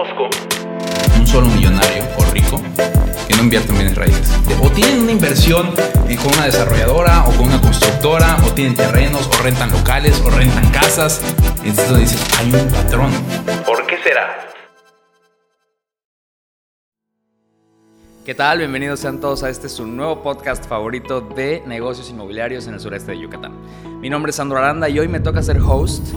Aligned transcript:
conozco 0.00 0.30
un 1.18 1.26
solo 1.26 1.46
millonario 1.48 2.04
o 2.16 2.24
rico 2.32 2.60
que 3.28 3.34
no 3.34 3.42
invierte 3.42 3.70
en 3.70 3.74
bienes 3.74 3.96
raíces. 3.96 4.30
O 4.62 4.70
tienen 4.70 5.02
una 5.02 5.12
inversión 5.12 5.74
con 6.22 6.32
una 6.32 6.46
desarrolladora 6.46 7.24
o 7.26 7.32
con 7.32 7.46
una 7.46 7.60
constructora, 7.60 8.36
o 8.46 8.50
tienen 8.52 8.74
terrenos, 8.74 9.28
o 9.28 9.42
rentan 9.42 9.70
locales, 9.70 10.20
o 10.24 10.30
rentan 10.30 10.70
casas. 10.70 11.20
Entonces 11.64 11.98
dices, 11.98 12.38
hay 12.38 12.52
un 12.52 12.68
patrón. 12.68 13.10
¿Por 13.66 13.86
qué 13.86 13.98
será? 14.02 14.48
¿Qué 18.24 18.34
tal? 18.34 18.58
Bienvenidos 18.58 19.00
sean 19.00 19.20
todos 19.20 19.42
a 19.42 19.50
este 19.50 19.68
su 19.68 19.86
nuevo 19.86 20.22
podcast 20.22 20.66
favorito 20.66 21.20
de 21.20 21.62
negocios 21.66 22.10
inmobiliarios 22.10 22.66
en 22.66 22.74
el 22.74 22.80
sureste 22.80 23.12
de 23.12 23.20
Yucatán. 23.20 23.52
Mi 24.00 24.08
nombre 24.08 24.30
es 24.30 24.36
Sandro 24.36 24.58
Aranda 24.58 24.88
y 24.88 24.98
hoy 24.98 25.08
me 25.08 25.20
toca 25.20 25.42
ser 25.42 25.58
host 25.58 26.08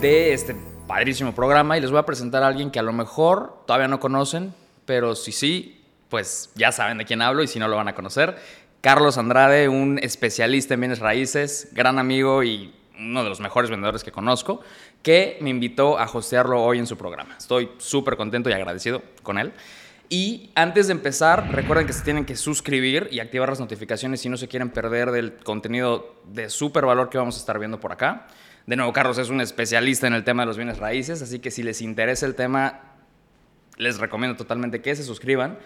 de 0.00 0.32
este 0.32 0.56
padrísimo 0.86 1.34
programa 1.34 1.76
y 1.76 1.80
les 1.80 1.90
voy 1.90 1.98
a 1.98 2.06
presentar 2.06 2.42
a 2.42 2.48
alguien 2.48 2.70
que 2.70 2.78
a 2.78 2.82
lo 2.82 2.92
mejor 2.92 3.62
todavía 3.66 3.88
no 3.88 4.00
conocen, 4.00 4.54
pero 4.84 5.14
si 5.14 5.32
sí, 5.32 5.84
pues 6.08 6.50
ya 6.54 6.72
saben 6.72 6.98
de 6.98 7.04
quién 7.04 7.22
hablo 7.22 7.42
y 7.42 7.48
si 7.48 7.58
no 7.58 7.68
lo 7.68 7.76
van 7.76 7.88
a 7.88 7.94
conocer. 7.94 8.36
Carlos 8.80 9.18
Andrade, 9.18 9.68
un 9.68 9.98
especialista 10.00 10.74
en 10.74 10.80
bienes 10.80 11.00
raíces, 11.00 11.70
gran 11.72 11.98
amigo 11.98 12.44
y 12.44 12.72
uno 12.98 13.22
de 13.24 13.28
los 13.28 13.40
mejores 13.40 13.70
vendedores 13.70 14.04
que 14.04 14.12
conozco, 14.12 14.60
que 15.02 15.38
me 15.40 15.50
invitó 15.50 15.98
a 15.98 16.04
hostearlo 16.04 16.62
hoy 16.62 16.78
en 16.78 16.86
su 16.86 16.96
programa. 16.96 17.34
Estoy 17.36 17.70
súper 17.78 18.16
contento 18.16 18.48
y 18.48 18.52
agradecido 18.52 19.02
con 19.22 19.38
él. 19.38 19.52
Y 20.08 20.50
antes 20.54 20.86
de 20.86 20.92
empezar, 20.92 21.52
recuerden 21.52 21.86
que 21.86 21.92
se 21.92 22.04
tienen 22.04 22.24
que 22.24 22.36
suscribir 22.36 23.08
y 23.10 23.18
activar 23.18 23.48
las 23.48 23.58
notificaciones 23.58 24.20
si 24.20 24.28
no 24.28 24.36
se 24.36 24.46
quieren 24.46 24.70
perder 24.70 25.10
del 25.10 25.34
contenido 25.34 26.14
de 26.24 26.48
súper 26.48 26.86
valor 26.86 27.10
que 27.10 27.18
vamos 27.18 27.36
a 27.36 27.40
estar 27.40 27.58
viendo 27.58 27.80
por 27.80 27.90
acá. 27.90 28.28
De 28.66 28.74
nuevo, 28.74 28.92
Carlos 28.92 29.16
es 29.18 29.30
un 29.30 29.40
especialista 29.40 30.06
en 30.06 30.14
el 30.14 30.24
tema 30.24 30.42
de 30.42 30.46
los 30.46 30.56
bienes 30.56 30.78
raíces, 30.78 31.22
así 31.22 31.38
que 31.38 31.50
si 31.50 31.62
les 31.62 31.80
interesa 31.80 32.26
el 32.26 32.34
tema, 32.34 32.80
les 33.76 33.98
recomiendo 33.98 34.36
totalmente 34.36 34.82
que 34.82 34.96
se 34.96 35.04
suscriban. 35.04 35.58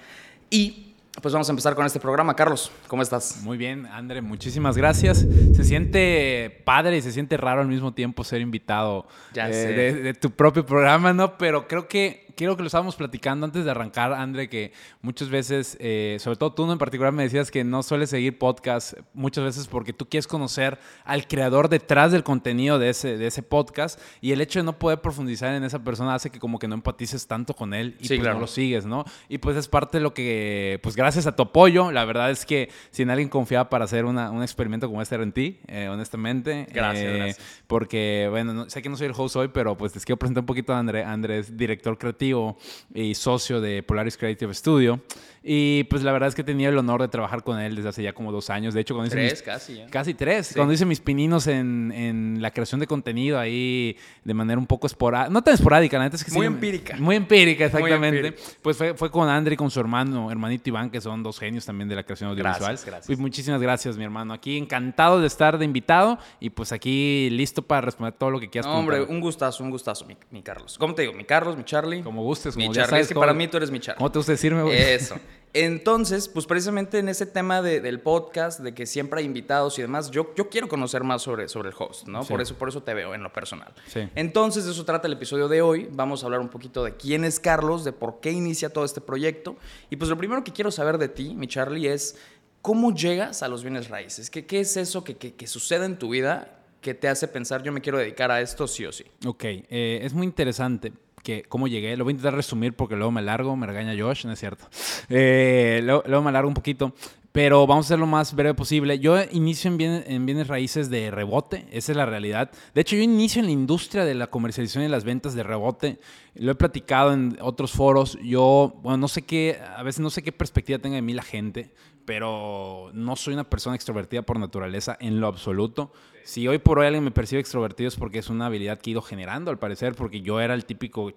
Y 0.51 0.95
pues 1.23 1.33
vamos 1.33 1.49
a 1.49 1.53
empezar 1.53 1.75
con 1.75 1.87
este 1.87 1.99
programa. 1.99 2.37
Carlos, 2.37 2.71
¿cómo 2.87 3.03
estás? 3.03 3.41
Muy 3.43 3.57
bien, 3.57 3.87
André, 3.87 4.21
muchísimas 4.21 4.77
gracias. 4.77 5.27
Se 5.55 5.65
siente 5.65 6.63
padre 6.65 6.99
y 6.99 7.03
se 7.03 7.11
siente 7.11 7.37
raro 7.37 7.63
al 7.63 7.69
mismo 7.69 7.95
tiempo 7.95 8.23
ser 8.23 8.43
invitado 8.43 9.07
eh, 9.35 9.41
de, 9.41 9.95
de, 9.95 10.15
tu 10.15 10.31
propio 10.31 10.65
programa, 10.67 11.13
¿no? 11.13 11.39
Pero 11.39 11.67
creo 11.67 11.89
que 11.89 12.30
quiero 12.37 12.57
que 12.57 12.63
lo 12.63 12.67
estábamos 12.67 12.97
platicando 12.97 13.47
antes 13.47 13.65
de 13.65 13.71
arrancar, 13.71 14.13
André, 14.13 14.49
que 14.49 14.73
muchas 15.03 15.29
veces, 15.29 15.77
eh, 15.81 16.19
sobre 16.21 16.37
todo 16.37 16.53
tú 16.53 16.71
en 16.71 16.79
particular, 16.79 17.13
me 17.13 17.25
decías 17.25 17.51
que 17.51 17.65
no 17.65 17.83
sueles 17.83 18.11
seguir 18.11 18.39
podcast 18.39 18.95
muchas 19.15 19.45
veces 19.45 19.67
porque 19.67 19.93
tú 19.93 20.09
quieres 20.09 20.27
conocer 20.27 20.79
al 21.05 21.27
creador 21.27 21.69
detrás 21.69 22.13
del 22.13 22.23
contenido 22.23 22.79
de 22.79 22.91
ese, 22.91 23.17
de 23.19 23.27
ese 23.27 23.43
podcast 23.43 24.01
y 24.21 24.33
el 24.33 24.41
hecho 24.41 24.61
de 24.61 24.65
no 24.65 24.79
poder 24.79 25.01
profundizar 25.01 25.55
en 25.55 25.65
esa 25.65 25.83
persona 25.83 26.15
hace 26.15 26.31
que 26.31 26.39
como 26.39 26.59
que 26.59 26.69
no 26.69 26.75
empatices 26.75 27.27
tanto 27.27 27.55
con 27.55 27.75
él 27.75 27.97
y 27.99 28.09
pues 28.09 28.21
no 28.21 28.39
lo 28.39 28.47
sigues, 28.47 28.87
¿no? 28.87 29.05
Y 29.29 29.39
pues 29.39 29.57
es 29.57 29.67
parte 29.67 29.99
de 29.99 30.03
lo 30.03 30.15
que, 30.15 30.79
pues 30.83 30.95
gracias 30.95 31.27
a 31.27 31.35
tu 31.35 31.43
apoyo, 31.43 31.91
la 31.91 32.05
verdad 32.05 32.31
es 32.31 32.47
que 32.47 32.71
si 32.91 33.03
en 33.03 33.11
alguien 33.11 33.29
confiaba 33.29 33.69
para 33.69 33.85
hacer 33.85 34.05
una, 34.05 34.31
un 34.31 34.43
experimento 34.43 34.89
como 34.89 35.03
este 35.03 35.17
era 35.17 35.25
en 35.25 35.33
ti, 35.33 35.59
eh, 35.67 35.89
honestamente. 35.89 36.67
Gracias, 36.73 37.05
eh, 37.05 37.17
gracias. 37.17 37.47
Porque, 37.67 38.29
bueno, 38.31 38.69
sé 38.71 38.83
que 38.83 38.89
no 38.89 38.97
soy 38.97 39.09
el 39.09 39.15
host 39.17 39.37
hoy, 39.37 39.49
pero 39.49 39.77
pues 39.77 39.95
les 39.95 40.05
quiero 40.05 40.19
presentar 40.19 40.43
un 40.43 40.47
poquito 40.47 40.73
a 40.73 40.79
André. 40.79 41.03
Andrés, 41.03 41.41
es 41.41 41.57
director 41.57 41.99
creativo 41.99 42.20
y 42.21 43.15
socio 43.15 43.61
de 43.61 43.83
Polaris 43.83 44.17
Creative 44.17 44.55
Studio. 44.55 45.01
Y 45.43 45.85
pues 45.85 46.03
la 46.03 46.13
verdad 46.13 46.29
es 46.29 46.35
que 46.35 46.43
he 46.43 46.45
tenido 46.45 46.71
el 46.71 46.77
honor 46.77 47.01
de 47.01 47.09
trabajar 47.09 47.43
con 47.43 47.59
él 47.59 47.75
desde 47.75 47.89
hace 47.89 48.03
ya 48.03 48.13
como 48.13 48.31
dos 48.31 48.51
años. 48.51 48.75
De 48.75 48.83
hecho, 48.83 48.95
cuando 48.95 49.07
hice 49.07 49.17
tres, 49.17 49.33
mis, 49.33 49.43
casi. 49.43 49.81
¿eh? 49.81 49.87
Casi 49.91 50.13
tres. 50.13 50.53
Cuando 50.55 50.75
hice 50.75 50.85
mis 50.85 51.01
pininos 51.01 51.47
en, 51.47 51.93
en, 51.93 52.43
la 52.43 52.51
creación 52.51 52.79
de 52.79 52.87
contenido 52.87 53.39
ahí 53.39 53.97
de 54.23 54.35
manera 54.35 54.59
un 54.59 54.67
poco 54.67 54.87
esporádica. 54.87 55.31
No 55.33 55.43
tan 55.43 55.55
esporádica, 55.55 55.97
la 55.97 56.05
neta 56.05 56.17
es 56.17 56.25
que 56.25 56.33
Muy 56.33 56.43
sí, 56.43 56.47
empírica. 56.47 56.97
Muy 56.99 57.17
empírica, 57.17 57.65
exactamente. 57.65 58.21
Muy 58.21 58.29
empírica. 58.29 58.59
Pues 58.61 58.77
fue, 58.77 58.93
fue 58.95 59.11
con 59.11 59.31
André 59.31 59.55
y 59.55 59.57
con 59.57 59.71
su 59.71 59.81
hermano, 59.81 60.31
hermanito 60.31 60.69
Iván, 60.69 60.91
que 60.91 61.01
son 61.01 61.23
dos 61.23 61.39
genios 61.39 61.65
también 61.65 61.89
de 61.89 61.95
la 61.95 62.03
creación 62.03 62.29
audiovisual. 62.29 62.61
Gracias, 62.61 62.85
gracias. 62.85 63.07
Pues 63.07 63.19
muchísimas 63.19 63.63
gracias, 63.63 63.97
mi 63.97 64.05
hermano. 64.05 64.35
Aquí 64.35 64.59
encantado 64.59 65.21
de 65.23 65.27
estar 65.27 65.57
de 65.57 65.65
invitado 65.65 66.19
y 66.39 66.51
pues 66.51 66.71
aquí 66.71 67.31
listo 67.31 67.63
para 67.63 67.81
responder 67.81 68.13
todo 68.13 68.31
lo 68.31 68.41
que 68.41 68.51
quieras 68.51 68.71
no, 68.71 68.79
hombre, 68.79 69.03
un 69.03 69.21
gustazo, 69.21 69.65
un 69.65 69.71
gustazo, 69.71 70.05
mi, 70.05 70.19
mi, 70.31 70.43
Carlos. 70.43 70.77
¿Cómo 70.79 70.95
te 70.95 71.03
digo? 71.03 71.15
Mi 71.15 71.25
Carlos, 71.25 71.57
mi 71.57 71.65
Charlie. 71.65 72.03
Como 72.11 72.23
gustes, 72.25 72.55
como 72.55 72.69
mi 72.69 72.75
ya 72.75 72.83
Charlie. 72.83 72.91
sabes 72.91 73.03
es 73.05 73.09
que 73.09 73.15
cómo- 73.15 73.23
para 73.23 73.35
mí 73.35 73.49
tú 73.49 73.57
eres 73.57 73.71
mi 73.71 73.81
Charlie. 73.81 73.99
¿Cómo 73.99 74.11
te 74.13 74.19
gusta 74.19 74.33
decirme, 74.33 74.63
güey? 74.63 74.77
Eso. 74.77 75.17
Entonces, 75.53 76.29
pues 76.29 76.47
precisamente 76.47 76.99
en 77.01 77.09
ese 77.09 77.27
tema 77.27 77.61
de- 77.61 77.81
del 77.81 77.99
podcast, 78.01 78.61
de 78.61 78.73
que 78.73 78.87
siempre 78.87 79.19
hay 79.21 79.27
invitados 79.27 79.79
y 79.79 79.83
demás, 79.83 80.11
yo, 80.13 80.33
yo 80.37 80.49
quiero 80.49 80.69
conocer 80.69 81.03
más 81.03 81.23
sobre, 81.23 81.49
sobre 81.49 81.71
el 81.71 81.75
host, 81.77 82.07
¿no? 82.07 82.23
Sí. 82.23 82.29
Por, 82.29 82.41
eso, 82.41 82.55
por 82.55 82.69
eso 82.69 82.83
te 82.85 82.95
veo 82.95 83.15
en 83.15 83.23
lo 83.25 83.33
personal. 83.33 83.73
Sí. 83.89 84.09
Entonces, 84.15 84.65
de 84.65 84.71
eso 84.71 84.85
trata 84.85 85.09
el 85.09 85.15
episodio 85.15 85.49
de 85.49 85.61
hoy. 85.61 85.89
Vamos 85.91 86.23
a 86.23 86.27
hablar 86.27 86.41
un 86.41 86.49
poquito 86.51 86.85
de 86.85 86.95
quién 86.97 87.25
es 87.25 87.41
Carlos, 87.41 87.85
de 87.85 87.93
por 87.93 88.21
qué 88.21 88.31
inicia 88.31 88.71
todo 88.73 88.85
este 88.85 89.01
proyecto. 89.01 89.57
Y 89.91 89.97
pues 89.97 90.09
lo 90.09 90.17
primero 90.17 90.45
que 90.45 90.53
quiero 90.53 90.71
saber 90.71 90.99
de 90.99 91.09
ti, 91.09 91.35
mi 91.35 91.49
Charlie, 91.49 91.89
es 91.89 92.17
cómo 92.63 92.95
llegas 92.95 93.43
a 93.43 93.49
los 93.49 93.63
bienes 93.65 93.89
raíces. 93.89 94.31
¿Qué, 94.31 94.47
qué 94.47 94.61
es 94.61 94.77
eso 94.77 95.03
que, 95.03 95.17
que, 95.17 95.35
que 95.35 95.47
sucede 95.49 95.85
en 95.87 95.99
tu 95.99 96.11
vida 96.11 96.57
que 96.81 96.95
te 96.95 97.09
hace 97.09 97.29
pensar 97.29 97.63
yo 97.63 97.73
me 97.73 97.83
quiero 97.83 97.99
dedicar 97.99 98.31
a 98.31 98.41
esto 98.41 98.67
sí 98.69 98.87
o 98.87 98.93
sí? 98.93 99.05
Ok, 99.27 99.45
eh, 99.45 100.01
es 100.03 100.15
muy 100.15 100.27
interesante 100.27 100.93
que 101.23 101.43
cómo 101.49 101.69
llegué. 101.69 101.97
Lo 101.97 102.05
voy 102.05 102.13
a 102.13 102.15
intentar 102.15 102.35
resumir 102.35 102.75
porque 102.75 102.97
luego 102.97 103.11
me 103.11 103.23
largo, 103.23 103.57
me 103.57 103.67
regaña 103.67 103.95
Josh, 103.99 104.25
no 104.27 104.33
es 104.33 104.39
cierto. 104.39 104.67
Eh, 105.09 105.81
luego, 105.83 106.03
luego 106.07 106.23
me 106.23 106.33
largo 106.33 106.49
un 106.49 106.55
poquito. 106.55 106.95
Pero 107.33 107.65
vamos 107.67 107.87
a 107.87 107.89
ser 107.91 107.99
lo 108.01 108.07
más 108.09 108.35
breve 108.35 108.55
posible. 108.55 108.99
Yo 108.99 109.17
inicio 109.31 109.71
en, 109.71 109.77
bien- 109.77 110.05
en 110.07 110.27
bienes 110.27 110.49
raíces 110.49 110.91
de 110.91 111.13
rebote, 111.13 111.67
esa 111.71 111.93
es 111.93 111.97
la 111.97 112.05
realidad. 112.05 112.51
De 112.75 112.81
hecho, 112.81 112.97
yo 112.97 113.03
inicio 113.03 113.39
en 113.39 113.47
la 113.47 113.53
industria 113.53 114.05
de 114.05 114.15
la 114.17 114.27
comercialización 114.27 114.83
y 114.85 114.89
las 114.89 115.05
ventas 115.05 115.35
de 115.35 115.45
rebote. 115.45 116.01
Lo 116.35 116.51
he 116.51 116.55
platicado 116.57 117.13
en 117.13 117.39
otros 117.41 117.71
foros. 117.71 118.19
Yo, 118.23 118.81
bueno, 118.83 118.97
no 118.97 119.07
sé 119.09 119.23
qué, 119.23 119.61
a 119.77 119.83
veces 119.85 120.01
no 120.01 120.11
sé 120.11 120.23
qué 120.25 120.33
perspectiva 120.33 120.81
tenga 120.81 120.97
de 120.97 121.03
mí 121.03 121.13
la 121.13 121.23
gente, 121.23 121.73
pero 122.05 122.91
no 122.95 123.15
soy 123.15 123.35
una 123.35 123.49
persona 123.49 123.77
extrovertida 123.77 124.23
por 124.23 124.37
naturaleza 124.41 124.97
en 125.01 125.21
lo 125.21 125.29
absoluto. 125.29 125.93
Si 126.25 126.49
hoy 126.49 126.59
por 126.59 126.81
hoy 126.81 126.87
alguien 126.87 127.05
me 127.05 127.13
percibe 127.13 127.41
extrovertido 127.41 127.87
es 127.89 127.97
porque 127.97 128.19
es 128.19 128.29
una 128.29 128.47
habilidad 128.47 128.81
que 128.81 128.91
he 128.91 128.93
ido 128.93 129.03
generando, 129.03 129.53
al 129.53 129.59
parecer, 129.61 129.95
porque 129.95 130.21
yo 130.21 130.41
era 130.41 130.55
el 130.55 130.65
típico 130.65 131.13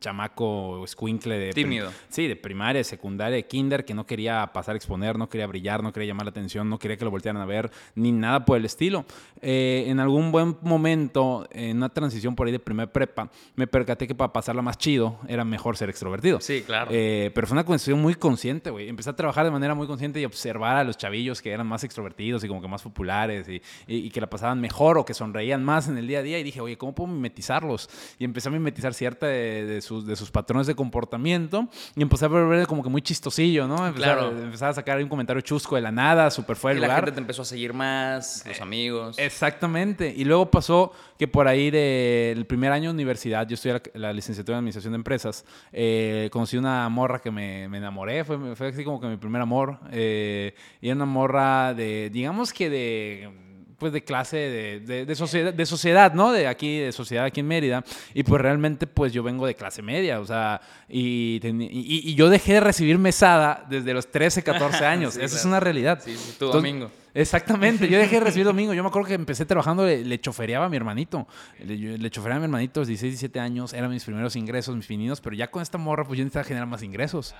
chamaco 0.00 0.84
escuincle 0.84 1.38
de 1.38 1.50
Tímido. 1.52 1.90
Sí, 2.08 2.28
de 2.28 2.36
primaria, 2.36 2.82
secundaria, 2.84 3.36
de 3.36 3.46
kinder, 3.46 3.84
que 3.84 3.94
no 3.94 4.06
quería 4.06 4.50
pasar 4.52 4.74
a 4.74 4.76
exponer, 4.76 5.18
no 5.18 5.28
quería 5.28 5.46
brillar, 5.46 5.82
no 5.82 5.92
quería 5.92 6.08
llamar 6.08 6.26
la 6.26 6.30
atención, 6.30 6.68
no 6.68 6.78
quería 6.78 6.96
que 6.96 7.04
lo 7.04 7.10
voltearan 7.10 7.40
a 7.42 7.46
ver, 7.46 7.70
ni 7.94 8.12
nada 8.12 8.44
por 8.44 8.56
el 8.56 8.64
estilo. 8.64 9.04
Eh, 9.40 9.84
en 9.88 10.00
algún 10.00 10.30
buen 10.32 10.56
momento, 10.62 11.46
en 11.50 11.78
una 11.78 11.88
transición 11.88 12.34
por 12.34 12.46
ahí 12.46 12.52
de 12.52 12.58
primer 12.58 12.90
prepa, 12.92 13.30
me 13.56 13.66
percaté 13.66 14.06
que 14.06 14.14
para 14.14 14.32
pasarla 14.32 14.62
más 14.62 14.78
chido 14.78 15.18
era 15.28 15.44
mejor 15.44 15.76
ser 15.76 15.88
extrovertido. 15.90 16.40
Sí, 16.40 16.62
claro. 16.66 16.90
Eh, 16.92 17.30
pero 17.34 17.46
fue 17.46 17.54
una 17.54 17.64
cuestión 17.64 18.00
muy 18.00 18.14
consciente, 18.14 18.70
güey. 18.70 18.88
Empecé 18.88 19.10
a 19.10 19.16
trabajar 19.16 19.44
de 19.44 19.50
manera 19.50 19.74
muy 19.74 19.86
consciente 19.86 20.20
y 20.20 20.24
observar 20.24 20.76
a 20.76 20.84
los 20.84 20.96
chavillos 20.96 21.40
que 21.42 21.50
eran 21.50 21.66
más 21.66 21.84
extrovertidos 21.84 22.44
y 22.44 22.48
como 22.48 22.60
que 22.60 22.68
más 22.68 22.82
populares 22.82 23.48
y, 23.48 23.56
y- 23.86 23.96
y 24.06 24.10
que 24.10 24.20
la 24.20 24.28
pasaban 24.28 24.60
mejor 24.60 24.98
o 24.98 25.04
que 25.04 25.14
sonreían 25.14 25.64
más 25.64 25.88
en 25.88 25.98
el 25.98 26.06
día 26.06 26.18
a 26.20 26.22
día. 26.22 26.38
Y 26.38 26.42
dije, 26.42 26.60
oye, 26.60 26.76
¿cómo 26.78 26.94
puedo 26.94 27.12
mimetizarlos? 27.12 27.88
Y 28.18 28.24
empecé 28.24 28.48
a 28.48 28.52
mimetizar 28.52 28.94
cierta 28.94 29.26
de, 29.54 29.66
de 29.66 29.80
sus, 29.80 30.06
de 30.06 30.16
sus 30.16 30.30
patrones 30.30 30.66
de 30.66 30.74
comportamiento 30.74 31.68
y 31.96 32.02
empecé 32.02 32.24
a 32.24 32.28
ver 32.28 32.66
como 32.66 32.82
que 32.82 32.88
muy 32.88 33.02
chistosillo, 33.02 33.66
¿no? 33.66 33.92
Claro. 33.94 34.28
a, 34.28 34.30
empecé 34.30 34.64
a 34.64 34.72
sacar 34.72 35.02
un 35.02 35.08
comentario 35.08 35.40
chusco 35.42 35.76
de 35.76 35.82
la 35.82 35.92
nada, 35.92 36.30
súper 36.30 36.56
fuera 36.56 36.78
Y 36.78 36.82
la 36.82 36.94
gente 36.96 37.12
te 37.12 37.20
empezó 37.20 37.42
a 37.42 37.44
seguir 37.44 37.72
más, 37.72 38.44
los 38.46 38.60
amigos. 38.60 39.18
Exactamente. 39.18 40.12
Y 40.16 40.24
luego 40.24 40.50
pasó 40.50 40.92
que 41.18 41.28
por 41.28 41.48
ahí 41.48 41.70
del 41.70 42.46
primer 42.46 42.72
año 42.72 42.90
de 42.90 42.94
universidad, 42.94 43.46
yo 43.46 43.54
estudié 43.54 43.74
la, 43.74 43.82
la 44.08 44.12
licenciatura 44.12 44.56
en 44.56 44.58
Administración 44.58 44.92
de 44.92 44.96
Empresas, 44.96 45.44
eh, 45.72 46.28
conocí 46.32 46.56
una 46.56 46.88
morra 46.88 47.20
que 47.20 47.30
me, 47.30 47.68
me 47.68 47.78
enamoré, 47.78 48.24
fue, 48.24 48.56
fue 48.56 48.68
así 48.68 48.84
como 48.84 49.00
que 49.00 49.06
mi 49.06 49.16
primer 49.16 49.40
amor. 49.42 49.78
eh, 49.92 50.54
y 50.80 50.88
era 50.88 50.96
una 50.96 51.06
morra 51.06 51.74
de, 51.74 52.10
digamos 52.10 52.52
que 52.52 52.70
de 52.70 53.43
pues 53.84 53.92
de 53.92 54.02
clase 54.02 54.38
de, 54.38 54.80
de, 54.80 55.04
de 55.04 55.14
sociedad, 55.14 55.52
de 55.52 55.66
sociedad, 55.66 56.14
¿no? 56.14 56.32
De 56.32 56.46
aquí, 56.46 56.78
de 56.78 56.90
sociedad 56.90 57.26
aquí 57.26 57.40
en 57.40 57.48
Mérida. 57.48 57.84
Y 58.14 58.22
pues 58.22 58.40
realmente 58.40 58.86
pues 58.86 59.12
yo 59.12 59.22
vengo 59.22 59.46
de 59.46 59.54
clase 59.54 59.82
media, 59.82 60.20
o 60.20 60.24
sea, 60.24 60.58
y, 60.88 61.38
y, 61.44 62.10
y 62.10 62.14
yo 62.14 62.30
dejé 62.30 62.54
de 62.54 62.60
recibir 62.60 62.96
mesada 62.96 63.62
desde 63.68 63.92
los 63.92 64.10
13, 64.10 64.42
14 64.42 64.86
años. 64.86 65.14
Sí, 65.14 65.20
Esa 65.20 65.36
es 65.36 65.44
una 65.44 65.60
realidad. 65.60 66.00
Sí, 66.02 66.16
sí, 66.16 66.32
tu 66.38 66.46
Entonces, 66.46 66.54
domingo. 66.54 66.90
Exactamente, 67.12 67.86
yo 67.88 67.98
dejé 67.98 68.20
de 68.20 68.24
recibir 68.24 68.46
domingo. 68.52 68.72
Yo 68.72 68.82
me 68.82 68.88
acuerdo 68.88 69.06
que 69.06 69.14
empecé 69.14 69.44
trabajando, 69.44 69.84
le, 69.84 70.02
le 70.02 70.18
chofereaba 70.18 70.64
a 70.64 70.68
mi 70.70 70.78
hermanito. 70.78 71.28
Le, 71.62 71.98
le 71.98 72.10
chofereaba 72.10 72.36
a 72.36 72.40
mi 72.40 72.44
hermanito 72.46 72.80
a 72.80 72.82
los 72.82 72.88
16, 72.88 73.12
17 73.12 73.38
años, 73.38 73.74
eran 73.74 73.90
mis 73.90 74.02
primeros 74.02 74.34
ingresos, 74.34 74.74
mis 74.74 74.86
pininos, 74.86 75.20
pero 75.20 75.36
ya 75.36 75.50
con 75.50 75.60
esta 75.60 75.76
morra, 75.76 76.04
pues 76.04 76.16
yo 76.16 76.24
necesitaba 76.24 76.44
generar 76.44 76.66
más 76.66 76.82
ingresos. 76.82 77.34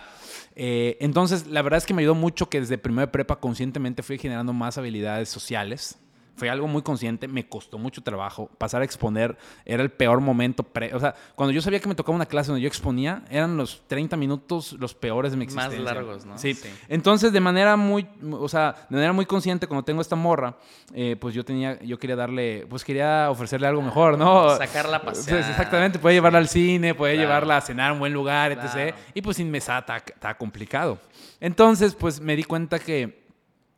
Eh, 0.55 0.99
entonces, 1.01 1.47
la 1.47 1.63
verdad 1.63 1.79
es 1.79 1.87
que 1.87 1.95
me 1.95 2.03
ayudó 2.03 2.15
mucho 2.15 2.51
que 2.51 2.61
desde 2.61 2.77
primera 2.77 3.11
prepa 3.11 3.37
conscientemente 3.37 4.03
fui 4.03 4.19
generando 4.19 4.53
más 4.53 4.77
habilidades 4.77 5.31
sociales 5.31 5.99
Fue 6.37 6.51
algo 6.51 6.67
muy 6.67 6.83
consciente, 6.83 7.29
me 7.29 7.49
costó 7.49 7.79
mucho 7.79 8.03
trabajo. 8.03 8.51
Pasar 8.59 8.83
a 8.83 8.85
exponer 8.85 9.37
era 9.65 9.83
el 9.83 9.91
peor 9.91 10.21
momento. 10.21 10.65
pre- 10.65 10.93
o 10.95 10.99
sea, 10.99 11.15
cuando 11.37 11.53
yo 11.53 11.63
sabía 11.63 11.79
que 11.81 11.89
me 11.89 11.95
tocaba 11.95 12.17
una 12.17 12.27
clase 12.27 12.49
donde 12.49 12.63
yo 12.63 12.67
exponía, 12.69 13.23
eran 13.31 13.57
los 13.57 13.83
30 13.87 14.17
minutos 14.17 14.73
los 14.73 14.95
peores 14.95 15.31
de 15.31 15.37
mi 15.39 15.47
Más 15.47 15.55
existencia. 15.67 15.95
largos, 15.95 16.27
¿no? 16.27 16.37
Sí. 16.37 16.55
Sí. 16.55 16.69
Entonces, 16.89 17.33
de 17.33 17.41
manera 17.41 17.77
muy, 17.77 18.07
o 18.33 18.49
sea, 18.49 18.75
de 18.91 18.97
manera 18.97 19.13
muy 19.13 19.27
consciente, 19.27 19.67
cuando 19.69 19.85
tengo 19.85 20.01
esta 20.01 20.17
morra, 20.17 20.57
eh, 20.93 21.17
pues 21.21 21.35
yo 21.35 21.45
tenía, 21.45 21.81
yo 21.83 21.99
quería 21.99 22.17
darle, 22.17 22.67
pues 22.69 22.83
quería 22.85 23.31
ofrecerle 23.31 23.67
algo 23.69 23.83
mejor, 23.83 24.19
¿no? 24.19 24.51
Sacarla 24.57 24.97
a 24.99 25.03
pasear. 25.03 25.37
Pues, 25.39 25.49
exactamente, 25.51 25.99
puede 26.01 26.17
llevarla 26.17 26.39
al 26.41 26.49
cine, 26.49 26.95
puede 26.95 27.15
Claro. 27.15 27.29
llevarla 27.29 27.57
a 27.59 27.61
cenar 27.61 27.91
a 27.91 27.93
un 27.93 28.01
buen 28.01 28.13
lugar, 28.13 28.51
etc. 28.53 28.71
Claro. 28.73 28.97
Y 29.15 29.23
pues 29.23 29.37
sin 29.37 29.51
mesa 29.51 29.79
está 29.79 30.37
complicado. 30.37 30.99
Entonces, 31.41 31.95
pues 31.95 32.21
me 32.21 32.35
di 32.37 32.45
cuenta 32.45 32.79
que 32.79 33.24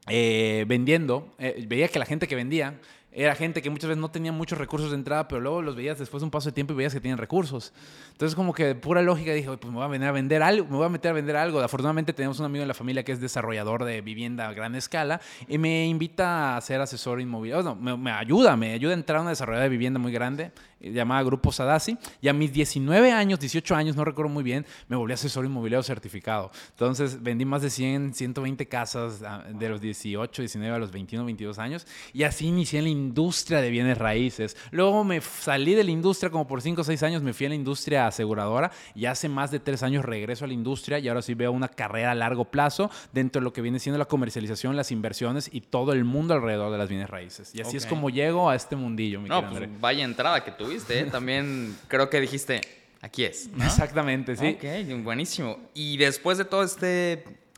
eh, 0.08 0.64
vendiendo, 0.68 1.34
eh, 1.38 1.64
veía 1.68 1.88
que 1.88 1.98
la 1.98 2.06
gente 2.06 2.28
que 2.28 2.34
vendía 2.34 2.78
era 3.18 3.34
gente 3.34 3.62
que 3.62 3.70
muchas 3.70 3.88
veces 3.88 4.00
no 4.00 4.10
tenía 4.10 4.30
muchos 4.30 4.58
recursos 4.58 4.90
de 4.90 4.96
entrada, 4.96 5.26
pero 5.26 5.40
luego 5.40 5.62
los 5.62 5.74
veías 5.74 5.98
después 5.98 6.20
de 6.20 6.26
un 6.26 6.30
paso 6.30 6.50
de 6.50 6.52
tiempo 6.52 6.74
y 6.74 6.76
veías 6.76 6.92
que 6.92 7.00
tenían 7.00 7.16
recursos. 7.16 7.72
Entonces, 8.12 8.36
como 8.36 8.52
que 8.52 8.66
de 8.66 8.74
pura 8.74 9.00
lógica 9.00 9.32
dije, 9.32 9.48
"Oye, 9.48 9.56
pues 9.56 9.70
me 9.70 9.78
voy 9.78 9.86
a 9.86 9.88
venir 9.88 10.06
a 10.06 10.12
vender 10.12 10.42
algo, 10.42 10.66
me 10.66 10.76
voy 10.76 10.84
a 10.84 10.90
meter 10.90 11.12
a 11.12 11.14
vender 11.14 11.34
algo. 11.34 11.60
Afortunadamente 11.60 12.12
tenemos 12.12 12.38
un 12.40 12.44
amigo 12.44 12.60
en 12.60 12.68
la 12.68 12.74
familia 12.74 13.04
que 13.04 13.12
es 13.12 13.20
desarrollador 13.20 13.84
de 13.84 14.02
vivienda 14.02 14.46
a 14.46 14.52
gran 14.52 14.74
escala 14.74 15.22
y 15.48 15.56
me 15.56 15.86
invita 15.86 16.58
a 16.58 16.60
ser 16.60 16.82
asesor 16.82 17.18
inmobiliario. 17.22 17.74
No, 17.74 17.96
me, 17.96 18.10
ayuda, 18.10 18.54
me 18.54 18.74
ayuda 18.74 18.92
a 18.92 18.96
entrar 18.96 19.20
a 19.20 19.22
una 19.22 19.30
desarrolladora 19.30 19.64
de 19.64 19.70
vivienda 19.70 19.98
muy 19.98 20.12
grande 20.12 20.52
llamada 20.80 21.22
Grupo 21.22 21.52
Sadasi. 21.52 21.96
Y 22.20 22.28
a 22.28 22.32
mis 22.32 22.52
19 22.52 23.12
años, 23.12 23.40
18 23.40 23.74
años, 23.74 23.96
no 23.96 24.04
recuerdo 24.04 24.30
muy 24.30 24.44
bien, 24.44 24.66
me 24.88 24.96
volví 24.96 25.12
asesor 25.12 25.44
inmobiliario 25.44 25.82
certificado. 25.82 26.50
Entonces 26.70 27.22
vendí 27.22 27.44
más 27.44 27.62
de 27.62 27.70
100, 27.70 28.14
120 28.14 28.66
casas 28.68 29.22
ah, 29.26 29.44
de 29.48 29.68
los 29.68 29.80
18, 29.80 30.42
19 30.42 30.74
a 30.74 30.78
los 30.78 30.92
21, 30.92 31.24
22 31.24 31.58
años. 31.58 31.86
Y 32.12 32.22
así 32.24 32.46
inicié 32.46 32.78
en 32.80 32.84
la 32.84 32.90
industria 32.90 33.60
de 33.60 33.70
bienes 33.70 33.98
raíces. 33.98 34.56
Luego 34.70 35.04
me 35.04 35.20
salí 35.20 35.74
de 35.74 35.84
la 35.84 35.90
industria 35.90 36.30
como 36.30 36.46
por 36.46 36.62
5 36.62 36.80
o 36.80 36.84
6 36.84 37.02
años, 37.02 37.22
me 37.22 37.32
fui 37.32 37.46
a 37.46 37.48
la 37.50 37.54
industria 37.54 38.06
aseguradora 38.06 38.70
y 38.94 39.06
hace 39.06 39.28
más 39.28 39.50
de 39.50 39.60
3 39.60 39.82
años 39.82 40.04
regreso 40.04 40.44
a 40.44 40.48
la 40.48 40.54
industria 40.54 40.98
y 40.98 41.08
ahora 41.08 41.22
sí 41.22 41.34
veo 41.34 41.52
una 41.52 41.68
carrera 41.68 42.12
a 42.12 42.14
largo 42.14 42.44
plazo 42.46 42.90
dentro 43.12 43.40
de 43.40 43.44
lo 43.44 43.52
que 43.52 43.62
viene 43.62 43.78
siendo 43.78 43.98
la 43.98 44.04
comercialización, 44.04 44.76
las 44.76 44.90
inversiones 44.92 45.48
y 45.52 45.60
todo 45.60 45.92
el 45.92 46.04
mundo 46.04 46.34
alrededor 46.34 46.70
de 46.72 46.78
las 46.78 46.88
bienes 46.88 47.08
raíces. 47.10 47.54
Y 47.54 47.60
así 47.60 47.76
es 47.76 47.84
Ok. 47.84 47.90
como 47.90 48.10
llego 48.10 48.50
a 48.50 48.54
este 48.54 48.76
mundillo, 48.76 49.20
mi 49.20 49.28
No, 49.28 49.48
pues 49.48 49.68
vaya 49.80 50.04
entrada 50.04 50.44
que 50.44 50.52
tuviste, 50.66 51.00
¿eh? 51.00 51.04
También 51.04 51.76
creo 51.88 52.10
que 52.10 52.20
dijiste, 52.20 52.60
aquí 53.00 53.24
es. 53.24 53.48
¿no? 53.48 53.64
Exactamente, 53.64 54.36
sí. 54.36 54.56
Ok, 54.58 55.02
buenísimo. 55.02 55.58
Y 55.74 55.96
después 55.96 56.38
de 56.38 56.44
toda 56.44 56.64
esta 56.64 56.86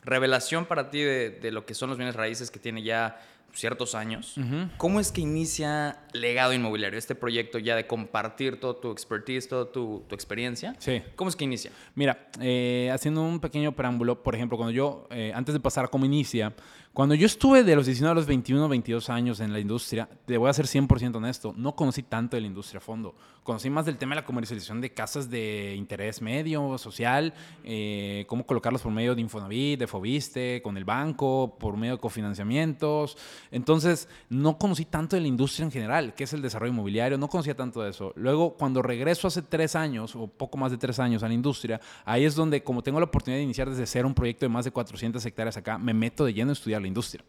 revelación 0.05 0.67
para 0.67 0.91
ti 0.91 1.01
de, 1.01 1.31
de 1.31 1.51
lo 1.51 1.67
que 1.67 1.75
son 1.75 1.89
los 1.91 1.99
bienes 1.99 2.17
raíces 2.17 2.51
que 2.51 2.59
tiene 2.59 2.83
ya 2.83 3.21
ciertos 3.55 3.95
años, 3.95 4.37
¿cómo 4.77 5.01
es 5.01 5.11
que 5.11 5.21
inicia 5.21 5.99
Legado 6.13 6.53
Inmobiliario, 6.53 6.99
este 6.99 7.15
proyecto 7.15 7.59
ya 7.59 7.75
de 7.77 7.87
compartir 7.87 8.61
todo 8.61 8.77
tu 8.77 8.93
expertise, 8.93 9.49
toda 9.49 9.73
tu, 9.73 10.05
tu 10.07 10.15
experiencia? 10.15 10.77
Sí. 10.79 11.03
¿Cómo 11.17 11.29
es 11.29 11.35
que 11.35 11.45
inicia? 11.45 11.73
Mira, 11.95 12.29
eh, 12.41 12.91
haciendo 12.93 13.23
un 13.23 13.41
pequeño 13.41 13.73
preámbulo, 13.75 14.23
por 14.23 14.35
ejemplo, 14.35 14.57
cuando 14.57 14.73
yo, 14.73 15.09
eh, 15.11 15.33
antes 15.35 15.55
de 15.55 15.61
pasar 15.61 15.87
a 15.87 15.89
cómo 15.89 16.05
inicia, 16.05 16.55
cuando 16.99 17.15
yo 17.15 17.27
estuve 17.27 17.63
de 17.63 17.77
los 17.77 17.87
19 17.87 18.11
a 18.11 18.15
los 18.17 18.27
21, 18.27 18.69
22 18.69 19.09
años 19.09 19.39
en 19.39 19.53
la 19.53 19.61
industria, 19.61 20.09
te 20.27 20.37
voy 20.37 20.51
a 20.51 20.53
ser 20.53 20.67
100% 20.67 21.15
honesto, 21.15 21.55
no 21.57 21.77
conocí 21.77 22.03
tanto 22.03 22.37
de 22.37 22.41
la 22.41 22.49
industria 22.49 22.79
a 22.79 22.81
fondo. 22.81 23.15
Conocí 23.45 23.71
más 23.71 23.87
del 23.87 23.97
tema 23.97 24.17
de 24.17 24.23
la 24.23 24.27
comercialización 24.27 24.81
de 24.81 24.93
casas 24.93 25.31
de 25.31 25.75
interés 25.77 26.21
medio, 26.21 26.77
social, 26.77 27.33
eh, 27.63 28.27
cómo 28.27 28.45
colocarlos 28.45 28.83
por 28.83 28.91
medio 28.91 29.15
de 29.15 29.21
Infonavit, 29.21 29.79
de 29.79 29.87
Fobiste, 29.87 30.61
con 30.61 30.77
el 30.77 30.85
banco, 30.85 31.57
por 31.59 31.77
medio 31.77 31.95
de 31.95 32.01
cofinanciamientos. 32.01 33.17
Entonces, 33.53 34.09
no 34.29 34.59
conocí 34.59 34.85
tanto 34.85 35.15
de 35.15 35.23
la 35.23 35.29
industria 35.29 35.65
en 35.65 35.71
general, 35.71 36.15
que 36.15 36.25
es 36.25 36.33
el 36.33 36.43
desarrollo 36.43 36.73
inmobiliario, 36.73 37.17
no 37.17 37.29
conocía 37.29 37.55
tanto 37.55 37.81
de 37.81 37.91
eso. 37.91 38.13
Luego, 38.17 38.55
cuando 38.55 38.83
regreso 38.83 39.29
hace 39.29 39.41
tres 39.41 39.77
años, 39.77 40.17
o 40.17 40.27
poco 40.27 40.59
más 40.59 40.73
de 40.73 40.77
tres 40.79 40.99
años 40.99 41.23
a 41.23 41.29
la 41.29 41.35
industria, 41.35 41.81
ahí 42.05 42.25
es 42.25 42.35
donde, 42.35 42.65
como 42.65 42.83
tengo 42.83 42.99
la 42.99 43.07
oportunidad 43.07 43.39
de 43.39 43.45
iniciar 43.45 43.71
desde 43.71 43.87
cero 43.87 44.09
un 44.09 44.15
proyecto 44.15 44.45
de 44.45 44.51
más 44.51 44.65
de 44.65 44.73
400 44.73 45.25
hectáreas 45.25 45.57
acá, 45.57 45.79
me 45.79 45.95
meto 45.95 46.25
de 46.25 46.35
lleno 46.35 46.51
a 46.51 46.55
estudiar 46.55 46.83
la 46.83 46.88
industria. 46.89 47.23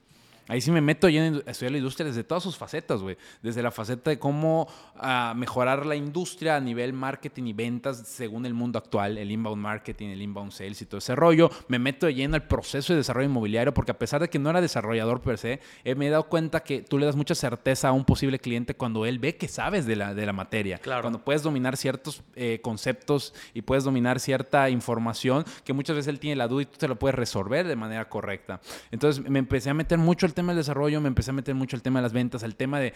Ahí 0.49 0.61
sí 0.61 0.71
me 0.71 0.81
meto 0.81 1.07
lleno 1.09 1.41
a 1.45 1.51
estudiar 1.51 1.73
la 1.73 1.77
industria 1.77 2.07
desde 2.07 2.23
todas 2.23 2.43
sus 2.43 2.57
facetas, 2.57 3.01
güey. 3.01 3.17
Desde 3.43 3.61
la 3.61 3.69
faceta 3.69 4.09
de 4.09 4.17
cómo 4.17 4.67
ah, 4.95 5.33
mejorar 5.35 5.85
la 5.85 5.95
industria 5.95 6.55
a 6.55 6.59
nivel 6.59 6.91
marketing 6.91 7.43
y 7.43 7.53
ventas 7.53 8.01
según 8.05 8.47
el 8.47 8.55
mundo 8.55 8.79
actual, 8.79 9.19
el 9.19 9.29
inbound 9.29 9.61
marketing, 9.61 10.07
el 10.07 10.23
inbound 10.23 10.51
sales 10.51 10.81
y 10.81 10.87
todo 10.87 10.97
ese 10.97 11.15
rollo. 11.15 11.51
Me 11.67 11.77
meto 11.77 12.07
de 12.07 12.15
lleno 12.15 12.33
al 12.33 12.47
proceso 12.47 12.93
de 12.93 12.97
desarrollo 12.97 13.29
inmobiliario 13.29 13.75
porque 13.75 13.91
a 13.91 13.99
pesar 13.99 14.21
de 14.21 14.29
que 14.29 14.39
no 14.39 14.49
era 14.49 14.59
desarrollador 14.59 15.21
per 15.21 15.37
se, 15.37 15.59
eh, 15.83 15.93
me 15.93 16.07
he 16.07 16.09
dado 16.09 16.23
cuenta 16.23 16.61
que 16.61 16.81
tú 16.81 16.97
le 16.97 17.05
das 17.05 17.15
mucha 17.15 17.35
certeza 17.35 17.89
a 17.89 17.91
un 17.91 18.03
posible 18.03 18.39
cliente 18.39 18.73
cuando 18.73 19.05
él 19.05 19.19
ve 19.19 19.37
que 19.37 19.47
sabes 19.47 19.85
de 19.85 19.97
la, 19.97 20.15
de 20.15 20.25
la 20.25 20.33
materia. 20.33 20.79
Claro. 20.79 21.03
Cuando 21.03 21.23
puedes 21.23 21.43
dominar 21.43 21.77
ciertos 21.77 22.23
eh, 22.35 22.59
conceptos 22.63 23.35
y 23.53 23.61
puedes 23.61 23.83
dominar 23.83 24.19
cierta 24.19 24.67
información 24.71 25.45
que 25.63 25.73
muchas 25.73 25.95
veces 25.95 26.07
él 26.07 26.19
tiene 26.19 26.37
la 26.37 26.47
duda 26.47 26.63
y 26.63 26.65
tú 26.65 26.79
te 26.79 26.87
lo 26.87 26.97
puedes 26.97 27.13
resolver 27.13 27.67
de 27.67 27.75
manera 27.75 28.09
correcta. 28.09 28.61
Entonces 28.89 29.23
me 29.29 29.37
empecé 29.37 29.69
a 29.69 29.75
meter 29.75 29.99
mucho 29.99 30.25
el 30.25 30.33
tema 30.39 30.53
del 30.53 30.61
desarrollo, 30.61 31.01
me 31.01 31.09
empecé 31.09 31.31
a 31.31 31.33
meter 31.33 31.53
mucho 31.53 31.75
el 31.75 31.81
tema 31.81 31.99
de 31.99 32.03
las 32.03 32.13
ventas, 32.13 32.43
el 32.43 32.55
tema 32.55 32.79
de 32.79 32.93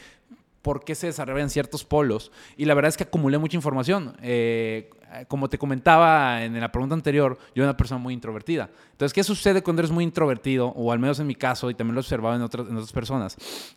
por 0.62 0.86
qué 0.86 0.96
se 0.96 1.08
desarrollan 1.08 1.50
ciertos 1.50 1.84
polos. 1.84 2.32
Y 2.56 2.64
la 2.66 2.74
verdad 2.74 2.88
es 2.88 2.98
que 2.98 3.04
acumulé 3.04 3.38
mucha 3.38 3.58
información. 3.58 4.16
Eh, 4.22 4.90
como 5.28 5.50
te 5.50 5.58
comentaba 5.58 6.44
en 6.44 6.58
la 6.60 6.72
pregunta 6.72 6.96
anterior, 6.96 7.38
yo 7.54 7.64
era 7.64 7.72
una 7.72 7.78
persona 7.78 8.00
muy 8.00 8.14
introvertida. 8.14 8.70
Entonces, 8.92 9.14
¿qué 9.14 9.24
sucede 9.24 9.62
cuando 9.62 9.82
eres 9.82 9.92
muy 9.92 10.06
introvertido? 10.06 10.70
O 10.70 10.94
al 10.94 11.00
menos 11.00 11.20
en 11.20 11.28
mi 11.28 11.36
caso, 11.36 11.70
y 11.70 11.76
también 11.76 11.96
lo 11.96 12.00
he 12.00 12.04
observado 12.04 12.38
en 12.38 12.42
otras, 12.42 12.68
en 12.68 12.76
otras 12.78 12.94
personas. 12.94 13.36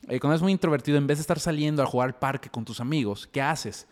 Eh, 0.09 0.21
cuando 0.21 0.35
eres 0.35 0.43
muy 0.43 0.53
introvertido, 0.53 0.97
en 0.97 1.09
vez 1.09 1.19
de 1.19 1.23
estar 1.23 1.41
saliendo 1.41 1.83
a 1.83 1.87
jugar 1.87 2.11
al 2.11 2.15
parque 2.15 2.49
con 2.49 2.65
tus 2.65 2.81
amigos, 2.81 3.29
¿qué 3.33 3.43
haces? 3.43 3.89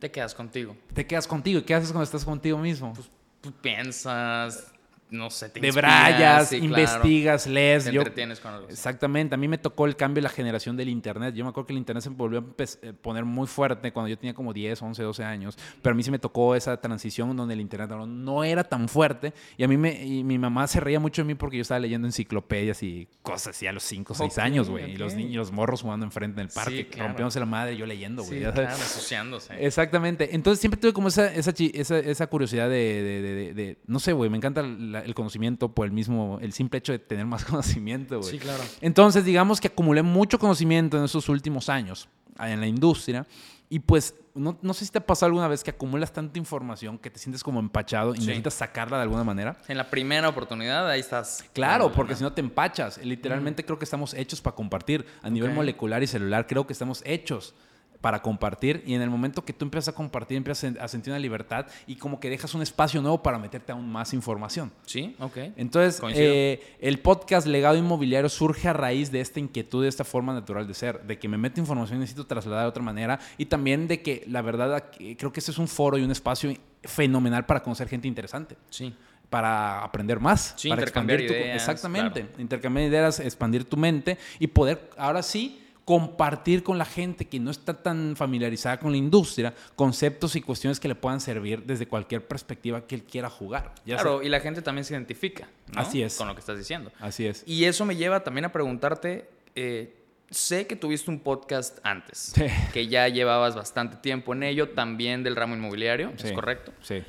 Te 0.00 0.10
quedas 0.10 0.34
contigo. 0.34 0.76
Te 0.92 1.06
quedas 1.06 1.28
contigo. 1.28 1.60
¿Y 1.60 1.62
qué 1.62 1.74
haces 1.74 1.90
cuando 1.92 2.04
estás 2.04 2.24
contigo 2.24 2.58
mismo? 2.58 2.92
Tú 3.40 3.52
piensas, 3.52 4.72
no 5.10 5.30
sé, 5.30 5.48
te 5.50 5.60
de 5.60 5.68
inspiras, 5.68 5.90
brayas, 5.90 6.48
sí, 6.48 6.56
claro. 6.60 6.66
investigas, 6.80 7.46
lees. 7.46 7.84
Te 7.84 7.92
yo- 7.92 8.00
entretienes 8.00 8.40
con 8.40 8.52
algo. 8.54 8.68
Exactamente, 8.68 9.34
a 9.34 9.38
mí 9.38 9.46
me 9.48 9.58
tocó 9.58 9.86
el 9.86 9.94
cambio 9.96 10.16
de 10.16 10.22
la 10.22 10.28
generación 10.28 10.76
del 10.76 10.88
Internet. 10.88 11.34
Yo 11.34 11.44
me 11.44 11.50
acuerdo 11.50 11.66
que 11.68 11.72
el 11.74 11.78
Internet 11.78 12.02
se 12.02 12.08
volvió 12.10 12.40
a 12.40 12.44
eh, 12.82 12.92
poner 12.92 13.24
muy 13.24 13.46
fuerte 13.46 13.92
cuando 13.92 14.08
yo 14.08 14.18
tenía 14.18 14.34
como 14.34 14.52
10, 14.52 14.80
11, 14.82 15.02
12 15.02 15.24
años, 15.24 15.56
pero 15.82 15.92
a 15.92 15.96
mí 15.96 16.02
sí 16.02 16.10
me 16.10 16.18
tocó 16.18 16.54
esa 16.54 16.80
transición 16.80 17.36
donde 17.36 17.54
el 17.54 17.60
Internet 17.60 17.90
no- 18.06 18.42
era 18.44 18.64
tan 18.64 18.88
fuerte 18.88 19.32
y 19.56 19.64
a 19.64 19.68
mí 19.68 19.76
me, 19.76 20.04
y 20.04 20.24
mi 20.24 20.38
mamá 20.38 20.66
se 20.66 20.80
reía 20.80 20.98
mucho 21.00 21.22
de 21.22 21.26
mí 21.26 21.34
porque 21.34 21.56
yo 21.56 21.62
estaba 21.62 21.78
leyendo 21.80 22.06
enciclopedias 22.08 22.82
y 22.82 23.08
cosas 23.22 23.48
así 23.56 23.66
a 23.66 23.72
los 23.72 23.82
5 23.84 24.12
o 24.12 24.16
6 24.16 24.32
Ok, 24.32 24.38
años, 24.38 24.68
güey, 24.68 24.92
y 24.92 24.96
los 24.96 25.14
niños, 25.14 25.36
los 25.36 25.52
morros 25.52 25.82
jugando 25.82 26.04
enfrente 26.04 26.40
en 26.40 26.46
el 26.46 26.50
Sí, 26.50 26.56
parque, 26.56 26.86
claro. 26.88 27.08
rompiéndose 27.08 27.40
la 27.40 27.46
madre 27.46 27.76
yo 27.76 27.86
leyendo, 27.86 28.22
güey. 28.24 28.40
Sí, 28.40 28.44
claro, 28.52 28.68
asociándose. 28.68 29.54
Exactamente. 29.64 30.34
Entonces 30.34 30.60
siempre 30.60 30.80
tuve 30.80 30.92
como 30.92 31.08
esa, 31.08 31.32
esa, 31.32 31.52
esa, 31.74 31.98
esa 31.98 32.26
curiosidad 32.26 32.68
de, 32.68 33.02
de- 33.02 33.22
de- 33.22 33.34
de- 33.34 33.54
de- 33.54 33.78
no 33.86 33.98
sé, 34.00 34.12
güey, 34.12 34.30
me 34.30 34.36
encanta 34.36 34.62
la- 34.62 34.95
el 35.00 35.14
conocimiento 35.14 35.68
por 35.72 35.86
el 35.86 35.92
mismo, 35.92 36.38
el 36.40 36.52
simple 36.52 36.78
hecho 36.78 36.92
de 36.92 36.98
tener 36.98 37.26
más 37.26 37.44
conocimiento, 37.46 38.18
güey. 38.20 38.30
Sí, 38.30 38.38
claro. 38.38 38.62
Entonces, 38.80 39.24
digamos 39.24 39.60
que 39.60 39.68
acumulé 39.68 40.02
mucho 40.02 40.38
conocimiento 40.38 40.96
en 40.98 41.04
esos 41.04 41.28
últimos 41.28 41.68
años 41.68 42.08
en 42.38 42.60
la 42.60 42.66
industria 42.66 43.26
y 43.68 43.78
pues 43.80 44.14
no, 44.34 44.58
no 44.60 44.74
sé 44.74 44.84
si 44.84 44.90
te 44.92 44.98
ha 44.98 45.06
pasado 45.06 45.28
alguna 45.28 45.48
vez 45.48 45.64
que 45.64 45.70
acumulas 45.70 46.12
tanta 46.12 46.38
información 46.38 46.98
que 46.98 47.10
te 47.10 47.18
sientes 47.18 47.42
como 47.42 47.58
empachado 47.58 48.14
y 48.14 48.18
Sí. 48.18 48.26
necesitas 48.26 48.52
sacarla 48.54 48.98
de 48.98 49.04
alguna 49.04 49.24
manera. 49.24 49.56
En 49.66 49.78
la 49.78 49.88
primera 49.88 50.28
oportunidad, 50.28 50.86
ahí 50.90 51.00
estás. 51.00 51.42
Claro, 51.54 51.90
porque 51.92 52.14
si 52.14 52.22
no 52.22 52.32
te 52.34 52.42
empachas. 52.42 52.98
Literalmente 53.02 53.64
creo 53.64 53.78
que 53.78 53.86
estamos 53.86 54.12
hechos 54.12 54.42
para 54.42 54.54
compartir. 54.54 55.06
A 55.22 55.30
nivel 55.30 55.52
molecular 55.52 56.02
y 56.02 56.06
celular 56.06 56.46
creo 56.46 56.66
que 56.66 56.74
estamos 56.74 57.02
hechos 57.06 57.54
para 58.00 58.20
compartir 58.22 58.82
y 58.86 58.94
en 58.94 59.02
el 59.02 59.10
momento 59.10 59.44
que 59.44 59.52
tú 59.52 59.64
empiezas 59.64 59.92
a 59.94 59.96
compartir 59.96 60.36
empiezas 60.36 60.76
a 60.80 60.88
sentir 60.88 61.12
una 61.12 61.18
libertad 61.20 61.66
y 61.86 61.96
como 61.96 62.20
que 62.20 62.28
dejas 62.30 62.54
un 62.54 62.62
espacio 62.62 63.00
nuevo 63.02 63.22
para 63.22 63.38
meterte 63.38 63.72
aún 63.72 63.90
más 63.90 64.12
información. 64.14 64.70
Sí, 64.84 65.16
ok. 65.18 65.36
Entonces, 65.56 66.00
eh, 66.14 66.76
el 66.80 66.98
podcast 67.00 67.46
Legado 67.46 67.76
Inmobiliario 67.76 68.28
surge 68.28 68.68
a 68.68 68.72
raíz 68.72 69.10
de 69.10 69.20
esta 69.20 69.40
inquietud, 69.40 69.82
de 69.82 69.88
esta 69.88 70.04
forma 70.04 70.32
natural 70.34 70.66
de 70.66 70.74
ser, 70.74 71.02
de 71.02 71.18
que 71.18 71.28
me 71.28 71.38
meto 71.38 71.60
información 71.60 71.98
y 71.98 72.00
necesito 72.00 72.26
trasladar 72.26 72.62
de 72.64 72.68
otra 72.68 72.82
manera 72.82 73.18
y 73.38 73.46
también 73.46 73.88
de 73.88 74.02
que 74.02 74.24
la 74.28 74.42
verdad 74.42 74.90
creo 75.18 75.32
que 75.32 75.40
este 75.40 75.50
es 75.52 75.58
un 75.58 75.68
foro 75.68 75.98
y 75.98 76.02
un 76.02 76.10
espacio 76.10 76.52
fenomenal 76.84 77.46
para 77.46 77.62
conocer 77.62 77.88
gente 77.88 78.06
interesante 78.06 78.56
Sí. 78.70 78.94
para 79.30 79.82
aprender 79.82 80.20
más, 80.20 80.54
Sí, 80.56 80.68
para 80.68 80.82
intercambiar 80.82 81.20
expandir 81.20 81.40
tu- 81.42 81.44
ideas, 81.48 81.56
exactamente, 81.62 82.20
claro. 82.22 82.40
intercambiar 82.42 82.88
ideas, 82.88 83.20
expandir 83.20 83.64
tu 83.64 83.76
mente 83.76 84.18
y 84.38 84.46
poder 84.46 84.88
ahora 84.96 85.22
sí 85.22 85.62
compartir 85.86 86.62
con 86.64 86.76
la 86.78 86.84
gente 86.84 87.26
que 87.28 87.38
no 87.40 87.50
está 87.50 87.72
tan 87.80 88.16
familiarizada 88.16 88.78
con 88.78 88.90
la 88.90 88.98
industria 88.98 89.54
conceptos 89.76 90.34
y 90.36 90.42
cuestiones 90.42 90.80
que 90.80 90.88
le 90.88 90.96
puedan 90.96 91.20
servir 91.20 91.62
desde 91.64 91.86
cualquier 91.86 92.26
perspectiva 92.26 92.86
que 92.86 92.96
él 92.96 93.04
quiera 93.04 93.30
jugar. 93.30 93.72
Ya 93.86 93.94
Claro, 93.94 94.20
y 94.22 94.28
la 94.28 94.40
gente 94.40 94.62
también 94.62 94.84
se 94.84 94.94
identifica. 94.94 95.48
¿no? 95.72 95.80
Así 95.80 96.02
es. 96.02 96.16
Con 96.16 96.26
lo 96.26 96.34
que 96.34 96.40
estás 96.40 96.58
diciendo. 96.58 96.90
así 97.00 97.24
es. 97.26 97.44
Y 97.46 97.64
eso 97.64 97.84
me 97.86 97.94
lleva 97.96 98.22
también 98.24 98.44
a 98.44 98.52
preguntarte. 98.52 99.30
eh, 99.54 99.94
sé 100.28 100.66
que 100.66 100.74
tuviste 100.74 101.08
un 101.08 101.20
podcast 101.20 101.78
antes, 101.84 102.32
Sí. 102.34 102.46
que 102.72 102.88
ya 102.88 103.06
llevabas 103.08 103.54
bastante 103.54 103.96
tiempo 103.96 104.34
en 104.34 104.42
ello, 104.42 104.70
también 104.70 105.22
del 105.22 105.36
ramo 105.36 105.54
inmobiliario, 105.54 106.12
Sí. 106.16 106.26
¿es 106.26 106.32
correcto? 106.32 106.72
Sí. 106.82 107.04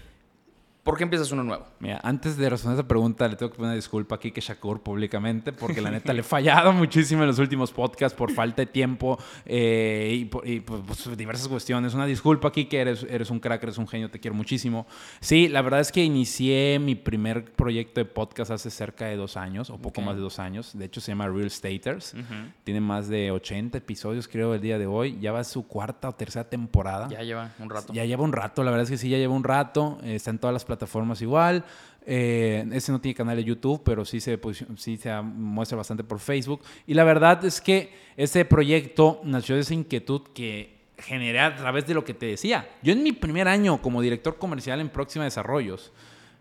¿Por 0.88 0.98
qué 0.98 1.04
empiezas 1.04 1.30
uno 1.34 1.44
nuevo? 1.44 1.66
Mira, 1.80 2.00
antes 2.02 2.38
de 2.38 2.50
responder 2.50 2.80
esa 2.80 2.88
pregunta, 2.88 3.28
le 3.28 3.36
tengo 3.36 3.52
que 3.52 3.58
poner 3.58 3.72
una 3.72 3.76
disculpa 3.76 4.16
a 4.16 4.20
Kike 4.20 4.40
Shakur 4.40 4.80
públicamente, 4.82 5.52
porque 5.52 5.82
la 5.82 5.92
neta 5.92 6.14
le 6.14 6.22
he 6.22 6.24
fallado 6.24 6.72
muchísimo 6.72 7.24
en 7.24 7.28
los 7.28 7.40
últimos 7.40 7.74
podcasts 7.74 8.18
por 8.18 8.32
falta 8.32 8.62
de 8.62 8.68
tiempo 8.68 9.20
eh, 9.46 10.16
y, 10.18 10.24
por, 10.24 10.48
y 10.48 10.62
pues, 10.62 11.18
diversas 11.18 11.50
cuestiones. 11.50 11.94
Una 11.94 12.06
disculpa, 12.06 12.54
Kike, 12.54 12.80
eres, 12.80 13.06
eres 13.10 13.30
un 13.30 13.42
crack, 13.42 13.64
eres 13.64 13.78
un 13.78 13.86
genio, 13.86 14.10
te 14.10 14.22
quiero 14.22 14.34
muchísimo. 14.34 14.88
Sí, 15.20 15.50
la 15.50 15.62
verdad 15.62 15.82
es 15.82 15.92
que 15.92 16.02
inicié 16.06 16.80
mi 16.80 16.96
primer 16.96 17.52
proyecto 17.52 18.00
de 18.00 18.06
podcast 18.06 18.52
hace 18.52 18.70
cerca 18.70 19.08
de 19.08 19.18
dos 19.18 19.36
años, 19.36 19.70
o 19.70 19.78
poco 19.78 20.00
más 20.00 20.16
de 20.16 20.22
dos 20.22 20.40
años. 20.40 20.72
De 20.74 20.86
hecho, 20.86 21.02
se 21.02 21.12
llama 21.12 21.28
Real 21.28 21.52
Staters. 21.52 22.16
Tiene 22.64 22.80
más 22.80 23.10
de 23.10 23.32
80 23.32 23.80
episodios, 23.80 24.30
creo, 24.30 24.54
el 24.54 24.62
día 24.62 24.80
de 24.80 24.88
hoy. 24.88 25.18
Ya 25.20 25.34
va 25.34 25.42
a 25.42 25.44
su 25.44 25.68
cuarta 25.68 26.08
o 26.08 26.16
tercera 26.16 26.50
temporada. 26.50 27.10
Ya 27.10 27.24
lleva 27.24 27.52
un 27.60 27.70
rato. 27.70 27.92
Ya 27.92 28.06
lleva 28.06 28.24
un 28.24 28.32
rato, 28.32 28.64
la 28.64 28.72
verdad 28.72 28.86
es 28.86 28.90
que 28.90 28.98
sí, 28.98 29.10
ya 29.10 29.18
lleva 29.18 29.34
un 29.34 29.44
rato. 29.44 29.98
está 30.02 30.30
en 30.30 30.40
todas 30.40 30.54
las 30.54 30.64
plataformas 30.64 30.77
igual. 31.22 31.64
Eh, 32.10 32.66
ese 32.72 32.92
no 32.92 33.02
tiene 33.02 33.16
canal 33.16 33.36
de 33.36 33.44
YouTube, 33.44 33.82
pero 33.84 34.06
sí 34.06 34.22
se, 34.22 34.40
sí 34.78 34.98
se 34.98 35.22
muestra 35.22 35.76
bastante 35.76 36.04
por 36.04 36.20
Facebook. 36.20 36.62
Y 36.86 36.94
la 36.94 37.04
verdad 37.04 37.44
es 37.44 37.60
que 37.60 37.92
ese 38.16 38.46
proyecto 38.46 39.20
nació 39.24 39.56
de 39.56 39.62
esa 39.62 39.74
inquietud 39.74 40.22
que 40.34 40.78
generé 40.98 41.40
a 41.40 41.56
través 41.56 41.86
de 41.86 41.94
lo 41.94 42.04
que 42.04 42.14
te 42.14 42.26
decía. 42.28 42.70
Yo 42.82 42.94
en 42.94 43.04
mi 43.04 43.12
primer 43.12 43.48
año 43.48 43.82
como 43.82 44.02
director 44.02 44.38
comercial 44.38 44.80
en 44.80 44.90
Próxima 44.90 45.26
Desarrollos, 45.26 45.92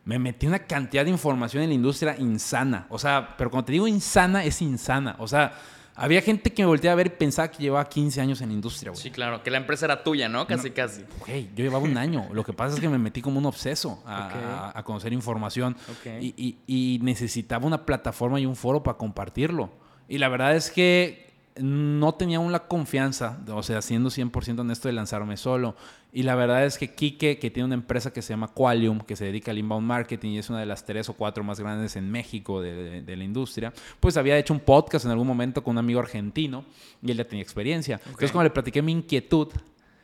me 0.05 0.21
metí 0.21 0.47
una 0.47 0.61
cantidad 0.61 1.05
de 1.05 1.11
información 1.11 1.65
en 1.65 1.71
la 1.71 1.75
industria 1.75 2.17
insana. 2.17 2.87
O 2.91 2.99
sea, 2.99 3.35
pero 3.37 3.51
cuando 3.51 3.67
te 3.67 3.73
digo 3.73 3.89
insana, 3.89 4.45
es 4.45 4.63
insana. 4.63 5.17
O 5.19 5.27
sea, 5.27 5.53
había 5.97 6.21
gente 6.23 6.53
que 6.53 6.63
me 6.63 6.67
volteaba 6.67 6.93
a 6.93 6.97
ver 6.97 7.07
y 7.07 7.11
pensaba 7.11 7.51
que 7.51 7.63
llevaba 7.63 7.89
15 7.89 8.21
años 8.21 8.41
en 8.43 8.49
la 8.49 8.55
industria, 8.55 8.91
güey. 8.93 9.03
Sí, 9.03 9.11
claro. 9.11 9.43
Que 9.43 9.51
la 9.51 9.57
empresa 9.59 9.87
era 9.87 10.05
tuya, 10.05 10.29
¿no? 10.29 10.47
Casi, 10.47 10.71
casi. 10.71 11.03
Güey, 11.27 11.49
yo 11.55 11.65
llevaba 11.65 11.85
un 11.85 11.97
año. 11.97 12.29
Lo 12.33 12.45
que 12.45 12.53
pasa 12.53 12.75
es 12.75 12.81
que 12.81 12.89
me 12.89 12.99
metí 12.99 13.23
como 13.23 13.39
un 13.39 13.47
obseso 13.47 14.03
a, 14.07 14.29
a- 14.75 14.79
a 14.79 14.83
conocer 14.85 15.13
información 15.13 15.77
Ok. 15.91 16.07
y, 16.21 16.35
y- 16.37 16.59
y 16.67 16.99
necesitaba 17.03 17.67
una 17.67 17.85
plataforma 17.87 18.39
y 18.39 18.47
un 18.47 18.57
foro 18.57 18.83
para 18.83 18.97
compartirlo. 18.99 19.71
Y 20.09 20.19
la 20.19 20.29
verdad 20.29 20.55
es 20.55 20.71
que 20.71 21.26
no 21.61 22.15
tenía 22.15 22.39
aún 22.39 22.53
la 22.53 22.69
confianza, 22.69 23.39
o 23.51 23.63
sea, 23.63 23.81
siendo 23.83 24.11
100% 24.11 24.61
honesto, 24.61 24.89
de 24.89 24.93
lanzarme 24.93 25.37
solo. 25.37 25.75
Y 26.13 26.23
la 26.23 26.35
verdad 26.35 26.65
es 26.65 26.79
que 26.79 26.95
Kike, 26.95 27.39
que 27.39 27.51
tiene 27.51 27.65
una 27.67 27.75
empresa 27.75 28.13
que 28.13 28.23
se 28.23 28.33
llama 28.33 28.49
Qualium, 28.49 29.01
que 29.01 29.17
se 29.17 29.25
dedica 29.27 29.51
al 29.51 29.59
inbound 29.59 29.87
marketing 29.87 30.31
y 30.31 30.39
es 30.39 30.49
una 30.51 30.61
de 30.61 30.67
las 30.67 30.85
tres 30.87 31.09
o 31.09 31.13
cuatro 31.15 31.45
más 31.45 31.61
grandes 31.61 31.97
en 31.97 32.11
México 32.11 32.61
de, 32.63 32.75
de- 32.75 33.03
de 33.03 33.17
la 33.17 33.25
industria, 33.25 33.73
pues 34.01 34.17
había 34.17 34.39
hecho 34.39 34.55
un 34.55 34.61
podcast 34.61 35.05
en 35.05 35.11
algún 35.11 35.27
momento 35.27 35.63
con 35.63 35.73
un 35.73 35.79
amigo 35.79 36.01
argentino 36.01 36.65
y 37.03 37.11
él 37.11 37.17
ya 37.19 37.25
tenía 37.25 37.43
experiencia. 37.43 38.01
Entonces, 38.07 38.33
cuando 38.33 38.45
le 38.45 38.51
platiqué 38.51 38.81
mi 38.83 38.93
inquietud, 38.93 39.49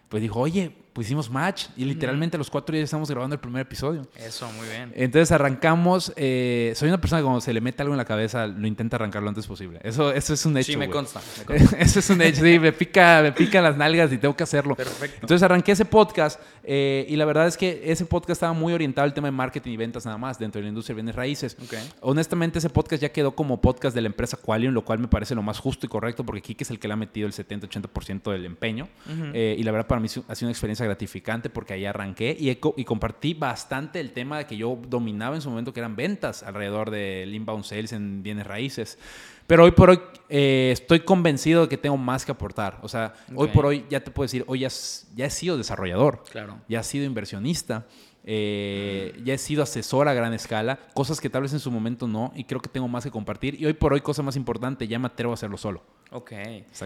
pues 0.08 0.20
dijo, 0.22 0.40
oye, 0.40 0.70
pues 0.92 1.06
hicimos 1.06 1.30
match 1.30 1.66
y 1.76 1.84
literalmente 1.84 2.36
a 2.36 2.38
los 2.38 2.50
cuatro 2.50 2.74
días 2.74 2.84
estamos 2.84 3.10
grabando 3.10 3.34
el 3.34 3.40
primer 3.40 3.62
episodio. 3.62 4.06
Eso, 4.16 4.50
muy 4.52 4.66
bien. 4.68 4.92
Entonces 4.94 5.32
arrancamos. 5.32 6.12
eh, 6.16 6.72
soy 6.76 6.88
una 6.88 7.00
persona 7.00 7.20
que 7.20 7.24
cuando 7.24 7.40
se 7.40 7.52
le 7.52 7.60
mete 7.60 7.82
algo 7.82 7.94
en 7.94 7.98
la 7.98 8.04
cabeza 8.04 8.46
lo 8.46 8.66
intenta 8.66 8.96
arrancar 8.96 9.22
lo 9.22 9.28
antes 9.28 9.46
posible. 9.46 9.80
Eso, 9.82 10.12
eso 10.12 10.34
es 10.34 10.44
un 10.44 10.56
hecho. 10.58 10.72
Sí, 10.72 10.76
me 10.76 10.90
consta. 10.90 11.20
me 11.38 11.44
consta. 11.58 11.78
Eso 11.78 11.98
es 12.00 12.10
un 12.10 12.20
hecho. 12.20 12.42
Sí, 12.42 12.58
me 12.58 12.72
pica, 12.72 13.20
me 13.22 13.32
pican 13.32 13.64
las 13.64 13.76
nalgas 13.76 14.12
y 14.12 14.18
tengo 14.18 14.36
que 14.36 14.42
hacerlo. 14.42 14.74
Perfecto. 14.76 15.18
Entonces 15.22 15.42
arranqué 15.42 15.72
ese 15.72 15.84
podcast 15.84 16.40
eh, 16.64 17.06
y 17.08 17.16
la 17.16 17.24
verdad 17.24 17.46
es 17.46 17.56
que 17.56 17.82
ese 17.84 18.04
podcast 18.04 18.32
estaba 18.32 18.52
muy 18.52 18.72
orientado 18.72 19.04
al 19.04 19.14
tema 19.14 19.28
de 19.28 19.32
marketing 19.32 19.72
y 19.72 19.76
ventas 19.78 20.04
nada 20.04 20.18
más 20.18 20.38
dentro 20.38 20.58
de 20.58 20.64
la 20.64 20.68
industria 20.68 20.94
de 20.94 21.02
bienes 21.02 21.14
raíces. 21.16 21.56
Ok. 21.62 21.74
Honestamente, 22.00 22.58
ese 22.58 22.68
podcast 22.70 23.02
ya 23.02 23.10
quedó 23.10 23.34
como 23.34 23.60
podcast 23.60 23.94
de 23.94 24.02
la 24.02 24.08
empresa 24.08 24.36
Qualium, 24.36 24.74
lo 24.74 24.84
cual 24.84 24.98
me 24.98 25.08
parece 25.08 25.34
lo 25.34 25.42
más 25.42 25.58
justo 25.58 25.86
y 25.86 25.88
correcto 25.88 26.24
porque 26.24 26.42
Kike 26.42 26.64
es 26.64 26.70
el 26.70 26.78
que 26.78 26.86
le 26.88 26.94
ha 26.94 26.96
metido 26.96 27.26
el 27.26 27.32
70-80% 27.32 28.30
del 28.30 28.44
empeño. 28.44 28.88
Eh, 29.32 29.56
y 29.58 29.62
la 29.62 29.72
verdad, 29.72 29.86
para 29.86 30.00
mí 30.00 30.06
ha 30.06 30.34
sido 30.34 30.46
una 30.46 30.50
experiencia 30.50 30.81
gratificante 30.84 31.50
porque 31.50 31.74
ahí 31.74 31.84
arranqué 31.86 32.36
y, 32.38 32.50
y 32.50 32.84
compartí 32.84 33.34
bastante 33.34 34.00
el 34.00 34.12
tema 34.12 34.38
de 34.38 34.46
que 34.46 34.56
yo 34.56 34.78
dominaba 34.88 35.34
en 35.36 35.42
su 35.42 35.50
momento, 35.50 35.72
que 35.72 35.80
eran 35.80 35.96
ventas 35.96 36.42
alrededor 36.42 36.90
del 36.90 37.34
inbound 37.34 37.64
sales 37.64 37.92
en 37.92 38.22
bienes 38.22 38.46
raíces. 38.46 38.98
Pero 39.46 39.64
hoy 39.64 39.72
por 39.72 39.90
hoy 39.90 40.00
eh, 40.28 40.70
estoy 40.72 41.00
convencido 41.00 41.62
de 41.62 41.68
que 41.68 41.76
tengo 41.76 41.96
más 41.96 42.24
que 42.24 42.32
aportar. 42.32 42.78
O 42.82 42.88
sea, 42.88 43.14
hoy 43.34 43.48
Ok. 43.48 43.52
por 43.52 43.66
hoy 43.66 43.84
ya 43.90 44.00
te 44.02 44.10
puedo 44.10 44.24
decir, 44.24 44.44
hoy 44.46 44.60
ya, 44.60 44.68
ya 45.16 45.26
he 45.26 45.30
sido 45.30 45.56
desarrollador 45.58 46.22
Claro. 46.30 46.58
ya 46.68 46.80
he 46.80 46.84
sido 46.84 47.04
inversionista, 47.04 47.86
eh, 48.24 49.20
ya 49.24 49.34
he 49.34 49.38
sido 49.38 49.62
asesor 49.64 50.08
a 50.08 50.14
gran 50.14 50.32
escala, 50.32 50.78
cosas 50.94 51.20
que 51.20 51.28
tal 51.28 51.42
vez 51.42 51.52
en 51.52 51.58
su 51.60 51.70
momento 51.70 52.06
no, 52.06 52.32
y 52.36 52.44
creo 52.44 52.60
que 52.60 52.68
tengo 52.68 52.86
más 52.88 53.04
que 53.04 53.10
compartir. 53.10 53.60
Y 53.60 53.66
hoy 53.66 53.72
por 53.74 53.92
hoy, 53.92 54.00
cosa 54.00 54.22
más 54.22 54.36
importante, 54.36 54.86
ya 54.86 54.98
me 54.98 55.06
atrevo 55.08 55.32
a 55.32 55.34
hacerlo 55.34 55.56
solo. 55.56 55.82
Ok. 56.12 56.32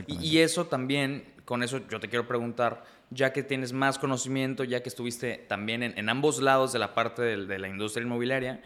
Y, 0.06 0.14
y 0.26 0.38
eso 0.38 0.66
también, 0.66 1.24
con 1.44 1.62
eso 1.62 1.80
yo 1.88 2.00
te 2.00 2.08
quiero 2.08 2.26
preguntar, 2.26 2.84
ya 3.10 3.32
que 3.32 3.42
tienes 3.42 3.72
más 3.72 3.98
conocimiento, 3.98 4.64
ya 4.64 4.82
que 4.82 4.88
estuviste 4.88 5.44
también 5.48 5.82
en, 5.82 5.96
en 5.98 6.08
ambos 6.08 6.40
lados 6.42 6.72
de 6.72 6.78
la 6.78 6.94
parte 6.94 7.22
del- 7.22 7.46
de, 7.46 7.58
la 7.58 7.68
industria 7.68 8.04
inmobiliaria, 8.04 8.60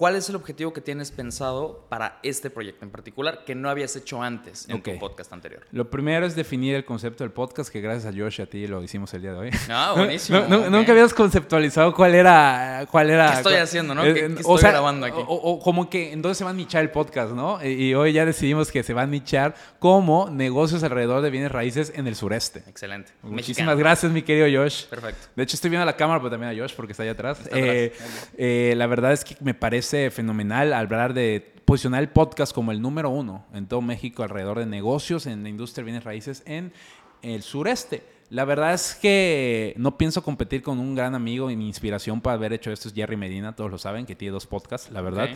¿cuál 0.00 0.16
es 0.16 0.30
el 0.30 0.36
objetivo 0.36 0.72
que 0.72 0.80
tienes 0.80 1.10
pensado 1.10 1.84
para 1.90 2.18
este 2.22 2.48
proyecto 2.48 2.86
en 2.86 2.90
particular 2.90 3.44
que 3.44 3.54
no 3.54 3.68
habías 3.68 3.94
hecho 3.96 4.22
antes 4.22 4.66
en 4.66 4.76
Ok. 4.76 4.84
tu 4.94 4.98
podcast 4.98 5.30
anterior? 5.34 5.66
Lo 5.72 5.90
primero 5.90 6.24
es 6.24 6.34
definir 6.34 6.74
el 6.74 6.86
concepto 6.86 7.22
del 7.22 7.32
podcast, 7.32 7.70
que 7.70 7.82
gracias 7.82 8.06
a 8.10 8.16
Josh 8.18 8.38
y 8.38 8.42
a 8.42 8.46
ti 8.46 8.66
lo 8.66 8.82
hicimos 8.82 9.12
el 9.12 9.20
día 9.20 9.32
de 9.32 9.38
hoy. 9.38 9.50
Ah, 9.68 9.92
buenísimo. 9.96 10.40
No, 10.40 10.48
no, 10.48 10.56
ok. 10.64 10.70
Nunca 10.70 10.92
habías 10.92 11.12
conceptualizado 11.12 11.92
cuál 11.94 12.14
era. 12.14 12.86
Cuál 12.90 13.10
era 13.10 13.26
¿Qué 13.30 13.36
estoy 13.36 13.52
cuál- 13.52 13.62
haciendo, 13.62 13.94
no? 13.94 14.02
Eh, 14.06 14.14
¿Qué- 14.14 14.20
qué 14.20 14.26
o 14.28 14.38
estoy 14.38 14.58
sea, 14.58 14.70
grabando 14.70 15.04
aquí? 15.04 15.18
O, 15.20 15.34
o 15.34 15.58
como 15.60 15.90
que 15.90 16.12
en 16.14 16.22
dónde 16.22 16.34
se 16.34 16.44
va 16.44 16.50
a 16.50 16.54
nichar 16.54 16.80
el 16.82 16.90
podcast, 16.90 17.32
¿no? 17.32 17.62
Y, 17.62 17.68
y 17.90 17.94
hoy 17.94 18.14
ya 18.14 18.24
decidimos 18.24 18.72
que 18.72 18.82
se 18.82 18.94
va 18.94 19.02
a 19.02 19.06
nichar 19.06 19.54
como 19.78 20.30
negocios 20.30 20.82
alrededor 20.82 21.20
de 21.20 21.28
bienes 21.28 21.52
raíces 21.52 21.92
en 21.94 22.06
el 22.06 22.16
sureste. 22.16 22.64
Excelente. 22.66 23.12
Muchísimas 23.20 23.36
Mexicano. 23.36 23.76
gracias, 23.76 24.12
mi 24.12 24.22
querido 24.22 24.62
Josh. 24.62 24.86
Perfecto. 24.86 25.26
De 25.36 25.42
hecho, 25.42 25.56
estoy 25.56 25.68
viendo 25.68 25.82
a 25.82 25.86
la 25.86 25.96
cámara, 25.96 26.20
pero 26.20 26.30
también 26.30 26.56
a 26.58 26.58
Josh 26.62 26.72
porque 26.74 26.92
está 26.92 27.02
allá 27.02 27.12
atrás. 27.12 27.40
Está 27.40 27.58
Eh, 27.58 27.92
atrás. 27.94 28.30
eh, 28.38 28.72
la 28.78 28.86
verdad 28.86 29.12
es 29.12 29.24
que 29.24 29.36
me 29.40 29.52
parece 29.52 29.89
fenomenal 30.12 30.72
hablar 30.72 31.14
de 31.14 31.54
posicionar 31.64 32.00
el 32.02 32.08
podcast 32.08 32.52
como 32.54 32.72
el 32.72 32.80
número 32.82 33.10
uno 33.10 33.44
en 33.54 33.66
todo 33.66 33.80
México 33.80 34.22
alrededor 34.22 34.58
de 34.58 34.66
negocios 34.66 35.26
en 35.26 35.42
la 35.42 35.48
industria 35.48 35.82
de 35.82 35.86
bienes 35.86 36.04
raíces 36.04 36.42
en 36.46 36.72
el 37.22 37.42
sureste. 37.42 38.02
La 38.30 38.44
verdad 38.44 38.72
es 38.74 38.94
que 38.94 39.74
no 39.76 39.98
pienso 39.98 40.22
competir 40.22 40.62
con 40.62 40.78
un 40.78 40.94
gran 40.94 41.14
amigo 41.16 41.50
y 41.50 41.56
mi 41.56 41.66
inspiración 41.66 42.20
para 42.20 42.34
haber 42.34 42.52
hecho 42.52 42.70
esto 42.70 42.86
es 42.88 42.94
Jerry 42.94 43.16
Medina, 43.16 43.56
todos 43.56 43.70
lo 43.72 43.78
saben, 43.78 44.06
que 44.06 44.14
tiene 44.14 44.32
dos 44.32 44.46
podcasts, 44.46 44.90
la 44.92 45.00
verdad. 45.00 45.28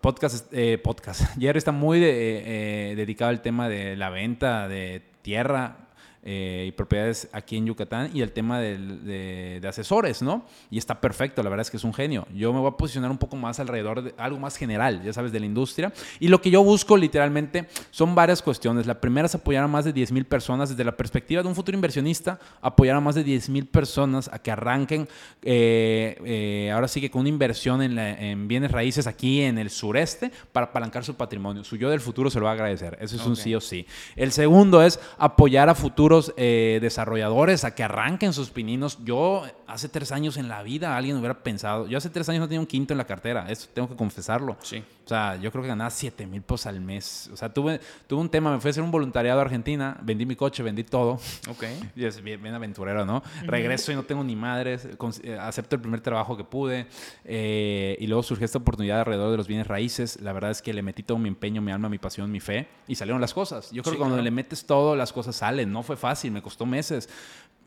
Podcast, 0.00 0.52
eh, 0.52 0.78
podcast. 0.78 1.22
Jerry 1.40 1.58
está 1.58 1.72
muy 1.72 1.98
de- 1.98 2.90
eh, 2.92 2.94
dedicado 2.96 3.30
al 3.30 3.42
tema 3.42 3.68
de 3.68 3.96
la 3.96 4.10
venta 4.10 4.68
de 4.68 5.02
tierra, 5.22 5.85
eh, 6.28 6.64
y 6.66 6.72
propiedades 6.72 7.28
aquí 7.32 7.56
en 7.56 7.66
Yucatán 7.66 8.10
y 8.12 8.20
el 8.20 8.32
tema 8.32 8.58
del- 8.60 9.04
de, 9.04 9.60
de 9.62 9.68
asesores, 9.68 10.22
¿no? 10.22 10.44
Y 10.72 10.78
está 10.78 11.00
perfecto, 11.00 11.40
la 11.44 11.48
verdad 11.50 11.62
es 11.62 11.70
que 11.70 11.76
es 11.76 11.84
un 11.84 11.94
genio. 11.94 12.26
Yo 12.34 12.52
me 12.52 12.58
voy 12.58 12.68
a 12.68 12.76
posicionar 12.76 13.12
un 13.12 13.18
poco 13.18 13.36
más 13.36 13.60
alrededor 13.60 14.02
de 14.02 14.14
algo 14.18 14.38
más 14.40 14.56
general, 14.56 15.02
ya 15.04 15.12
sabes, 15.12 15.30
de 15.30 15.38
la 15.38 15.46
industria. 15.46 15.92
Y 16.18 16.26
lo 16.28 16.40
que 16.42 16.50
yo 16.50 16.64
busco 16.64 16.96
literalmente 16.96 17.68
son 17.92 18.14
varias 18.16 18.42
cuestiones. 18.42 18.86
La 18.86 19.00
primera 19.00 19.26
es 19.26 19.34
apoyar 19.36 19.62
a 19.62 19.68
más 19.68 19.84
de 19.84 19.92
10 19.92 20.10
mil 20.10 20.24
personas 20.24 20.68
desde 20.70 20.82
la 20.82 20.96
perspectiva 20.96 21.42
de 21.42 21.48
un 21.48 21.54
futuro 21.54 21.76
inversionista, 21.76 22.40
apoyar 22.60 22.96
a 22.96 23.00
más 23.00 23.14
de 23.14 23.22
10 23.22 23.48
mil 23.48 23.66
personas 23.66 24.28
a 24.32 24.40
que 24.40 24.50
arranquen, 24.50 25.06
eh, 25.42 26.18
eh, 26.24 26.70
ahora 26.72 26.88
sí 26.88 27.00
que 27.00 27.10
con 27.10 27.20
una 27.20 27.28
inversión 27.28 27.82
en, 27.82 27.94
la- 27.94 28.10
en 28.20 28.48
bienes 28.48 28.72
raíces 28.72 29.06
aquí 29.06 29.42
en 29.42 29.58
el 29.58 29.70
sureste 29.70 30.32
para 30.52 30.66
apalancar 30.66 31.04
su 31.04 31.14
patrimonio. 31.14 31.62
Su 31.62 31.76
yo 31.76 31.88
del 31.90 32.00
futuro 32.00 32.30
se 32.30 32.38
lo 32.40 32.46
va 32.46 32.50
a 32.50 32.54
agradecer. 32.54 32.98
Eso 33.00 33.14
es 33.16 33.24
un 33.24 33.32
Ok. 33.32 33.38
sí 33.38 33.54
o 33.54 33.60
sí. 33.60 33.86
El 34.16 34.32
segundo 34.32 34.82
es 34.82 34.98
apoyar 35.18 35.68
a 35.68 35.74
futuros 35.74 36.15
eh, 36.36 36.78
desarrolladores 36.82 37.64
a 37.64 37.74
que 37.74 37.82
arranquen 37.82 38.32
sus 38.32 38.50
pininos. 38.50 38.98
Yo 39.04 39.44
hace 39.66 39.88
tres 39.88 40.12
años 40.12 40.36
en 40.36 40.48
la 40.48 40.62
vida 40.62 40.96
alguien 40.96 41.16
hubiera 41.16 41.42
pensado, 41.42 41.86
yo 41.86 41.98
hace 41.98 42.10
tres 42.10 42.28
años 42.28 42.40
no 42.40 42.48
tenía 42.48 42.60
un 42.60 42.66
quinto 42.66 42.94
en 42.94 42.98
la 42.98 43.04
cartera, 43.06 43.46
eso 43.50 43.68
tengo 43.74 43.88
que 43.88 43.96
confesarlo. 43.96 44.56
Sí. 44.62 44.82
O 45.04 45.08
sea, 45.08 45.36
yo 45.36 45.52
creo 45.52 45.62
que 45.62 45.68
ganaba 45.68 45.88
7 45.90 46.26
mil 46.26 46.42
pesos 46.42 46.66
al 46.66 46.80
mes. 46.80 47.30
O 47.32 47.36
sea, 47.36 47.48
tuve, 47.52 47.80
tuve 48.08 48.20
un 48.20 48.28
tema, 48.28 48.50
me 48.52 48.58
fui 48.60 48.68
a 48.68 48.70
hacer 48.70 48.82
un 48.82 48.90
voluntariado 48.90 49.38
a 49.38 49.42
Argentina, 49.42 49.96
vendí 50.02 50.26
mi 50.26 50.34
coche, 50.34 50.62
vendí 50.64 50.82
todo. 50.82 51.20
Ok. 51.48 51.64
Y 51.96 52.04
es 52.04 52.20
bien, 52.22 52.42
bien 52.42 52.54
aventurero, 52.54 53.04
¿no? 53.06 53.22
Regreso 53.44 53.92
y 53.92 53.94
no 53.94 54.02
tengo 54.02 54.24
ni 54.24 54.34
madres, 54.34 54.88
cons- 54.98 55.20
eh, 55.24 55.38
acepto 55.38 55.76
el 55.76 55.80
primer 55.80 56.00
trabajo 56.00 56.36
que 56.36 56.42
pude 56.44 56.86
eh, 57.24 57.96
y 58.00 58.06
luego 58.06 58.22
surgió 58.22 58.44
esta 58.44 58.58
oportunidad 58.58 59.00
alrededor 59.00 59.30
de 59.30 59.36
los 59.36 59.46
bienes 59.48 59.66
raíces. 59.66 60.20
La 60.20 60.32
verdad 60.32 60.50
es 60.50 60.62
que 60.62 60.72
le 60.72 60.82
metí 60.82 61.02
todo 61.02 61.18
mi 61.18 61.28
empeño, 61.28 61.60
mi 61.62 61.72
alma, 61.72 61.88
mi 61.88 61.98
pasión, 61.98 62.30
mi 62.30 62.40
fe 62.40 62.68
y 62.88 62.94
salieron 62.94 63.20
las 63.20 63.34
cosas. 63.34 63.70
Yo 63.70 63.82
creo 63.82 63.92
Sí, 63.92 63.96
que 63.96 63.98
cuando 63.98 64.16
claro. 64.16 64.24
le 64.24 64.30
metes 64.30 64.66
todo, 64.66 64.96
las 64.96 65.12
cosas 65.12 65.36
salen. 65.36 65.72
No 65.72 65.82
fue 65.82 65.96
fácil, 65.96 66.05
me 66.30 66.42
costó 66.42 66.66
meses. 66.66 67.08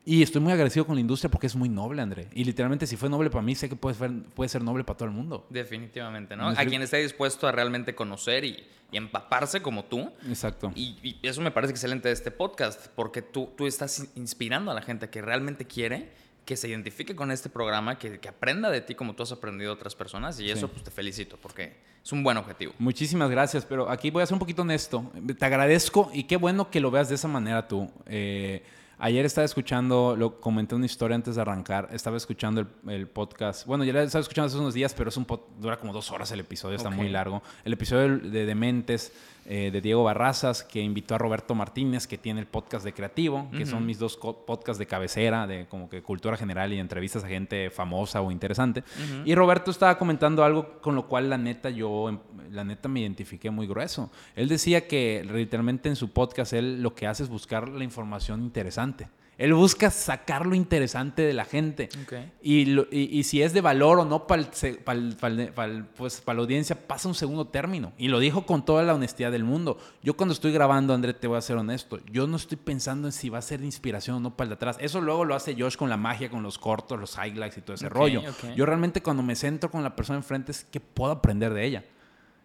Y 0.05 0.23
estoy 0.23 0.41
muy 0.41 0.51
agradecido 0.53 0.87
con 0.87 0.95
la 0.95 1.01
industria 1.01 1.29
porque 1.29 1.45
es 1.45 1.55
muy 1.55 1.69
noble, 1.69 2.01
André. 2.01 2.29
Y 2.33 2.43
literalmente 2.43 2.87
si 2.87 2.95
fue 2.95 3.09
noble 3.09 3.29
para 3.29 3.41
mí, 3.43 3.53
sé 3.53 3.69
que 3.69 3.75
puede 3.75 3.95
ser, 3.95 4.11
puede 4.33 4.49
ser 4.49 4.63
noble 4.63 4.83
para 4.83 4.97
todo 4.97 5.07
el 5.09 5.13
mundo. 5.13 5.45
Definitivamente, 5.49 6.35
¿no? 6.35 6.47
A 6.49 6.65
quien 6.65 6.81
esté 6.81 6.97
dispuesto 6.97 7.47
a 7.47 7.51
realmente 7.51 7.93
conocer 7.93 8.43
y, 8.45 8.65
y 8.91 8.97
empaparse 8.97 9.61
como 9.61 9.85
tú. 9.85 10.09
Exacto. 10.27 10.71
Y, 10.73 10.97
y 11.03 11.19
eso 11.27 11.41
me 11.41 11.51
parece 11.51 11.71
excelente 11.71 12.07
de 12.07 12.13
este 12.13 12.31
podcast, 12.31 12.87
porque 12.95 13.21
tú, 13.21 13.49
tú 13.55 13.67
estás 13.67 13.99
in- 13.99 14.09
inspirando 14.15 14.71
a 14.71 14.73
la 14.73 14.81
gente 14.81 15.09
que 15.09 15.21
realmente 15.21 15.65
quiere 15.65 16.09
que 16.49 16.57
se 16.57 16.67
identifique 16.67 17.15
con 17.15 17.29
este 17.29 17.47
programa, 17.47 17.99
que, 17.99 18.19
que 18.19 18.27
aprenda 18.27 18.71
de 18.71 18.81
ti 18.81 18.95
como 18.95 19.13
tú 19.13 19.21
has 19.21 19.31
aprendido 19.31 19.69
de 19.69 19.75
otras 19.75 19.93
personas. 19.93 20.39
Y 20.39 20.49
eso, 20.49 20.67
pues 20.67 20.83
te 20.83 20.89
felicito, 20.89 21.37
porque 21.39 21.75
es 22.03 22.11
un 22.11 22.23
buen 22.23 22.37
objetivo. 22.37 22.73
Muchísimas 22.79 23.29
gracias, 23.29 23.65
pero 23.65 23.87
aquí 23.87 24.09
voy 24.09 24.23
a 24.23 24.25
ser 24.25 24.33
un 24.33 24.39
poquito 24.39 24.63
honesto. 24.63 25.11
Te 25.37 25.45
agradezco 25.45 26.09
y 26.11 26.23
qué 26.23 26.37
bueno 26.37 26.71
que 26.71 26.79
lo 26.79 26.89
veas 26.89 27.07
de 27.07 27.13
esa 27.15 27.27
manera 27.27 27.67
tú. 27.67 27.87
Eh, 28.07 28.63
Ayer 29.01 29.25
estaba 29.25 29.45
escuchando, 29.45 30.13
lo 30.17 30.41
comenté 30.41 30.75
una 30.75 30.85
historia 30.85 31.15
antes 31.15 31.35
de 31.35 31.41
arrancar, 31.41 31.87
estaba 31.93 32.17
escuchando 32.17 32.59
el, 32.59 32.67
el 32.91 33.07
podcast, 33.07 33.65
bueno, 33.65 33.85
ya 33.85 33.93
lo 33.93 34.01
estaba 34.01 34.21
escuchando 34.21 34.47
hace 34.47 34.57
unos 34.57 34.73
días, 34.73 34.93
pero 34.93 35.07
es 35.07 35.15
un 35.15 35.25
pod- 35.25 35.43
dura 35.57 35.77
como 35.77 35.93
dos 35.93 36.11
horas 36.11 36.29
el 36.33 36.41
episodio, 36.41 36.75
está 36.75 36.89
muy 36.89 37.07
largo. 37.07 37.41
El 37.63 37.71
episodio 37.71 38.17
de 38.17 38.45
Dementes 38.45 39.13
eh, 39.51 39.71
de 39.71 39.81
Diego 39.81 40.03
Barrazas, 40.03 40.61
que 40.61 40.79
invitó 40.79 41.15
a 41.15 41.17
Roberto 41.17 41.55
Martínez, 41.55 42.05
que 42.05 42.19
tiene 42.19 42.39
el 42.39 42.45
podcast 42.45 42.85
de 42.85 42.93
Creativo, 42.93 43.49
que 43.49 43.65
son 43.65 43.83
mis 43.83 43.97
dos 43.97 44.15
podcasts 44.15 44.77
de 44.77 44.85
cabecera, 44.85 45.47
de 45.47 45.65
como 45.65 45.89
que 45.89 46.03
cultura 46.03 46.37
general 46.37 46.71
y 46.71 46.77
entrevistas 46.77 47.23
a 47.23 47.27
gente 47.27 47.71
famosa 47.71 48.21
o 48.21 48.29
interesante. 48.29 48.83
Y 49.25 49.33
Roberto 49.33 49.71
estaba 49.71 49.97
comentando 49.97 50.43
algo 50.43 50.79
con 50.81 50.93
lo 50.93 51.07
cual 51.07 51.31
la 51.31 51.39
neta 51.39 51.71
yo, 51.71 52.21
la 52.51 52.63
neta 52.63 52.89
me 52.89 52.99
identifiqué 52.99 53.49
muy 53.49 53.65
grueso. 53.65 54.11
Él 54.35 54.49
decía 54.49 54.87
que 54.87 55.27
literalmente 55.27 55.89
en 55.89 55.95
su 55.95 56.11
podcast 56.13 56.53
él 56.53 56.83
lo 56.83 56.93
que 56.93 57.07
hace 57.07 57.23
es 57.23 57.29
buscar 57.29 57.69
la 57.69 57.83
información 57.83 58.43
interesante. 58.43 59.09
Él 59.39 59.53
busca 59.55 59.89
sacar 59.89 60.45
lo 60.45 60.53
interesante 60.53 61.23
de 61.23 61.33
la 61.33 61.45
gente. 61.45 61.89
Ok. 62.03 62.13
Y, 62.43 62.65
lo- 62.65 62.87
y- 62.91 63.17
y 63.17 63.23
si 63.23 63.41
es 63.41 63.53
de 63.53 63.61
valor 63.61 63.97
o 63.99 64.05
no 64.05 64.27
para 64.27 64.43
pues, 65.97 66.23
la 66.25 66.33
audiencia, 66.33 66.87
pasa 66.87 67.07
un 67.07 67.15
segundo 67.15 67.47
término. 67.47 67.93
Y 67.97 68.09
lo 68.09 68.19
dijo 68.19 68.45
con 68.45 68.65
toda 68.65 68.83
la 68.83 68.93
honestidad 68.93 69.31
del 69.31 69.43
mundo. 69.43 69.77
Yo 70.03 70.15
cuando 70.15 70.33
estoy 70.33 70.51
grabando, 70.51 70.93
André, 70.93 71.13
te 71.13 71.27
voy 71.27 71.37
a 71.37 71.41
ser 71.41 71.57
honesto, 71.57 71.99
yo 72.11 72.27
no 72.27 72.37
estoy 72.37 72.57
pensando 72.57 73.07
en 73.07 73.11
si 73.11 73.29
va 73.29 73.37
a 73.37 73.41
ser 73.41 73.59
de 73.61 73.65
inspiración 73.65 74.17
o 74.17 74.19
no 74.19 74.35
para 74.35 74.45
el 74.45 74.49
de 74.49 74.55
atrás. 74.55 74.77
Eso 74.79 75.01
luego 75.01 75.25
lo 75.25 75.35
hace 75.35 75.55
Josh 75.57 75.75
con 75.75 75.89
la 75.89 75.97
magia, 75.97 76.29
con 76.29 76.43
los 76.43 76.57
cortos, 76.57 76.99
los 76.99 77.15
highlights 77.17 77.57
y 77.57 77.61
todo 77.61 77.75
ese 77.75 77.89
rollo. 77.89 78.21
Yo 78.55 78.65
realmente 78.65 79.01
cuando 79.01 79.23
me 79.23 79.35
centro 79.35 79.71
con 79.71 79.83
la 79.83 79.95
persona 79.95 80.17
enfrente 80.17 80.51
es 80.51 80.63
que 80.65 80.79
puedo 80.79 81.11
aprender 81.11 81.53
de 81.53 81.65
ella. 81.65 81.85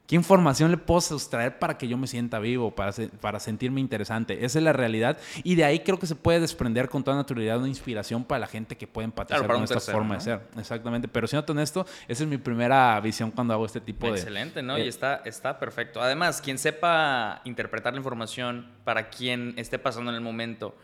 ¿Qué 0.07 0.17
información 0.17 0.71
le 0.71 0.77
puedo 0.77 1.01
sustraer 1.01 1.59
para 1.59 1.79
que 1.79 1.89
yo 1.89 1.97
me 1.97 2.07
sienta 2.07 2.39
vivo, 2.39 2.75
para, 2.75 2.93
se- 2.93 3.09
para 3.09 3.41
sentirme 3.41 3.81
interesante? 3.81 4.45
Esa 4.45 4.59
es 4.59 4.63
la 4.65 4.75
realidad. 4.75 5.17
Y 5.45 5.55
de 5.55 5.65
ahí 5.65 5.81
creo 5.81 5.99
que 5.99 6.07
se 6.07 6.15
puede 6.15 6.41
desprender 6.41 6.91
con 6.91 7.03
toda 7.03 7.17
naturalidad 7.17 7.57
una 7.59 7.69
inspiración 7.69 8.23
para 8.23 8.41
la 8.41 8.47
gente 8.47 8.77
que 8.77 8.87
puede 8.87 9.07
empatizar 9.07 9.39
Claro, 9.39 9.55
con 9.55 9.65
esta 9.65 9.77
tercero, 9.77 9.97
forma 9.97 10.15
¿no? 10.15 10.19
de 10.19 10.25
ser. 10.25 10.41
Exactamente. 10.59 11.09
Pero 11.09 11.27
siendo 11.27 11.51
honesto, 11.53 11.87
esa 12.07 12.23
es 12.23 12.29
mi 12.29 12.37
primera 12.37 13.01
visión 13.01 13.31
cuando 13.31 13.55
hago 13.55 13.65
este 13.65 13.81
tipo 13.81 14.07
de... 14.09 14.13
Excelente, 14.19 14.63
¿no? 14.63 14.77
eh, 14.77 14.85
y 14.85 14.89
está, 14.89 15.23
está 15.25 15.59
perfecto. 15.59 16.03
Además, 16.03 16.43
quien 16.43 16.59
sepa 16.59 17.41
interpretar 17.45 17.95
la 17.95 17.99
información 17.99 18.67
para 18.85 19.09
quien 19.09 19.55
esté 19.57 19.79
pasando 19.79 20.11
en 20.11 20.17
el 20.17 20.21
momento 20.23 20.77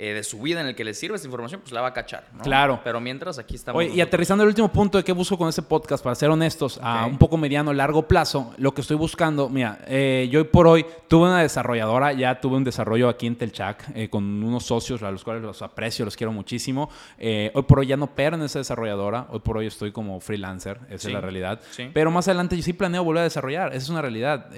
eh, 0.00 0.12
de 0.14 0.22
su 0.22 0.40
vida 0.40 0.60
en 0.60 0.68
el 0.68 0.76
que 0.76 0.84
le 0.84 0.94
sirve 0.94 1.16
esa 1.16 1.26
información, 1.26 1.60
pues 1.60 1.72
la 1.72 1.80
va 1.80 1.88
a 1.88 1.92
cachar, 1.92 2.24
¿no? 2.32 2.42
Claro. 2.44 2.80
Pero 2.84 3.00
mientras 3.00 3.36
aquí 3.38 3.56
estamos. 3.56 3.80
Oye, 3.80 3.92
y 3.92 4.00
aterrizando 4.00 4.44
el 4.44 4.48
último 4.48 4.68
punto 4.70 4.96
de 4.96 5.02
qué 5.02 5.10
busco 5.12 5.36
con 5.36 5.48
este 5.48 5.62
podcast, 5.62 6.04
para 6.04 6.14
ser 6.14 6.30
honestos, 6.30 6.78
a 6.80 7.04
un 7.06 7.18
poco 7.18 7.36
mediano, 7.36 7.72
largo 7.72 8.06
plazo, 8.06 8.54
lo 8.58 8.72
que 8.72 8.80
estoy 8.82 8.96
buscando, 8.96 9.48
mira, 9.48 9.80
eh, 9.88 10.28
yo 10.30 10.38
hoy 10.38 10.44
por 10.46 10.68
hoy 10.68 10.86
tuve 11.08 11.24
una 11.26 11.40
desarrolladora, 11.42 12.12
ya 12.12 12.40
tuve 12.40 12.56
un 12.56 12.62
desarrollo 12.64 13.08
aquí 13.08 13.26
en 13.26 13.34
Telchac 13.34 13.84
eh, 13.94 14.08
con 14.08 14.22
unos 14.44 14.64
socios 14.64 15.02
a 15.02 15.10
los 15.10 15.24
cuales 15.24 15.42
los 15.42 15.62
aprecio, 15.62 16.04
los 16.04 16.16
quiero 16.16 16.32
muchísimo. 16.32 16.88
Hoy 17.18 17.62
por 17.64 17.80
hoy 17.80 17.88
ya 17.88 17.96
no 17.96 18.04
opero 18.04 18.36
en 18.36 18.42
esa 18.42 18.60
desarrolladora, 18.60 19.26
hoy 19.30 19.40
por 19.40 19.56
hoy 19.58 19.66
estoy 19.66 19.90
como 19.90 20.20
freelancer, 20.20 20.78
esa 20.90 20.98
Sí, 20.98 21.06
es 21.08 21.12
la 21.14 21.20
realidad. 21.20 21.60
sí. 21.72 21.90
Pero 21.92 22.12
más 22.12 22.28
adelante 22.28 22.56
yo 22.56 22.62
sí 22.62 22.72
planeo 22.72 23.02
volver 23.02 23.22
a 23.22 23.24
desarrollar, 23.24 23.68
esa 23.70 23.78
es 23.78 23.88
una 23.88 24.02
realidad. 24.02 24.48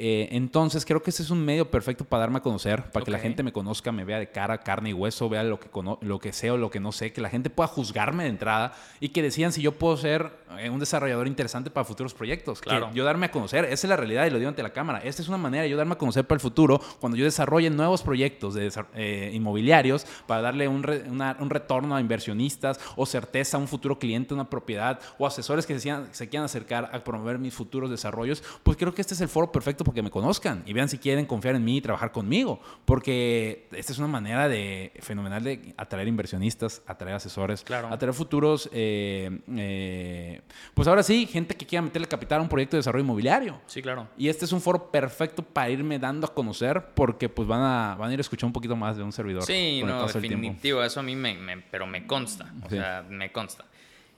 Eh, 0.00 0.28
entonces 0.30 0.84
creo 0.84 1.02
que 1.02 1.10
ese 1.10 1.24
es 1.24 1.30
un 1.30 1.44
medio 1.44 1.68
perfecto 1.72 2.04
para 2.04 2.20
darme 2.20 2.38
a 2.38 2.40
conocer, 2.40 2.84
para 2.92 3.04
que 3.04 3.10
la 3.10 3.18
gente 3.18 3.42
me 3.42 3.52
conozca, 3.52 3.90
me 3.90 4.04
vea 4.04 4.20
de 4.20 4.30
cara, 4.30 4.58
carne 4.58 4.90
y 4.90 4.92
hueso, 4.92 5.28
vea 5.28 5.42
lo 5.42 5.58
que, 5.58 5.68
lo 6.02 6.20
que 6.20 6.32
sé 6.32 6.52
o 6.52 6.56
lo 6.56 6.70
que 6.70 6.78
no 6.78 6.92
sé, 6.92 7.12
que 7.12 7.20
la 7.20 7.28
gente 7.28 7.50
pueda 7.50 7.66
juzgarme 7.66 8.22
de 8.22 8.30
entrada 8.30 8.74
y 9.00 9.08
que 9.08 9.22
decidan 9.22 9.50
si 9.52 9.60
yo 9.60 9.72
puedo 9.72 9.96
ser 9.96 10.30
eh, 10.60 10.70
un 10.70 10.78
desarrollador 10.78 11.26
interesante 11.26 11.68
para 11.68 11.84
futuros 11.84 12.14
proyectos. 12.14 12.60
Que 12.60 12.68
Claro. 12.70 12.90
yo 12.94 13.04
darme 13.04 13.26
a 13.26 13.32
conocer, 13.32 13.64
esa 13.64 13.86
es 13.86 13.88
la 13.88 13.96
realidad 13.96 14.24
y 14.26 14.30
lo 14.30 14.38
digo 14.38 14.48
ante 14.48 14.62
la 14.62 14.70
cámara. 14.72 15.00
Esta 15.00 15.20
es 15.20 15.26
una 15.28 15.36
manera 15.36 15.64
de 15.64 15.70
yo 15.70 15.76
darme 15.76 15.94
a 15.94 15.98
conocer 15.98 16.24
para 16.24 16.36
el 16.36 16.40
futuro 16.40 16.80
cuando 17.00 17.16
yo 17.18 17.24
desarrolle 17.24 17.68
nuevos 17.68 18.02
proyectos 18.02 18.54
de 18.54 18.70
eh, 18.94 19.32
inmobiliarios 19.34 20.06
para 20.28 20.42
darle 20.42 20.68
un, 20.68 20.84
re- 20.84 21.02
una- 21.10 21.36
un 21.40 21.50
retorno 21.50 21.96
a 21.96 22.00
inversionistas 22.00 22.78
o 22.94 23.04
certeza 23.04 23.56
a 23.56 23.60
un 23.60 23.66
futuro 23.66 23.98
cliente, 23.98 24.32
una 24.32 24.48
propiedad 24.48 25.00
o 25.18 25.26
asesores 25.26 25.66
que 25.66 25.76
se, 25.80 25.92
se 26.12 26.28
quieran 26.28 26.44
acercar 26.44 26.88
a 26.92 27.02
promover 27.02 27.40
mis 27.40 27.52
futuros 27.52 27.90
desarrollos. 27.90 28.44
Pues 28.62 28.76
creo 28.76 28.94
que 28.94 29.00
este 29.00 29.14
es 29.14 29.20
el 29.22 29.28
foro 29.28 29.50
perfecto 29.50 29.87
porque 29.88 30.02
me 30.02 30.10
conozcan 30.10 30.62
y 30.66 30.74
vean 30.74 30.86
si 30.90 30.98
quieren 30.98 31.24
confiar 31.24 31.54
en 31.54 31.64
mí 31.64 31.78
y 31.78 31.80
trabajar 31.80 32.12
conmigo. 32.12 32.60
Porque 32.84 33.66
esta 33.72 33.90
es 33.92 33.98
una 33.98 34.06
manera 34.08 34.46
de 34.46 34.92
fenomenal 35.00 35.42
de 35.42 35.72
atraer 35.78 36.06
inversionistas, 36.08 36.82
atraer 36.86 37.16
asesores, 37.16 37.62
Claro. 37.64 37.88
atraer 37.88 38.12
futuros, 38.12 38.68
eh, 38.70 39.40
eh, 39.56 40.42
pues 40.74 40.86
ahora 40.88 41.02
sí, 41.02 41.26
gente 41.26 41.56
que 41.56 41.64
quiera 41.64 41.80
meterle 41.80 42.06
capital 42.06 42.40
a 42.40 42.42
un 42.42 42.50
proyecto 42.50 42.76
de 42.76 42.80
desarrollo 42.80 43.02
inmobiliario. 43.02 43.62
Sí, 43.66 43.80
claro. 43.80 44.06
Y 44.18 44.28
este 44.28 44.44
es 44.44 44.52
un 44.52 44.60
foro 44.60 44.90
perfecto 44.90 45.42
para 45.42 45.70
irme 45.70 45.98
dando 45.98 46.26
a 46.26 46.34
conocer 46.34 46.84
porque 46.94 47.30
pues 47.30 47.48
van 47.48 47.62
a, 47.62 47.94
van 47.98 48.10
a 48.10 48.12
ir 48.12 48.20
a 48.20 48.20
escuchar 48.20 48.46
un 48.46 48.52
poquito 48.52 48.76
más 48.76 48.98
de 48.98 49.02
un 49.02 49.12
servidor. 49.12 49.42
Sí, 49.44 49.82
no, 49.86 50.06
definitivo. 50.06 50.82
Eso 50.82 51.00
a 51.00 51.02
mí 51.02 51.16
me, 51.16 51.32
me- 51.34 51.62
pero 51.70 51.86
me 51.86 52.06
consta. 52.06 52.52
O 52.62 52.68
Sí. 52.68 52.76
sea, 52.76 53.06
me 53.08 53.32
consta. 53.32 53.64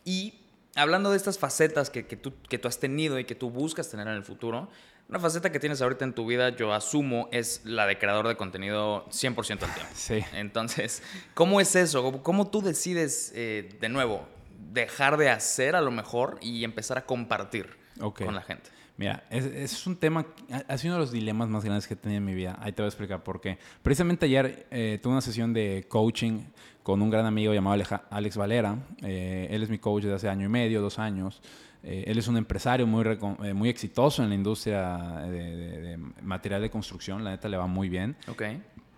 Y 0.04 0.34
hablando 0.74 1.12
de 1.12 1.16
estas 1.16 1.38
facetas 1.38 1.90
que, 1.90 2.06
que 2.06 2.16
tú, 2.16 2.32
que 2.48 2.58
tú 2.58 2.66
has 2.66 2.80
tenido 2.80 3.20
y 3.20 3.24
que 3.24 3.36
tú 3.36 3.50
buscas 3.50 3.88
tener 3.88 4.08
en 4.08 4.14
el 4.14 4.24
futuro, 4.24 4.68
una 5.10 5.18
faceta 5.18 5.50
que 5.52 5.58
tienes 5.60 5.82
ahorita 5.82 6.04
en 6.04 6.14
tu 6.14 6.24
vida, 6.24 6.56
yo 6.56 6.72
asumo, 6.72 7.28
es 7.32 7.60
la 7.64 7.86
de 7.86 7.98
creador 7.98 8.28
de 8.28 8.36
contenido 8.36 9.04
100% 9.10 9.50
al 9.64 9.74
tiempo. 9.74 9.92
Sí. 9.94 10.20
Entonces, 10.32 11.02
¿cómo 11.34 11.60
es 11.60 11.74
eso? 11.76 12.22
¿Cómo, 12.22 12.48
tú 12.48 12.62
decides, 12.62 13.32
eh, 13.34 13.68
de 13.80 13.88
nuevo, 13.88 14.26
dejar 14.72 15.16
de 15.16 15.28
hacer 15.28 15.74
a 15.76 15.80
lo 15.80 15.90
mejor 15.90 16.38
y 16.40 16.64
empezar 16.64 16.96
a 16.96 17.04
compartir 17.06 17.66
con 17.98 18.34
la 18.34 18.42
gente? 18.42 18.70
Mira, 18.96 19.24
es, 19.30 19.46
es 19.46 19.86
un 19.86 19.96
tema, 19.96 20.26
ha- 20.68 20.76
sido 20.78 20.92
uno 20.92 21.00
de 21.00 21.06
los 21.06 21.12
dilemas 21.12 21.48
más 21.48 21.64
grandes 21.64 21.86
que 21.88 21.94
he 21.94 21.96
tenido 21.96 22.18
en 22.18 22.24
mi 22.24 22.34
vida. 22.34 22.58
Ahí 22.60 22.72
te 22.72 22.82
voy 22.82 22.86
a 22.86 22.90
explicar 22.90 23.22
por 23.24 23.40
qué. 23.40 23.58
Precisamente 23.82 24.26
ayer 24.26 24.66
eh, 24.70 24.98
tuve 25.02 25.12
una 25.14 25.22
sesión 25.22 25.52
de 25.54 25.86
coaching 25.88 26.42
con 26.82 27.00
un 27.00 27.08
gran 27.10 27.24
amigo 27.24 27.54
llamado 27.54 27.82
Alex 28.10 28.36
Valera. 28.36 28.76
Eh, 29.02 29.48
él 29.50 29.62
es 29.62 29.70
mi 29.70 29.78
coach 29.78 30.02
desde 30.04 30.16
hace 30.16 30.28
año 30.28 30.44
y 30.46 30.48
medio, 30.50 30.82
dos 30.82 30.98
años. 30.98 31.40
Eh, 31.82 32.04
él 32.06 32.18
es 32.18 32.28
un 32.28 32.36
empresario 32.36 32.86
muy, 32.86 33.04
eh, 33.42 33.54
muy 33.54 33.68
exitoso 33.68 34.22
en 34.22 34.28
la 34.28 34.34
industria 34.34 34.96
de, 35.26 35.30
de- 35.56 35.80
de 35.80 35.96
material 36.22 36.60
de 36.60 36.70
construcción. 36.70 37.24
La 37.24 37.30
neta 37.30 37.48
le 37.48 37.56
va 37.56 37.66
muy 37.66 37.88
bien. 37.88 38.16
Ok. 38.28 38.42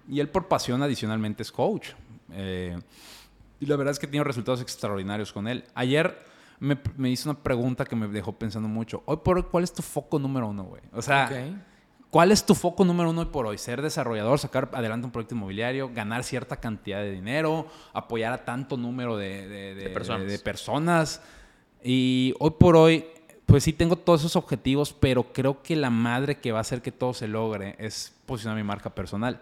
Y 0.09 0.18
él 0.21 0.29
por 0.29 0.49
pasión 0.49 0.83
adicionalmente 0.83 1.42
es 1.42 1.53
coach. 1.53 1.90
Eh, 2.33 2.77
y 3.61 3.66
la 3.66 3.77
verdad 3.77 3.92
es 3.92 3.99
que 3.99 4.07
he 4.07 4.09
tenido 4.09 4.25
resultados 4.25 4.61
extraordinarios 4.61 5.33
con 5.33 5.47
él. 5.47 5.64
Ayer 5.75 6.18
me, 6.59 6.77
me 6.97 7.09
hizo 7.11 7.31
una 7.31 7.38
pregunta 7.38 7.85
que 7.85 7.95
me 7.95 8.09
dejó 8.09 8.33
pensando 8.33 8.68
mucho. 8.68 9.03
Hoy 9.07 9.18
por 9.25 9.37
hoy, 9.37 9.45
¿cuál 9.51 9.62
es 9.64 9.73
tu 9.73 9.83
foco 9.83 10.18
número 10.18 10.49
uno, 10.49 10.64
güey? 10.64 10.83
O 10.92 11.01
sea. 11.03 11.29
¿cuál 12.11 12.31
es 12.33 12.45
tu 12.45 12.55
foco 12.55 12.85
número 12.85 13.09
uno 13.11 13.21
hoy 13.23 13.29
por 13.29 13.47
hoy? 13.47 13.57
Ser 13.59 13.81
desarrollador, 13.81 14.38
sacar 14.40 14.68
adelante 14.75 15.07
un 15.07 15.12
proyecto 15.12 15.35
inmobiliario, 15.37 15.90
ganar 15.95 16.25
cierta 16.25 16.57
cantidad 16.57 16.99
de 17.01 17.11
dinero, 17.12 17.68
apoyar 17.95 18.33
a 18.33 18.45
tanto 18.45 18.77
número 18.77 19.16
de, 19.16 19.47
de- 19.49 19.75
de- 19.77 19.85
De 19.85 19.90
personas. 19.90 20.23
de- 20.27 20.33
de 20.33 20.38
personas. 20.40 21.23
Y 21.85 22.35
hoy 22.38 22.53
por 22.59 22.77
hoy, 22.77 23.05
pues 23.47 23.64
sí 23.64 23.73
tengo 23.73 23.97
todos 23.97 24.21
esos 24.21 24.37
objetivos, 24.37 24.92
pero 24.92 25.33
creo 25.33 25.62
que 25.62 25.77
la 25.77 25.90
madre 25.90 26.38
que 26.38 26.53
va 26.53 26.59
a 26.59 26.62
hacer 26.62 26.83
que 26.83 26.92
todo 26.92 27.14
se 27.14 27.29
logre 27.29 27.77
es 27.79 28.14
posicionar 28.27 28.57
mi 28.57 28.64
marca 28.64 28.90
personal. 28.90 29.40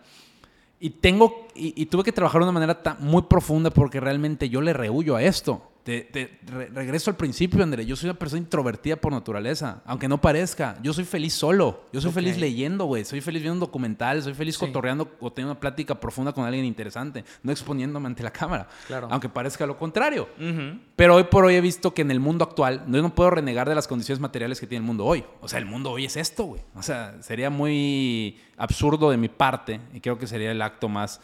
Y 0.79 0.91
tengo, 0.91 1.47
y, 1.55 1.85
tuve 1.87 2.05
que 2.05 2.13
trabajar 2.13 2.41
de 2.41 2.49
una 2.49 2.59
manera 2.59 2.97
muy 3.01 3.23
profunda 3.23 3.71
porque 3.71 4.01
realmente 4.01 4.49
yo 4.49 4.63
le 4.63 4.73
rehuyo 4.73 5.15
a 5.17 5.23
esto. 5.23 5.70
Te, 5.85 6.03
te- 6.03 6.39
re- 6.47 6.69
regreso 6.69 7.11
al 7.11 7.17
principio, 7.17 7.63
André. 7.63 7.87
Yo 7.87 7.97
soy 7.97 8.11
una 8.11 8.19
persona 8.19 8.41
introvertida 8.43 8.97
por 8.97 9.13
naturaleza, 9.13 9.81
aunque 9.87 10.09
no 10.09 10.21
parezca. 10.21 10.77
Yo 10.83 10.93
soy 10.93 11.05
feliz 11.05 11.33
solo. 11.33 11.85
Yo 11.93 12.01
soy 12.03 12.13
feliz 12.13 12.37
leyendo, 12.37 12.85
güey. 12.85 13.05
Soy 13.05 13.21
feliz 13.23 13.43
viendo 13.43 13.65
documentales. 13.65 14.25
Soy 14.25 14.35
feliz 14.35 14.57
Sí. 14.57 14.67
cotorreando 14.67 15.11
o 15.21 15.33
teniendo 15.33 15.53
una 15.53 15.61
plática 15.61 15.99
profunda 15.99 16.33
con 16.33 16.45
alguien 16.45 16.65
interesante, 16.67 17.25
no 17.43 17.51
exponiéndome 17.51 18.07
ante 18.09 18.23
la 18.23 18.31
cámara. 18.31 18.69
Claro. 18.87 19.09
Aunque 19.11 19.29
parezca 19.31 19.65
lo 19.67 19.79
contrario. 19.79 20.29
Pero 20.97 21.15
hoy 21.17 21.25
por 21.25 21.45
hoy 21.47 21.55
he 21.55 21.61
visto 21.63 21.95
que 21.95 22.03
en 22.03 22.11
el 22.11 22.21
mundo 22.21 22.45
actual, 22.45 22.85
yo 22.87 23.01
no 23.03 23.15
puedo 23.15 23.31
renegar 23.31 23.69
de 23.69 23.75
las 23.75 23.89
condiciones 23.89 24.21
materiales 24.21 24.61
que 24.61 24.67
tiene 24.67 24.83
el 24.83 24.87
mundo 24.87 25.07
hoy. 25.07 25.25
O 25.41 25.49
sea, 25.49 25.59
el 25.59 25.67
mundo 25.67 25.91
hoy 25.91 26.05
es 26.05 26.17
esto, 26.17 26.45
güey. 26.45 26.61
O 26.75 26.83
sea, 26.83 27.17
sería 27.23 27.49
muy 27.49 28.39
absurdo 28.59 29.11
de 29.11 29.17
mi 29.17 29.29
parte, 29.29 29.81
y 29.95 30.01
creo 30.01 30.19
que 30.19 30.27
sería 30.27 30.51
el 30.53 30.61
acto 30.61 30.89
más, 30.91 31.21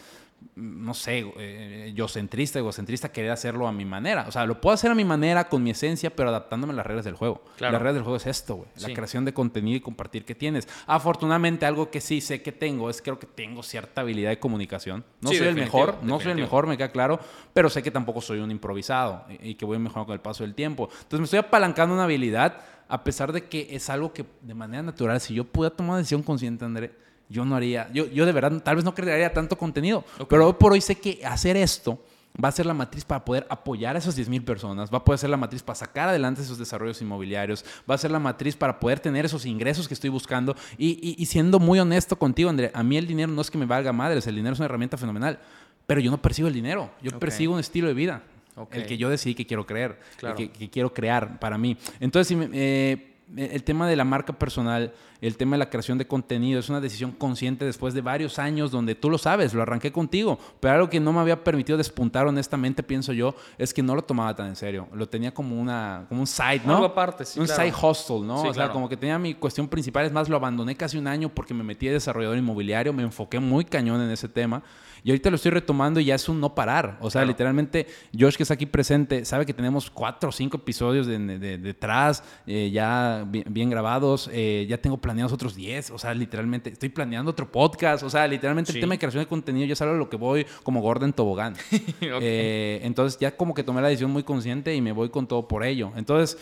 no 0.56 0.94
sé, 0.94 1.30
eh, 1.36 1.92
yo 1.94 2.08
centrista, 2.08 2.58
egocentrista, 2.58 3.12
querer 3.12 3.30
hacerlo 3.30 3.68
a 3.68 3.72
mi 3.72 3.84
manera. 3.84 4.24
O 4.26 4.32
sea, 4.32 4.46
lo 4.46 4.58
puedo 4.60 4.72
hacer 4.72 4.90
a 4.90 4.94
mi 4.94 5.04
manera, 5.04 5.48
con 5.48 5.62
mi 5.62 5.70
esencia, 5.70 6.14
pero 6.14 6.30
adaptándome 6.30 6.72
a 6.72 6.76
las 6.76 6.86
reglas 6.86 7.04
del 7.04 7.14
juego. 7.14 7.42
Claro. 7.56 7.72
Las 7.72 7.82
reglas 7.82 7.94
del 7.94 8.02
juego 8.04 8.16
es 8.16 8.26
esto, 8.26 8.56
güey. 8.56 8.68
Sí. 8.74 8.88
La 8.88 8.94
creación 8.94 9.26
de 9.26 9.34
contenido 9.34 9.76
y 9.76 9.80
compartir 9.80 10.24
que 10.24 10.34
tienes. 10.34 10.66
Afortunadamente, 10.86 11.66
algo 11.66 11.90
que 11.90 12.00
sí 12.00 12.22
sé 12.22 12.40
que 12.42 12.52
tengo 12.52 12.88
es 12.88 13.02
creo 13.02 13.18
que 13.18 13.26
tengo 13.26 13.62
cierta 13.62 14.00
habilidad 14.00 14.30
de 14.30 14.38
comunicación. 14.38 15.04
No 15.20 15.30
Sí, 15.30 15.36
soy 15.36 15.48
el 15.48 15.54
definitivo, 15.54 15.86
mejor, 15.86 15.98
no 16.02 16.20
soy 16.20 16.32
el 16.32 16.38
mejor, 16.38 16.66
me 16.66 16.76
queda 16.78 16.90
claro, 16.90 17.20
pero 17.52 17.68
sé 17.68 17.82
que 17.82 17.90
tampoco 17.90 18.22
soy 18.22 18.38
un 18.38 18.50
improvisado 18.50 19.26
y, 19.28 19.50
y 19.50 19.54
que 19.56 19.66
voy 19.66 19.78
mejorando 19.78 20.06
con 20.06 20.14
el 20.14 20.20
paso 20.20 20.42
del 20.42 20.54
tiempo. 20.54 20.88
Entonces 20.90 21.20
me 21.20 21.24
estoy 21.24 21.40
apalancando 21.40 21.94
una 21.94 22.04
habilidad, 22.04 22.62
a 22.88 23.04
pesar 23.04 23.32
de 23.32 23.44
que 23.44 23.68
es 23.72 23.90
algo 23.90 24.12
que 24.14 24.24
de 24.40 24.54
manera 24.54 24.82
natural, 24.82 25.20
si 25.20 25.34
yo 25.34 25.44
pudiera 25.44 25.76
tomar 25.76 25.90
una 25.90 25.98
decisión 25.98 26.22
consciente, 26.22 26.64
André, 26.64 26.92
yo 27.28 27.44
no 27.44 27.56
haría, 27.56 27.88
yo, 27.92 28.06
yo 28.06 28.24
de 28.26 28.32
verdad 28.32 28.62
tal 28.62 28.76
vez 28.76 28.84
no 28.84 28.94
crearía 28.94 29.32
tanto 29.32 29.56
contenido, 29.58 30.04
Ok. 30.18 30.28
pero 30.28 30.46
hoy 30.46 30.54
por 30.54 30.72
hoy 30.72 30.80
sé 30.80 30.94
que 30.96 31.20
hacer 31.24 31.56
esto 31.56 32.02
va 32.42 32.48
a 32.48 32.52
ser 32.52 32.66
la 32.66 32.74
matriz 32.74 33.02
para 33.04 33.24
poder 33.24 33.46
apoyar 33.48 33.96
a 33.96 33.98
esas 33.98 34.14
10.000 34.18 34.44
personas, 34.44 34.92
va 34.92 34.98
a 34.98 35.04
poder 35.04 35.18
ser 35.18 35.30
la 35.30 35.38
matriz 35.38 35.62
para 35.62 35.74
sacar 35.76 36.10
adelante 36.10 36.42
esos 36.42 36.58
desarrollos 36.58 37.00
inmobiliarios, 37.00 37.64
va 37.90 37.94
a 37.94 37.98
ser 37.98 38.10
la 38.10 38.18
matriz 38.18 38.54
para 38.56 38.78
poder 38.78 39.00
tener 39.00 39.24
esos 39.24 39.46
ingresos 39.46 39.88
que 39.88 39.94
estoy 39.94 40.10
buscando. 40.10 40.54
Y, 40.76 40.98
y- 41.00 41.16
y 41.18 41.24
siendo 41.26 41.58
muy 41.58 41.78
honesto 41.80 42.18
contigo, 42.18 42.50
André, 42.50 42.70
a 42.74 42.82
mí 42.82 42.98
el 42.98 43.06
dinero 43.06 43.32
no 43.32 43.40
es 43.40 43.50
que 43.50 43.56
me 43.56 43.64
valga 43.64 43.90
madres, 43.92 44.26
el 44.26 44.36
dinero 44.36 44.52
es 44.52 44.58
una 44.58 44.66
herramienta 44.66 44.96
fenomenal. 44.98 45.38
pero 45.86 46.00
yo 46.00 46.10
no 46.10 46.20
persigo 46.20 46.48
el 46.48 46.54
dinero, 46.54 46.90
yo 47.00 47.12
Ok. 47.12 47.18
persigo 47.18 47.54
un 47.54 47.60
estilo 47.60 47.86
de 47.88 47.94
vida, 47.94 48.22
Ok. 48.56 48.74
el 48.74 48.86
que 48.86 48.98
yo 48.98 49.08
decidí 49.08 49.34
que 49.36 49.46
quiero 49.46 49.64
creer, 49.64 49.98
el 50.12 50.16
Claro. 50.18 50.34
que, 50.36 50.50
que 50.50 50.68
quiero 50.68 50.92
crear 50.92 51.38
para 51.38 51.56
mí. 51.56 51.76
Entonces, 52.00 52.26
si 52.28 52.34
me- 52.36 52.50
eh, 52.52 53.14
el 53.36 53.64
tema 53.64 53.88
de 53.88 53.96
la 53.96 54.04
marca 54.04 54.32
personal, 54.32 54.94
el 55.20 55.36
tema 55.36 55.56
de 55.56 55.58
la 55.58 55.70
creación 55.70 55.98
de 55.98 56.06
contenido, 56.06 56.60
es 56.60 56.68
una 56.68 56.80
decisión 56.80 57.10
consciente 57.10 57.64
después 57.64 57.92
de 57.92 58.00
varios 58.00 58.38
años 58.38 58.70
donde 58.70 58.94
tú 58.94 59.10
lo 59.10 59.18
sabes, 59.18 59.52
lo 59.52 59.62
arranqué 59.62 59.90
contigo, 59.90 60.38
pero 60.60 60.74
algo 60.74 60.90
que 60.90 61.00
no 61.00 61.12
me 61.12 61.20
había 61.20 61.42
permitido 61.42 61.76
despuntar 61.76 62.26
honestamente, 62.26 62.82
pienso 62.82 63.12
yo, 63.12 63.34
es 63.58 63.74
que 63.74 63.82
no 63.82 63.96
lo 63.96 64.02
tomaba 64.02 64.34
tan 64.36 64.46
en 64.46 64.56
serio, 64.56 64.88
lo 64.92 65.08
tenía 65.08 65.34
como, 65.34 65.60
una, 65.60 66.06
como 66.08 66.20
un 66.20 66.26
side, 66.26 66.62
¿no? 66.64 66.74
Algo 66.74 66.86
aparte, 66.86 67.24
sí, 67.24 67.40
Un 67.40 67.46
claro. 67.46 67.62
side 67.62 67.74
hustle, 67.74 68.20
¿no? 68.20 68.42
Sí, 68.42 68.48
o 68.48 68.54
sea, 68.54 68.64
claro. 68.64 68.72
como 68.72 68.88
que 68.88 68.96
tenía 68.96 69.18
mi 69.18 69.34
cuestión 69.34 69.66
principal, 69.66 70.06
es 70.06 70.12
más, 70.12 70.28
lo 70.28 70.36
abandoné 70.36 70.76
casi 70.76 70.96
un 70.96 71.08
año 71.08 71.28
porque 71.28 71.52
me 71.52 71.64
metí 71.64 71.86
de 71.86 71.94
desarrollador 71.94 72.38
inmobiliario, 72.38 72.92
me 72.92 73.02
enfoqué 73.02 73.40
muy 73.40 73.64
cañón 73.64 74.00
en 74.02 74.10
ese 74.10 74.28
tema. 74.28 74.62
Y 75.06 75.10
ahorita 75.10 75.30
lo 75.30 75.36
estoy 75.36 75.52
retomando 75.52 76.00
y 76.00 76.06
ya 76.06 76.16
es 76.16 76.28
un 76.28 76.40
no 76.40 76.52
parar. 76.52 76.98
O 77.00 77.10
sea, 77.10 77.20
Claro. 77.20 77.28
literalmente, 77.28 77.86
Josh, 78.18 78.34
que 78.34 78.42
está 78.42 78.54
aquí 78.54 78.66
presente, 78.66 79.24
sabe 79.24 79.46
que 79.46 79.54
tenemos 79.54 79.88
cuatro 79.88 80.30
o 80.30 80.32
cinco 80.32 80.56
episodios 80.56 81.06
de, 81.06 81.16
de- 81.38 81.58
detrás, 81.58 82.24
eh, 82.44 82.70
ya 82.72 83.24
bien, 83.28 83.44
bien 83.48 83.70
grabados. 83.70 84.28
eh, 84.32 84.66
ya 84.68 84.78
tengo 84.78 84.96
planeados 84.96 85.32
otros 85.32 85.54
10. 85.54 85.92
O 85.92 85.98
sea, 85.98 86.12
literalmente, 86.12 86.70
estoy 86.70 86.88
planeando 86.88 87.30
otro 87.30 87.52
podcast. 87.52 88.02
O 88.02 88.10
sea, 88.10 88.26
literalmente 88.26 88.72
Sí. 88.72 88.78
el 88.78 88.80
tema 88.82 88.94
de 88.94 88.98
creación 88.98 89.22
de 89.22 89.28
contenido 89.28 89.64
ya 89.68 89.74
es 89.74 89.80
algo 89.80 89.94
a 89.94 89.98
lo 89.98 90.08
que 90.10 90.16
voy 90.16 90.44
como 90.64 90.80
Gordon 90.80 91.12
Tobogán. 91.12 91.54
Eh, 92.20 92.80
entonces 92.82 93.16
ya 93.20 93.36
como 93.36 93.54
que 93.54 93.62
tomé 93.62 93.80
la 93.80 93.88
decisión 93.88 94.10
muy 94.10 94.24
consciente 94.24 94.74
y 94.74 94.80
me 94.80 94.90
voy 94.90 95.08
con 95.10 95.28
todo 95.28 95.46
por 95.46 95.62
ello. 95.64 95.92
Entonces 95.96 96.36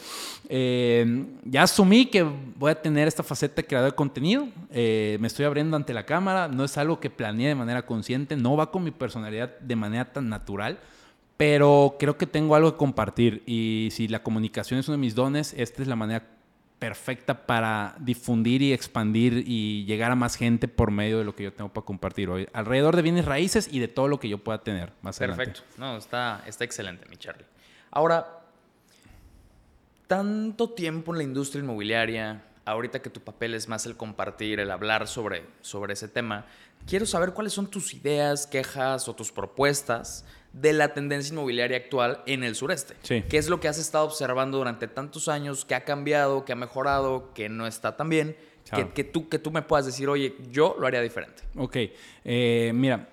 ya 0.49 1.63
asumí 1.63 2.07
que 2.07 2.23
voy 2.23 2.71
a 2.71 2.81
tener 2.81 3.09
esta 3.09 3.23
faceta 3.23 3.57
de 3.57 3.67
creador 3.67 3.91
de 3.91 3.97
contenido. 3.97 4.49
Me 4.73 5.27
estoy 5.27 5.45
abriendo 5.45 5.77
ante 5.77 5.93
la 5.93 6.05
cámara. 6.07 6.49
No 6.49 6.65
es 6.65 6.77
algo 6.79 6.99
que 7.01 7.11
planeé 7.11 7.49
de 7.49 7.55
manera 7.55 7.85
consciente. 7.85 8.37
No 8.37 8.54
va 8.57 8.71
con 8.71 8.85
mi 8.85 8.91
personalidad 8.91 9.59
de 9.59 9.77
manera 9.77 10.13
tan 10.13 10.29
natural. 10.29 10.79
Pero 11.37 11.97
creo 11.99 12.17
que 12.17 12.27
tengo 12.27 12.55
algo 12.55 12.73
que 12.73 12.79
compartir. 12.79 13.43
Y 13.47 13.89
si 13.91 14.09
la 14.09 14.23
comunicación 14.23 14.79
es 14.79 14.89
uno 14.89 14.97
de 14.97 15.01
mis 15.01 15.15
dones, 15.15 15.55
esta 15.57 15.83
es 15.83 15.89
la 15.89 15.97
manera 15.97 16.27
perfecta 16.79 17.47
para 17.47 17.97
difundir 17.99 18.61
y 18.61 18.73
expandir 18.73 19.45
y 19.47 19.85
llegar 19.87 20.11
a 20.11 20.17
más 20.17 20.37
gente 20.37 20.69
por 20.69 20.91
medio 20.91 21.19
de 21.19 21.25
lo 21.25 21.35
que 21.35 21.45
yo 21.45 21.53
tengo 21.53 21.73
para 21.73 21.85
compartir 21.85 22.29
hoy. 22.29 22.47
Alrededor 22.53 22.95
de 22.95 23.03
bienes 23.03 23.25
raíces 23.25 23.69
y 23.73 23.79
de 23.79 23.89
todo 23.89 24.07
lo 24.07 24.21
que 24.21 24.29
yo 24.29 24.39
pueda 24.39 24.63
tener 24.63 24.93
más 25.01 25.19
adelante. 25.19 25.47
Perfecto. 25.47 25.67
No, 25.79 25.97
está, 25.97 26.43
está 26.47 26.65
excelente, 26.65 27.07
mi 27.09 27.17
Charlie. 27.17 27.47
Ahora, 27.91 28.43
tanto 30.07 30.71
tiempo 30.71 31.13
en 31.13 31.19
la 31.19 31.25
industria 31.25 31.63
inmobiliaria, 31.63 32.43
ahorita 32.65 33.01
que 33.01 33.11
tu 33.11 33.21
papel 33.21 33.55
es 33.55 33.69
más 33.69 33.87
el 33.87 33.97
compartir, 33.97 34.61
el 34.61 34.71
hablar 34.71 35.07
sobre, 35.09 35.47
sobre 35.61 35.95
ese 35.95 36.09
tema, 36.09 36.47
quiero 36.87 37.07
saber 37.07 37.33
cuáles 37.33 37.53
son 37.53 37.69
tus 37.69 37.95
ideas, 37.95 38.47
quejas 38.47 39.09
o 39.09 39.15
tus 39.15 39.33
propuestas 39.33 40.25
de 40.53 40.73
la 40.73 40.95
tendencia 40.95 41.33
inmobiliaria 41.33 41.77
actual 41.77 42.23
en 42.27 42.45
el 42.45 42.55
sureste. 42.55 42.95
Sí. 43.03 43.25
¿Qué 43.29 43.39
es 43.39 43.49
lo 43.49 43.61
que 43.61 43.69
has 43.69 43.79
estado 43.79 44.05
observando 44.05 44.59
durante 44.59 44.87
tantos 44.87 45.29
años? 45.29 45.65
¿Qué 45.65 45.75
ha 45.75 45.85
cambiado? 45.85 46.45
¿Qué 46.45 46.53
ha 46.53 46.57
mejorado? 46.57 47.33
¿Qué 47.35 47.49
no 47.49 47.67
está 47.67 47.97
tan 47.97 48.09
bien? 48.09 48.37
Claro. 48.69 48.89
Que, 48.89 48.93
que 48.93 49.05
tú, 49.05 49.29
que 49.29 49.39
tú 49.39 49.51
me 49.51 49.63
puedas 49.63 49.85
decir, 49.85 50.09
oye, 50.09 50.37
yo 50.51 50.77
lo 50.79 50.87
haría 50.87 51.01
diferente. 51.01 51.43
Ok, 51.57 51.77
eh, 52.25 52.73
mira, 52.75 53.09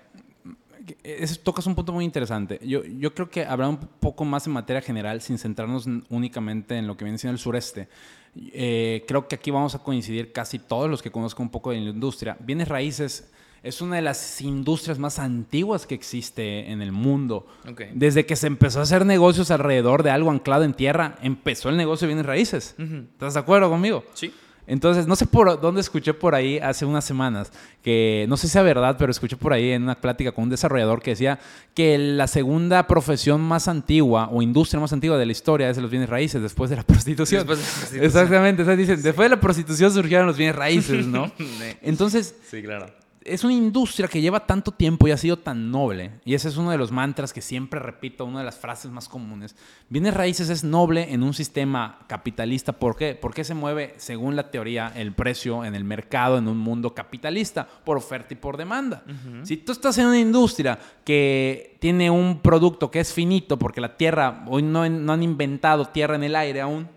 eso 1.02 1.40
tocas 1.42 1.66
un 1.66 1.74
punto 1.74 1.92
muy 1.92 2.04
interesante. 2.04 2.58
Yo, 2.62 2.84
yo 2.84 3.14
creo 3.14 3.28
que 3.28 3.44
hablar 3.44 3.68
un 3.68 3.78
poco 3.78 4.24
más 4.24 4.46
en 4.46 4.52
materia 4.52 4.80
general, 4.80 5.20
sin 5.20 5.38
centrarnos 5.38 5.86
únicamente 6.08 6.76
en 6.76 6.86
lo 6.86 6.96
que 6.96 7.04
viene 7.04 7.18
siendo 7.18 7.34
el 7.34 7.38
sureste. 7.38 7.88
Eh, 8.34 9.04
creo 9.06 9.28
que 9.28 9.34
aquí 9.34 9.50
vamos 9.50 9.74
a 9.74 9.80
coincidir 9.80 10.32
casi 10.32 10.58
todos 10.58 10.88
los 10.88 11.02
que 11.02 11.10
conozco 11.10 11.42
un 11.42 11.50
poco 11.50 11.70
de 11.70 11.80
la 11.80 11.90
industria. 11.90 12.36
Bienes 12.40 12.68
raíces 12.68 13.30
es 13.62 13.80
una 13.80 13.96
de 13.96 14.02
las 14.02 14.40
industrias 14.40 14.98
más 14.98 15.18
antiguas 15.18 15.86
que 15.86 15.94
existe 15.94 16.70
en 16.70 16.82
el 16.82 16.92
mundo. 16.92 17.46
Desde 17.94 18.26
que 18.26 18.36
se 18.36 18.48
empezó 18.48 18.80
a 18.80 18.82
hacer 18.82 19.06
negocios 19.06 19.50
alrededor 19.50 20.02
de 20.02 20.10
algo 20.10 20.30
anclado 20.30 20.64
en 20.64 20.74
tierra, 20.74 21.16
empezó 21.22 21.68
el 21.68 21.76
negocio 21.76 22.06
de 22.06 22.14
bienes 22.14 22.26
raíces. 22.26 22.74
¿Estás 22.78 23.34
de 23.34 23.40
acuerdo 23.40 23.70
conmigo? 23.70 24.04
Sí. 24.14 24.32
Entonces, 24.66 25.08
no 25.08 25.16
sé 25.16 25.26
por 25.26 25.60
dónde 25.60 25.80
escuché 25.80 26.14
por 26.14 26.36
ahí 26.36 26.58
hace 26.58 26.84
unas 26.84 27.04
semanas, 27.04 27.52
que 27.82 28.26
no 28.28 28.36
sé 28.36 28.46
si 28.46 28.52
sea 28.52 28.62
verdad, 28.62 28.96
pero 28.96 29.10
escuché 29.10 29.36
por 29.36 29.52
ahí 29.52 29.70
en 29.72 29.82
una 29.82 30.00
plática 30.00 30.30
con 30.30 30.44
un 30.44 30.50
desarrollador 30.50 31.02
que 31.02 31.10
decía 31.10 31.40
que 31.74 31.98
la 31.98 32.28
segunda 32.28 32.86
profesión 32.86 33.40
más 33.40 33.66
antigua 33.66 34.28
o 34.30 34.40
industria 34.40 34.78
más 34.80 34.92
antigua 34.92 35.18
de 35.18 35.26
la 35.26 35.32
historia 35.32 35.68
es 35.68 35.78
los 35.78 35.90
bienes 35.90 36.08
raíces, 36.08 36.40
después 36.42 36.70
de 36.70 36.76
la 36.76 36.82
prostitución. 36.86 37.40
Después 37.40 37.58
de 37.58 37.64
la 37.64 37.70
prostitución. 37.70 38.04
Exactamente, 38.04 38.62
o 38.62 38.64
sea, 38.64 38.76
dicen, 38.76 39.02
después 39.02 39.26
de 39.28 39.36
la 39.36 39.40
prostitución 39.40 39.92
surgieron 39.92 40.28
los 40.28 40.36
bienes 40.36 40.54
raíces, 40.54 41.06
¿no? 41.06 41.32
Entonces, 41.82 42.36
Sí, 42.48 42.62
claro. 42.62 43.01
Es 43.24 43.44
una 43.44 43.52
industria 43.52 44.08
que 44.08 44.20
lleva 44.20 44.46
tanto 44.46 44.72
tiempo 44.72 45.06
y 45.06 45.10
ha 45.10 45.16
sido 45.16 45.38
tan 45.38 45.70
noble. 45.70 46.20
Y 46.24 46.34
ese 46.34 46.48
es 46.48 46.56
uno 46.56 46.70
de 46.70 46.78
los 46.78 46.92
mantras 46.92 47.32
que 47.32 47.42
siempre 47.42 47.80
repito, 47.80 48.24
una 48.24 48.40
de 48.40 48.44
las 48.44 48.58
frases 48.58 48.90
más 48.90 49.08
comunes. 49.08 49.56
Bienes 49.88 50.14
raíces 50.14 50.48
es 50.48 50.64
noble 50.64 51.12
en 51.12 51.22
un 51.22 51.34
sistema 51.34 52.00
capitalista. 52.06 52.72
¿Por 52.72 52.96
qué? 52.96 53.14
Porque 53.14 53.44
se 53.44 53.54
mueve, 53.54 53.94
según 53.96 54.36
la 54.36 54.50
teoría, 54.50 54.92
el 54.94 55.12
precio 55.12 55.64
en 55.64 55.74
el 55.74 55.84
mercado 55.84 56.38
en 56.38 56.48
un 56.48 56.58
mundo 56.58 56.94
capitalista, 56.94 57.66
por 57.84 57.96
oferta 57.96 58.34
y 58.34 58.36
por 58.36 58.56
demanda. 58.56 59.02
Si 59.42 59.56
tú 59.56 59.72
estás 59.72 59.98
en 59.98 60.06
una 60.06 60.18
industria 60.18 60.78
que 61.04 61.76
tiene 61.80 62.10
un 62.10 62.40
producto 62.40 62.90
que 62.90 63.00
es 63.00 63.12
finito, 63.12 63.58
porque 63.58 63.80
la 63.80 63.96
tierra, 63.96 64.44
hoy 64.48 64.62
no, 64.62 64.88
no 64.88 65.12
han 65.12 65.22
inventado 65.22 65.86
tierra 65.86 66.16
en 66.16 66.24
el 66.24 66.36
aire 66.36 66.60
aún, 66.60 66.88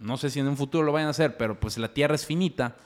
no 0.00 0.16
sé 0.16 0.30
si 0.30 0.40
en 0.40 0.48
un 0.48 0.56
futuro 0.56 0.84
lo 0.84 0.92
vayan 0.92 1.08
a 1.08 1.10
hacer, 1.10 1.36
pero 1.36 1.58
pues 1.58 1.78
la 1.78 1.92
tierra 1.92 2.14
es 2.14 2.26
finita. 2.26 2.76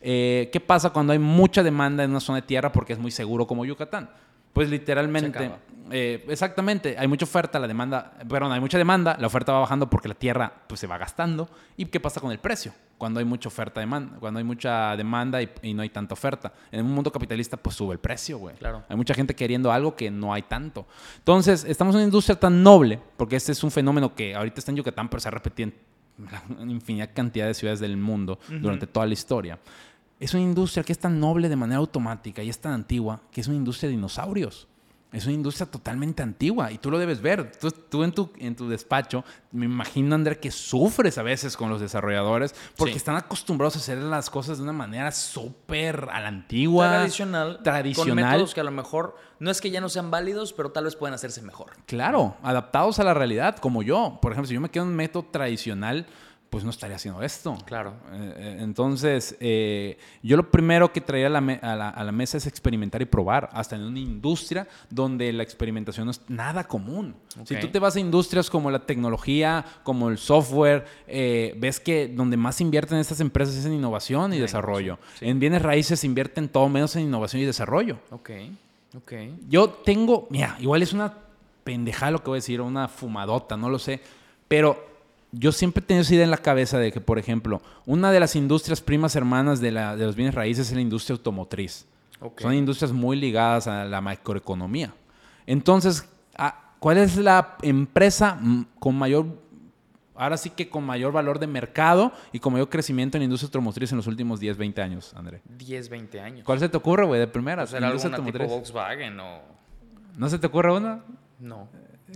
Eh, 0.00 0.50
¿Qué 0.52 0.60
pasa 0.60 0.90
cuando 0.90 1.12
hay 1.12 1.18
mucha 1.18 1.62
demanda 1.62 2.04
en 2.04 2.10
una 2.10 2.20
zona 2.20 2.40
de 2.40 2.46
tierra 2.46 2.72
porque 2.72 2.92
es 2.92 2.98
muy 2.98 3.10
seguro 3.10 3.46
como 3.46 3.64
Yucatán? 3.64 4.10
Pues 4.52 4.70
literalmente, 4.70 5.50
eh, 5.90 6.24
exactamente, 6.28 6.96
hay 6.98 7.06
mucha 7.06 7.26
oferta, 7.26 7.58
la 7.58 7.68
demanda, 7.68 8.14
perdón, 8.26 8.52
hay 8.52 8.60
mucha 8.60 8.78
demanda, 8.78 9.14
la 9.20 9.26
oferta 9.26 9.52
va 9.52 9.60
bajando 9.60 9.90
porque 9.90 10.08
la 10.08 10.14
tierra 10.14 10.50
pues 10.66 10.80
se 10.80 10.86
va 10.86 10.96
gastando. 10.96 11.46
¿Y 11.76 11.84
qué 11.84 12.00
pasa 12.00 12.22
con 12.22 12.32
el 12.32 12.38
precio? 12.38 12.72
Cuando 12.96 13.20
hay 13.20 13.26
mucha 13.26 13.48
oferta, 13.48 13.80
demanda, 13.80 14.16
cuando 14.18 14.38
hay 14.38 14.44
mucha 14.44 14.96
demanda 14.96 15.42
y, 15.42 15.50
y 15.60 15.74
no 15.74 15.82
hay 15.82 15.90
tanta 15.90 16.14
oferta. 16.14 16.54
En 16.72 16.86
un 16.86 16.92
mundo 16.92 17.12
capitalista 17.12 17.58
pues 17.58 17.76
sube 17.76 17.92
el 17.92 17.98
precio, 17.98 18.38
güey. 18.38 18.56
Claro. 18.56 18.82
Hay 18.88 18.96
mucha 18.96 19.12
gente 19.12 19.34
queriendo 19.34 19.70
algo 19.70 19.94
que 19.94 20.10
no 20.10 20.32
hay 20.32 20.40
tanto. 20.40 20.86
Entonces, 21.18 21.62
estamos 21.64 21.94
en 21.94 21.98
una 21.98 22.04
industria 22.06 22.40
tan 22.40 22.62
noble, 22.62 22.98
porque 23.18 23.36
este 23.36 23.52
es 23.52 23.62
un 23.62 23.70
fenómeno 23.70 24.14
que 24.14 24.34
ahorita 24.34 24.60
está 24.60 24.70
en 24.70 24.78
Yucatán, 24.78 25.10
pero 25.10 25.20
se 25.20 25.28
ha 25.28 25.32
repetido 25.32 25.68
en 25.68 25.74
una 26.18 26.72
infinidad 26.72 27.10
cantidad 27.14 27.46
de 27.46 27.54
ciudades 27.54 27.80
del 27.80 27.96
mundo 27.96 28.38
durante 28.48 28.86
toda 28.86 29.06
la 29.06 29.12
historia. 29.12 29.58
Es 30.18 30.32
una 30.32 30.42
industria 30.42 30.82
que 30.82 30.92
es 30.92 30.98
tan 30.98 31.20
noble 31.20 31.48
de 31.48 31.56
manera 31.56 31.78
automática 31.78 32.42
y 32.42 32.48
es 32.48 32.58
tan 32.58 32.72
antigua 32.72 33.20
que 33.30 33.40
es 33.40 33.48
una 33.48 33.56
industria 33.56 33.88
de 33.88 33.96
dinosaurios. 33.96 34.66
Es 35.12 35.24
una 35.24 35.34
industria 35.34 35.66
totalmente 35.70 36.22
antigua 36.22 36.70
y 36.72 36.78
tú 36.78 36.90
lo 36.90 36.98
debes 36.98 37.22
ver. 37.22 37.52
Tú, 37.58 37.70
tú 37.70 38.02
en, 38.02 38.12
tu, 38.12 38.30
en 38.38 38.54
tu 38.56 38.68
despacho, 38.68 39.24
me 39.52 39.64
imagino, 39.64 40.14
André, 40.14 40.38
que 40.38 40.50
sufres 40.50 41.16
a 41.16 41.22
veces 41.22 41.56
con 41.56 41.70
los 41.70 41.80
desarrolladores 41.80 42.54
porque 42.76 42.92
Sí. 42.94 42.98
están 42.98 43.16
acostumbrados 43.16 43.76
a 43.76 43.78
hacer 43.78 43.98
las 43.98 44.28
cosas 44.28 44.58
de 44.58 44.64
una 44.64 44.72
manera 44.72 45.10
súper 45.12 46.08
a 46.12 46.20
la 46.20 46.28
antigua. 46.28 46.88
tradicional, 46.90 47.60
Tradicional. 47.62 48.14
con 48.24 48.30
métodos 48.30 48.52
que 48.54 48.60
a 48.60 48.64
lo 48.64 48.70
mejor 48.72 49.16
no 49.38 49.50
es 49.50 49.60
que 49.60 49.70
ya 49.70 49.80
no 49.80 49.88
sean 49.88 50.10
válidos, 50.10 50.52
pero 50.52 50.72
tal 50.72 50.84
vez 50.84 50.96
pueden 50.96 51.14
hacerse 51.14 51.40
mejor. 51.40 51.72
Claro, 51.86 52.36
adaptados 52.42 52.98
a 52.98 53.04
la 53.04 53.14
realidad, 53.14 53.56
como 53.58 53.82
yo. 53.82 54.18
Por 54.20 54.32
ejemplo, 54.32 54.48
si 54.48 54.54
yo 54.54 54.60
me 54.60 54.70
quedo 54.70 54.84
en 54.84 54.90
un 54.90 54.96
método 54.96 55.26
tradicional, 55.30 56.06
pues 56.50 56.64
no 56.64 56.70
estaría 56.70 56.96
haciendo 56.96 57.22
esto. 57.22 57.56
Claro. 57.66 57.92
Eh, 58.12 58.34
eh, 58.36 58.56
entonces, 58.60 59.36
eh, 59.40 59.98
yo 60.22 60.36
lo 60.36 60.50
primero 60.50 60.92
que 60.92 61.00
traía 61.00 61.26
a 61.26 61.30
la, 61.30 61.40
me- 61.40 61.58
a 61.62 61.74
la- 61.76 61.90
a 61.90 62.04
la 62.04 62.12
mesa 62.12 62.36
es 62.38 62.46
experimentar 62.46 63.02
y 63.02 63.04
probar, 63.04 63.50
hasta 63.52 63.76
en 63.76 63.82
una 63.82 63.98
industria 63.98 64.66
donde 64.88 65.32
la 65.32 65.42
experimentación 65.42 66.06
no 66.06 66.12
es 66.12 66.20
nada 66.28 66.64
común. 66.64 67.14
Si 67.44 67.56
tú 67.56 67.68
te 67.68 67.78
vas 67.78 67.96
a 67.96 68.00
industrias 68.00 68.48
como 68.48 68.70
la 68.70 68.78
tecnología, 68.86 69.64
como 69.82 70.08
el 70.08 70.18
software, 70.18 70.86
eh, 71.06 71.54
ves 71.58 71.80
que 71.80 72.08
donde 72.08 72.36
más 72.36 72.60
invierten 72.60 72.98
estas 72.98 73.20
empresas 73.20 73.54
es 73.56 73.66
en 73.66 73.74
innovación 73.74 74.32
y 74.32 74.38
desarrollo. 74.38 74.98
En 75.20 75.38
bienes 75.40 75.60
raíces 75.62 76.04
invierten 76.04 76.48
todo 76.48 76.68
menos 76.68 76.94
en 76.96 77.02
innovación 77.02 77.42
y 77.42 77.44
desarrollo. 77.44 77.98
Ok, 78.10 78.30
ok. 78.96 79.12
Yo 79.48 79.68
tengo, 79.68 80.26
mira, 80.30 80.56
igual 80.60 80.82
es 80.82 80.92
una 80.92 81.12
pendejada 81.64 82.12
lo 82.12 82.20
que 82.22 82.30
voy 82.30 82.36
a 82.36 82.40
decir, 82.40 82.60
una 82.60 82.86
fumadota, 82.88 83.56
no 83.56 83.68
lo 83.68 83.78
sé, 83.78 84.00
pero 84.48 84.95
yo 85.38 85.52
siempre 85.52 85.82
he 85.82 85.86
tenido 85.86 86.02
esa 86.02 86.14
idea 86.14 86.24
en 86.24 86.30
la 86.30 86.38
cabeza 86.38 86.78
de 86.78 86.92
que, 86.92 87.00
por 87.00 87.18
ejemplo, 87.18 87.60
una 87.84 88.10
de 88.12 88.20
las 88.20 88.36
industrias 88.36 88.80
primas 88.80 89.16
hermanas 89.16 89.60
de, 89.60 89.70
la- 89.72 89.96
de 89.96 90.04
los 90.06 90.16
bienes 90.16 90.34
raíces 90.34 90.68
es 90.68 90.74
la 90.74 90.80
industria 90.80 91.14
automotriz. 91.14 91.86
Son 92.38 92.54
industrias 92.54 92.92
muy 92.92 93.16
ligadas 93.16 93.66
a 93.66 93.84
la 93.84 94.00
macroeconomía. 94.00 94.94
Entonces, 95.46 96.08
ah, 96.38 96.70
¿cuál 96.78 96.98
es 96.98 97.16
la 97.16 97.56
empresa 97.62 98.38
con 98.78 98.94
mayor, 98.96 99.26
ahora 100.14 100.36
sí 100.38 100.50
que 100.50 100.68
con 100.70 100.84
mayor 100.84 101.12
valor 101.12 101.38
de 101.38 101.46
mercado 101.46 102.12
y 102.32 102.38
con 102.40 102.54
mayor 102.54 102.68
crecimiento 102.70 103.16
en 103.18 103.20
la 103.20 103.24
industria 103.24 103.48
automotriz 103.48 103.90
en 103.92 103.98
los 103.98 104.06
últimos 104.06 104.40
10, 104.40 104.56
20 104.56 104.80
años, 104.82 105.12
André? 105.14 105.42
10, 105.58 105.88
20 105.90 106.20
años. 106.20 106.44
¿Cuál 106.44 106.58
se 106.58 106.68
te 106.68 106.76
ocurre, 106.76 107.04
güey, 107.04 107.20
de 107.20 107.26
primera? 107.26 107.64
¿O 107.64 107.66
será 107.66 107.88
Industria 107.88 108.16
alguna 108.16 108.32
tipo. 108.38 108.48
Volkswagen 108.48 109.20
o...? 109.20 109.40
¿No 110.16 110.28
se 110.30 110.38
te 110.38 110.46
ocurre 110.46 110.72
una? 110.72 111.02
No. 111.38 111.68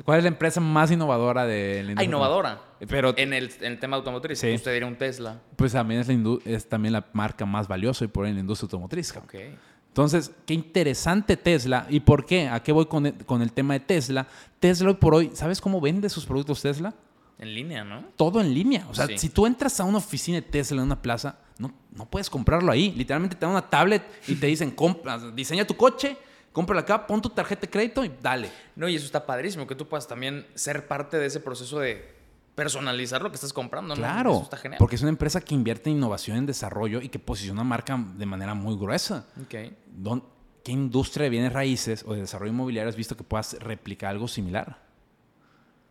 ¿Cuál 0.05 0.19
es 0.19 0.25
la 0.25 0.29
empresa 0.29 0.61
más 0.61 0.91
innovadora 0.91 1.47
de 1.47 1.75
la 1.75 1.79
Ah, 1.79 1.83
industria? 1.83 2.05
innovadora. 2.05 2.61
Pero 2.89 3.13
En 3.17 3.33
el, 3.33 3.51
en 3.61 3.73
el 3.73 3.79
tema 3.79 3.97
automotriz. 3.97 4.39
Sí. 4.39 4.53
Usted 4.55 4.73
diría 4.73 4.87
un 4.89 4.97
Tesla. 4.97 5.41
pues 5.57 5.73
también 5.73 6.01
es, 6.01 6.09
la 6.09 6.39
es 6.45 6.69
también 6.69 6.93
la 6.93 7.05
marca 7.13 7.45
más 7.45 7.67
valiosa 7.69 8.05
y 8.05 8.09
por 8.09 8.25
ahí 8.25 8.31
en 8.31 8.37
la 8.37 8.41
industria 8.41 8.67
automotriz. 8.67 9.15
Ok. 9.17 9.35
Entonces, 9.89 10.31
qué 10.47 10.55
interesante 10.55 11.37
Tesla. 11.37 11.87
¿Y 11.91 12.01
por 12.01 12.25
qué? 12.25 12.49
¿A 12.49 12.63
qué 12.63 12.71
voy 12.73 12.87
con 12.87 13.07
el, 13.07 13.15
con 13.27 13.43
el 13.43 13.53
tema 13.53 13.75
de 13.75 13.81
Tesla? 13.81 14.27
Tesla 14.61 14.89
hoy 14.91 14.95
por 14.95 15.15
hoy, 15.15 15.31
¿sabes 15.35 15.61
cómo 15.61 15.81
vende 15.81 16.09
sus 16.09 16.25
productos 16.25 16.63
Tesla? 16.63 16.95
En 17.39 17.53
línea, 17.55 17.83
¿no? 17.83 18.05
Todo 18.17 18.41
en 18.41 18.55
línea. 18.55 18.87
O 18.89 18.95
sea, 18.95 19.07
Sí. 19.09 19.19
si 19.19 19.29
tú 19.31 19.47
entras 19.47 19.81
a 19.81 19.85
una 19.85 19.99
oficina 19.99 20.37
de 20.37 20.43
Tesla 20.43 20.77
en 20.79 20.85
una 20.85 21.03
plaza, 21.03 21.37
no, 21.59 21.73
no 21.97 22.07
puedes 22.07 22.31
comprarlo 22.31 22.71
ahí. 22.71 22.93
Literalmente 22.97 23.35
te 23.35 23.41
dan 23.45 23.51
una 23.51 23.69
tablet 23.69 24.03
y 24.29 24.37
te 24.37 24.47
dicen, 24.47 24.71
compra, 24.71 25.19
diseña 25.33 25.67
tu 25.67 25.75
coche, 25.77 26.17
cómpralo 26.53 26.81
acá, 26.81 27.07
pon 27.07 27.21
tu 27.23 27.29
tarjeta 27.31 27.63
de 27.63 27.71
crédito 27.71 28.05
y 28.05 28.13
dale. 28.21 28.51
No, 28.77 28.89
y 28.89 28.97
eso 28.97 29.07
está 29.07 29.25
padrísimo, 29.27 29.67
que 29.67 29.75
tú 29.75 29.89
puedas 29.89 30.07
también 30.09 30.47
ser 30.55 30.87
parte 30.89 31.19
de 31.19 31.27
ese 31.27 31.41
proceso 31.41 31.79
de 31.81 32.19
personalizar 32.55 33.23
lo 33.23 33.31
que 33.31 33.37
estás 33.37 33.53
comprando, 33.53 33.95
¿no? 33.95 34.01
Claro, 34.01 34.33
Eso 34.33 34.43
está 34.43 34.57
genial. 34.57 34.79
porque 34.79 34.97
es 34.97 35.01
una 35.03 35.09
empresa 35.11 35.41
que 35.41 35.55
invierte 35.55 35.89
en 35.89 35.97
innovación, 35.97 36.37
en 36.37 36.47
desarrollo 36.47 37.01
y 37.01 37.09
que 37.09 37.19
posiciona 37.19 37.65
marca 37.65 37.97
de 38.17 38.27
manera 38.27 38.55
muy 38.55 38.77
gruesa. 38.77 39.27
Ok. 39.43 39.55
Don- 39.87 40.25
¿Qué 40.63 40.73
industria 40.73 41.25
de 41.25 41.31
bienes 41.31 41.53
raíces 41.55 42.05
o 42.07 42.13
de 42.13 42.21
desarrollo 42.21 42.53
inmobiliario 42.53 42.91
has 42.91 42.97
visto 42.97 43.17
que 43.17 43.25
puedas 43.25 43.55
replicar 43.61 44.11
algo 44.11 44.29
similar? 44.29 44.77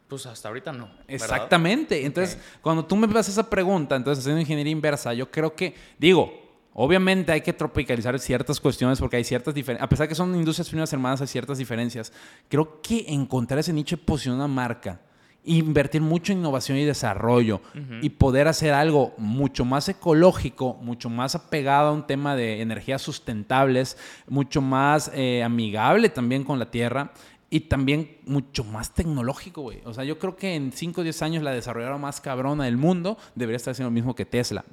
Pues 0.07 0.27
hasta 0.27 0.47
ahorita 0.47 0.71
no. 0.71 0.85
¿verdad? 0.85 1.05
Exactamente. 1.07 2.05
Entonces, 2.05 2.37
cuando 2.61 2.85
tú 2.85 2.95
me 2.95 3.07
haces 3.19 3.33
esa 3.33 3.49
pregunta, 3.49 3.95
entonces 3.95 4.23
haciendo 4.23 4.41
ingeniería 4.41 4.71
inversa, 4.71 5.11
yo 5.13 5.31
creo 5.31 5.55
que, 5.55 5.73
digo, 5.97 6.38
obviamente 6.73 7.31
hay 7.31 7.41
que 7.41 7.53
tropicalizar 7.53 8.17
ciertas 8.19 8.59
cuestiones 8.59 8.99
porque 8.99 9.17
hay 9.17 9.23
ciertas 9.23 9.53
diferencias, 9.53 9.85
a 9.85 9.89
pesar 9.89 10.07
que 10.07 10.15
son 10.15 10.35
industrias 10.35 10.69
primas 10.69 10.91
hermanas, 10.93 11.21
hay 11.21 11.27
ciertas 11.27 11.57
diferencias. 11.57 12.11
Creo 12.47 12.81
que 12.81 13.05
encontrar 13.07 13.59
ese 13.59 13.73
nicho 13.73 13.95
de 13.95 14.03
posicionar 14.03 14.37
una 14.37 14.47
marca, 14.47 14.99
invertir 15.43 16.01
mucho 16.01 16.31
en 16.31 16.39
innovación 16.39 16.77
y 16.77 16.85
desarrollo 16.85 17.61
y 18.01 18.09
poder 18.09 18.47
hacer 18.47 18.73
algo 18.73 19.13
mucho 19.17 19.65
más 19.65 19.87
ecológico, 19.89 20.75
mucho 20.81 21.09
más 21.09 21.33
apegado 21.35 21.89
a 21.89 21.93
un 21.93 22.05
tema 22.05 22.35
de 22.35 22.61
energías 22.61 23.01
sustentables, 23.01 23.97
mucho 24.27 24.61
más 24.61 25.11
eh, 25.13 25.43
amigable 25.43 26.09
también 26.09 26.43
con 26.43 26.59
la 26.59 26.69
tierra 26.69 27.11
y 27.51 27.61
también 27.61 28.17
mucho 28.25 28.63
más 28.63 28.93
tecnológico, 28.93 29.61
güey. 29.61 29.81
O 29.85 29.93
sea, 29.93 30.03
yo 30.03 30.19
creo 30.19 30.35
que 30.35 30.53
en 30.55 30.71
5 30.71 31.01
o 31.01 31.03
10 31.03 31.21
años 31.23 31.43
la 31.43 31.51
desarrolladora 31.51 31.97
más 31.97 32.21
cabrona 32.21 32.65
del 32.65 32.77
mundo 32.77 33.17
debería 33.33 33.57
estar 33.57 33.71
haciendo 33.71 33.89
lo 33.89 33.93
mismo 33.93 34.13
que 34.15 34.25
Tesla. 34.25 34.63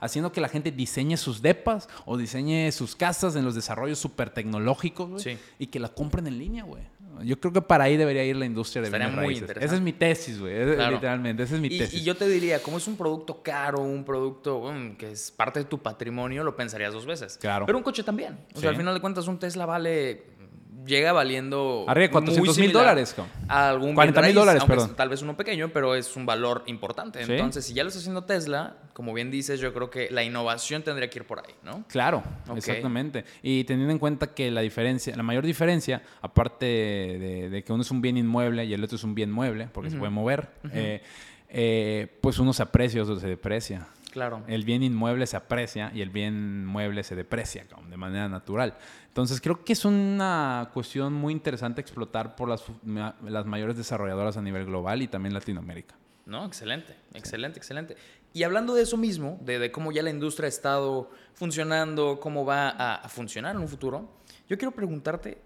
Haciendo 0.00 0.32
que 0.32 0.40
la 0.42 0.48
gente 0.48 0.70
diseñe 0.70 1.16
sus 1.16 1.40
depas 1.40 1.88
o 2.04 2.16
diseñe 2.18 2.70
sus 2.72 2.94
casas 2.94 3.36
en 3.36 3.44
los 3.44 3.54
desarrollos 3.54 3.98
súper 3.98 4.30
tecnológicos, 4.30 5.08
güey. 5.08 5.22
Sí. 5.22 5.38
Y 5.58 5.68
que 5.68 5.80
la 5.80 5.88
compren 5.88 6.26
en 6.26 6.38
línea, 6.38 6.64
güey. 6.64 6.82
Yo 7.24 7.40
creo 7.40 7.50
que 7.50 7.62
para 7.62 7.84
ahí 7.84 7.96
debería 7.96 8.22
ir 8.24 8.36
la 8.36 8.44
industria 8.44 8.82
de 8.82 8.88
Estaría 8.88 9.08
muy 9.08 9.32
interesante. 9.38 9.64
Esa 9.64 9.74
es 9.76 9.80
mi 9.80 9.94
tesis, 9.94 10.38
güey. 10.38 10.74
Claro. 10.74 10.92
Literalmente, 10.96 11.44
esa 11.44 11.54
es 11.54 11.60
mi 11.62 11.68
Y, 11.68 11.78
tesis. 11.78 12.02
y 12.02 12.04
yo 12.04 12.14
te 12.14 12.28
diría, 12.28 12.62
como 12.62 12.76
es 12.76 12.86
un 12.86 12.96
producto 12.98 13.42
caro, 13.42 13.80
un 13.80 14.04
producto 14.04 14.70
mm, 14.70 14.96
que 14.96 15.12
es 15.12 15.30
parte 15.30 15.60
de 15.60 15.64
tu 15.64 15.78
patrimonio, 15.78 16.44
lo 16.44 16.54
pensarías 16.54 16.92
dos 16.92 17.06
veces. 17.06 17.38
Claro. 17.40 17.64
Pero 17.64 17.78
un 17.78 17.84
coche 17.84 18.02
también. 18.02 18.34
O 18.52 18.56
Sí. 18.56 18.60
sea, 18.60 18.68
al 18.70 18.76
final 18.76 18.92
de 18.92 19.00
cuentas, 19.00 19.26
un 19.28 19.38
Tesla 19.38 19.64
vale. 19.64 20.35
Llega 20.84 21.12
valiendo. 21.12 21.84
Arriba 21.88 22.06
de 22.06 22.10
400 22.10 22.56
muy 22.56 22.66
mil 22.66 22.72
dólares. 22.72 23.14
A 23.48 23.68
algún 23.70 23.94
40 23.94 24.22
mil 24.22 24.34
dólares, 24.34 24.64
perdón. 24.64 24.94
tal 24.96 25.08
vez 25.08 25.22
uno 25.22 25.36
pequeño, 25.36 25.70
pero 25.72 25.94
es 25.94 26.16
un 26.16 26.26
valor 26.26 26.64
importante. 26.66 27.24
Sí. 27.24 27.32
Entonces, 27.32 27.64
si 27.64 27.74
ya 27.74 27.82
lo 27.82 27.88
está 27.88 28.00
haciendo 28.00 28.24
Tesla, 28.24 28.76
como 28.92 29.14
bien 29.14 29.30
dices, 29.30 29.60
yo 29.60 29.72
creo 29.72 29.90
que 29.90 30.10
la 30.10 30.22
innovación 30.22 30.82
tendría 30.82 31.08
que 31.08 31.20
ir 31.20 31.26
por 31.26 31.40
ahí, 31.40 31.54
¿no? 31.62 31.84
Claro, 31.88 32.22
exactamente. 32.54 33.24
Y 33.42 33.64
teniendo 33.64 33.92
en 33.92 33.98
cuenta 33.98 34.34
que 34.34 34.50
la 34.50 34.60
diferencia, 34.60 35.16
la 35.16 35.22
mayor 35.22 35.44
diferencia, 35.44 36.02
aparte 36.20 36.66
de, 36.66 37.48
de 37.50 37.64
que 37.64 37.72
uno 37.72 37.82
es 37.82 37.90
un 37.90 38.00
bien 38.00 38.16
inmueble 38.16 38.64
y 38.64 38.74
el 38.74 38.82
otro 38.82 38.96
es 38.96 39.04
un 39.04 39.14
bien 39.14 39.30
mueble, 39.30 39.68
porque 39.72 39.90
se 39.90 39.96
puede 39.96 40.10
mover, 40.10 40.48
eh, 40.72 41.02
eh, 41.48 42.18
pues 42.20 42.38
uno 42.38 42.52
se 42.52 42.62
aprecia 42.62 43.02
o 43.02 43.16
se 43.18 43.26
deprecia. 43.26 43.88
Claro. 44.16 44.42
El 44.48 44.64
bien 44.64 44.82
inmueble 44.82 45.26
se 45.26 45.36
aprecia 45.36 45.92
y 45.94 46.00
el 46.00 46.08
bien 46.08 46.64
mueble 46.64 47.04
se 47.04 47.14
deprecia 47.14 47.66
de 47.86 47.96
manera 47.98 48.30
natural. 48.30 48.78
Entonces 49.08 49.42
creo 49.42 49.62
que 49.62 49.74
es 49.74 49.84
una 49.84 50.70
cuestión 50.72 51.12
muy 51.12 51.34
interesante 51.34 51.82
explotar 51.82 52.34
por 52.34 52.48
las, 52.48 52.64
ma- 52.82 53.14
las 53.22 53.44
mayores 53.44 53.76
desarrolladoras 53.76 54.38
a 54.38 54.40
nivel 54.40 54.64
global 54.64 55.02
y 55.02 55.08
también 55.08 55.34
Latinoamérica. 55.34 55.96
No, 56.24 56.46
excelente, 56.46 56.96
excelente, 57.12 57.58
excelente. 57.58 57.96
Y 58.32 58.42
hablando 58.44 58.72
de 58.72 58.84
eso 58.84 58.96
mismo, 58.96 59.38
de, 59.42 59.58
de 59.58 59.70
cómo 59.70 59.92
ya 59.92 60.02
la 60.02 60.08
industria 60.08 60.46
ha 60.46 60.48
estado 60.48 61.10
funcionando, 61.34 62.18
cómo 62.18 62.46
va 62.46 62.70
a, 62.70 62.94
a 62.94 63.08
funcionar 63.10 63.54
en 63.54 63.60
un 63.60 63.68
futuro, 63.68 64.08
yo 64.48 64.56
quiero 64.56 64.72
preguntarte, 64.72 65.36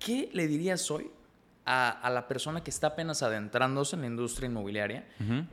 ¿qué 0.00 0.30
le 0.32 0.48
dirías 0.48 0.90
hoy 0.90 1.12
a, 1.66 1.90
a 1.90 2.10
la 2.10 2.28
persona 2.28 2.62
que 2.62 2.70
está 2.70 2.88
apenas 2.88 3.22
adentrándose 3.22 3.96
en 3.96 4.02
la 4.02 4.08
industria 4.08 4.46
inmobiliaria 4.48 5.06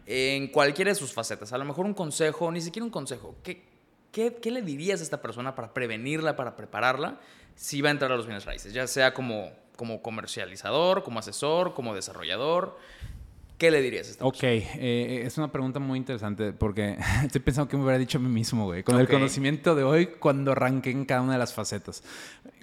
en 0.05 0.47
cualquiera 0.49 0.89
de 0.91 0.95
sus 0.95 1.13
facetas? 1.13 1.53
A 1.53 1.57
lo 1.57 1.65
mejor 1.65 1.85
un 1.85 1.93
consejo, 1.93 2.51
ni 2.51 2.61
siquiera 2.61 2.83
un 2.83 2.91
consejo. 2.91 3.35
¿Qué, 3.43 3.63
qué, 4.11 4.35
qué 4.41 4.51
le 4.51 4.61
dirías 4.61 4.99
a 4.99 5.03
esta 5.03 5.21
persona 5.21 5.55
para 5.55 5.73
prevenirla, 5.73 6.35
para 6.35 6.55
prepararla, 6.55 7.19
si 7.55 7.81
va 7.81 7.89
a 7.89 7.91
entrar 7.93 8.11
a 8.11 8.15
los 8.15 8.25
bienes 8.25 8.45
raíces? 8.45 8.73
Ya 8.73 8.87
sea 8.87 9.13
como, 9.13 9.51
como 9.75 10.01
comercializador, 10.01 11.03
como 11.03 11.19
asesor, 11.19 11.73
como 11.73 11.95
desarrollador. 11.95 12.77
¿Qué 13.57 13.69
le 13.69 13.79
dirías 13.83 14.07
a 14.07 14.11
esta 14.11 14.25
Ok, 14.25 14.41
eh, 14.41 15.21
es 15.23 15.37
una 15.37 15.51
pregunta 15.51 15.77
muy 15.79 15.99
interesante 15.99 16.51
porque 16.51 16.97
estoy 17.23 17.41
pensando 17.41 17.69
que 17.69 17.77
me 17.77 17.83
hubiera 17.83 17.99
dicho 17.99 18.17
a 18.17 18.21
mí 18.21 18.27
mismo, 18.27 18.65
güey, 18.65 18.83
con 18.83 18.95
el 18.99 19.05
Ok. 19.05 19.11
conocimiento 19.11 19.75
de 19.75 19.83
hoy 19.83 20.07
cuando 20.07 20.51
arranqué 20.53 20.89
en 20.89 21.05
cada 21.05 21.21
una 21.21 21.33
de 21.33 21.37
las 21.39 21.53
facetas. 21.53 22.03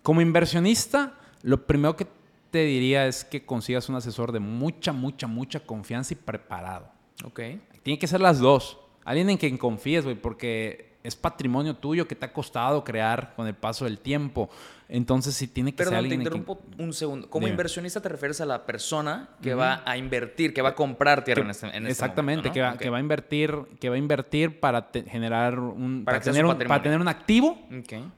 Como 0.03 0.21
inversionista, 0.21 1.15
lo 1.43 1.67
primero 1.67 1.97
que 1.97 2.07
te 2.51 2.65
diría 2.65 3.07
es 3.07 3.25
que 3.25 3.45
consigas 3.45 3.89
un 3.89 3.97
asesor 3.97 4.33
de 4.33 4.41
mucha, 4.41 4.93
mucha, 4.93 5.27
mucha 5.27 5.61
confianza 5.61 6.15
y 6.15 6.17
preparado. 6.17 6.91
Ok. 7.25 7.41
Tiene 7.83 7.99
que 7.99 8.07
ser 8.07 8.21
las 8.21 8.39
dos. 8.39 8.79
Alguien 9.05 9.31
en 9.31 9.37
quien 9.39 9.57
confíes, 9.59 10.05
güey, 10.05 10.17
porque 10.17 10.89
es 11.03 11.17
patrimonio 11.17 11.75
tuyo 11.77 12.07
que 12.07 12.15
te 12.15 12.27
ha 12.27 12.33
costado 12.33 12.85
crear 12.85 13.33
con 13.35 13.47
el 13.47 13.55
paso 13.55 13.85
del 13.87 13.99
tiempo. 13.99 14.51
Entonces, 14.91 15.35
sí 15.35 15.47
tiene 15.49 15.73
que 15.73 15.85
ser 15.85 15.91
Perdón, 15.93 15.95
te 15.95 15.99
alguien 16.15 16.21
en 16.23 16.27
quien- 16.29 16.41
interrumpo 16.43 16.83
un 16.83 16.93
segundo. 16.93 17.31
Como 17.31 17.47
Dime. 17.47 17.53
inversionista 17.53 18.01
te 18.01 18.09
refieres 18.09 18.41
a 18.41 18.47
la 18.47 18.65
persona 18.67 19.31
que 19.43 19.55
va 19.55 19.83
a 19.87 19.97
invertir, 19.97 20.53
que 20.53 20.61
va 20.63 20.71
a 20.71 20.75
comprar 20.75 21.25
tierra 21.25 21.43
en 21.43 21.51
este, 21.51 21.67
en 21.67 21.75
este 21.77 21.91
Exactamente, 21.91 22.49
momento, 22.49 22.49
¿no? 22.49 22.55
que, 22.55 22.61
va, 22.63 22.79
que 22.79 22.91
va 22.91 22.97
a 22.97 23.01
invertir, 23.01 23.59
que 23.81 23.89
va 23.89 23.95
a 23.95 23.99
invertir 23.99 24.61
para 24.61 24.91
te- 24.91 25.05
generar 25.05 25.59
un, 25.59 26.05
Para 26.05 26.21
tener 26.21 26.45
un, 26.45 26.59
para 26.59 26.83
tener 26.83 27.01
un 27.01 27.09
activo, 27.09 27.59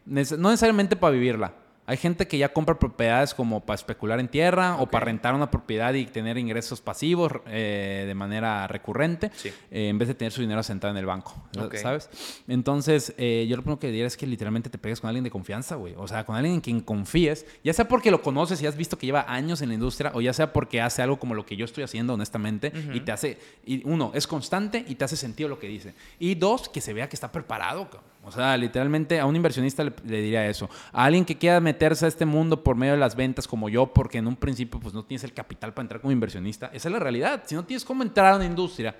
no 0.06 0.24
necesariamente 0.50 0.96
para 0.96 1.12
vivirla. 1.12 1.52
Hay 1.90 1.96
gente 1.96 2.28
que 2.28 2.38
ya 2.38 2.52
compra 2.52 2.78
propiedades 2.78 3.34
como 3.34 3.66
para 3.66 3.74
especular 3.74 4.20
en 4.20 4.28
tierra 4.28 4.76
o 4.76 4.86
para 4.86 5.06
rentar 5.06 5.34
una 5.34 5.50
propiedad 5.50 5.92
y 5.94 6.06
tener 6.06 6.38
ingresos 6.38 6.80
pasivos 6.80 7.32
eh, 7.48 8.04
de 8.06 8.14
manera 8.14 8.68
recurrente 8.68 9.32
Sí. 9.34 9.48
eh, 9.72 9.88
en 9.88 9.98
vez 9.98 10.06
de 10.06 10.14
tener 10.14 10.30
su 10.30 10.40
dinero 10.40 10.62
sentado 10.62 10.92
en 10.92 10.98
el 10.98 11.06
banco. 11.06 11.34
¿sabes? 11.82 12.08
Entonces, 12.46 13.12
eh, 13.18 13.44
yo 13.48 13.56
lo 13.56 13.62
primero 13.62 13.80
que 13.80 13.88
diría 13.88 14.06
es 14.06 14.16
que 14.16 14.24
literalmente 14.24 14.70
te 14.70 14.78
pegues 14.78 15.00
con 15.00 15.08
alguien 15.08 15.24
de 15.24 15.32
confianza, 15.32 15.74
güey. 15.74 15.94
O 15.96 16.06
sea, 16.06 16.24
con 16.24 16.36
alguien 16.36 16.54
en 16.54 16.60
quien 16.60 16.80
confíes, 16.80 17.44
ya 17.64 17.72
sea 17.72 17.88
porque 17.88 18.12
lo 18.12 18.22
conoces 18.22 18.62
y 18.62 18.68
has 18.68 18.76
visto 18.76 18.96
que 18.96 19.06
lleva 19.06 19.24
años 19.26 19.60
en 19.60 19.70
la 19.70 19.74
industria 19.74 20.12
o 20.14 20.20
ya 20.20 20.32
sea 20.32 20.52
porque 20.52 20.80
hace 20.80 21.02
algo 21.02 21.18
como 21.18 21.34
lo 21.34 21.44
que 21.44 21.56
yo 21.56 21.64
estoy 21.64 21.82
haciendo, 21.82 22.14
honestamente, 22.14 22.72
y 22.94 23.00
te 23.00 23.10
hace, 23.10 23.36
y 23.66 23.82
uno, 23.84 24.12
es 24.14 24.28
constante 24.28 24.84
y 24.86 24.94
te 24.94 25.04
hace 25.06 25.16
sentido 25.16 25.48
lo 25.48 25.58
que 25.58 25.66
dice. 25.66 25.94
Y 26.20 26.36
dos, 26.36 26.68
que 26.68 26.80
se 26.80 26.92
vea 26.92 27.08
que 27.08 27.16
está 27.16 27.32
preparado, 27.32 27.90
cabrón. 27.90 28.10
O 28.22 28.30
sea, 28.30 28.56
literalmente 28.56 29.18
a 29.18 29.26
un 29.26 29.34
inversionista 29.34 29.82
le, 29.82 29.92
le 30.04 30.20
diría 30.20 30.46
eso. 30.46 30.68
A 30.92 31.04
alguien 31.04 31.24
que 31.24 31.38
quiera 31.38 31.60
meterse 31.60 32.04
a 32.04 32.08
este 32.08 32.26
mundo 32.26 32.62
por 32.62 32.76
medio 32.76 32.92
de 32.92 32.98
las 32.98 33.16
ventas 33.16 33.48
como 33.48 33.68
yo, 33.68 33.92
porque 33.92 34.18
en 34.18 34.26
un 34.26 34.36
principio 34.36 34.78
pues 34.78 34.94
no 34.94 35.04
tienes 35.04 35.24
el 35.24 35.32
capital 35.32 35.72
para 35.72 35.84
entrar 35.84 36.00
como 36.00 36.12
inversionista, 36.12 36.70
esa 36.72 36.88
es 36.88 36.92
la 36.92 36.98
realidad. 36.98 37.42
Si 37.46 37.54
no 37.54 37.64
tienes 37.64 37.84
cómo 37.84 38.02
entrar 38.02 38.34
a 38.34 38.36
una 38.36 38.44
industria, 38.44 38.94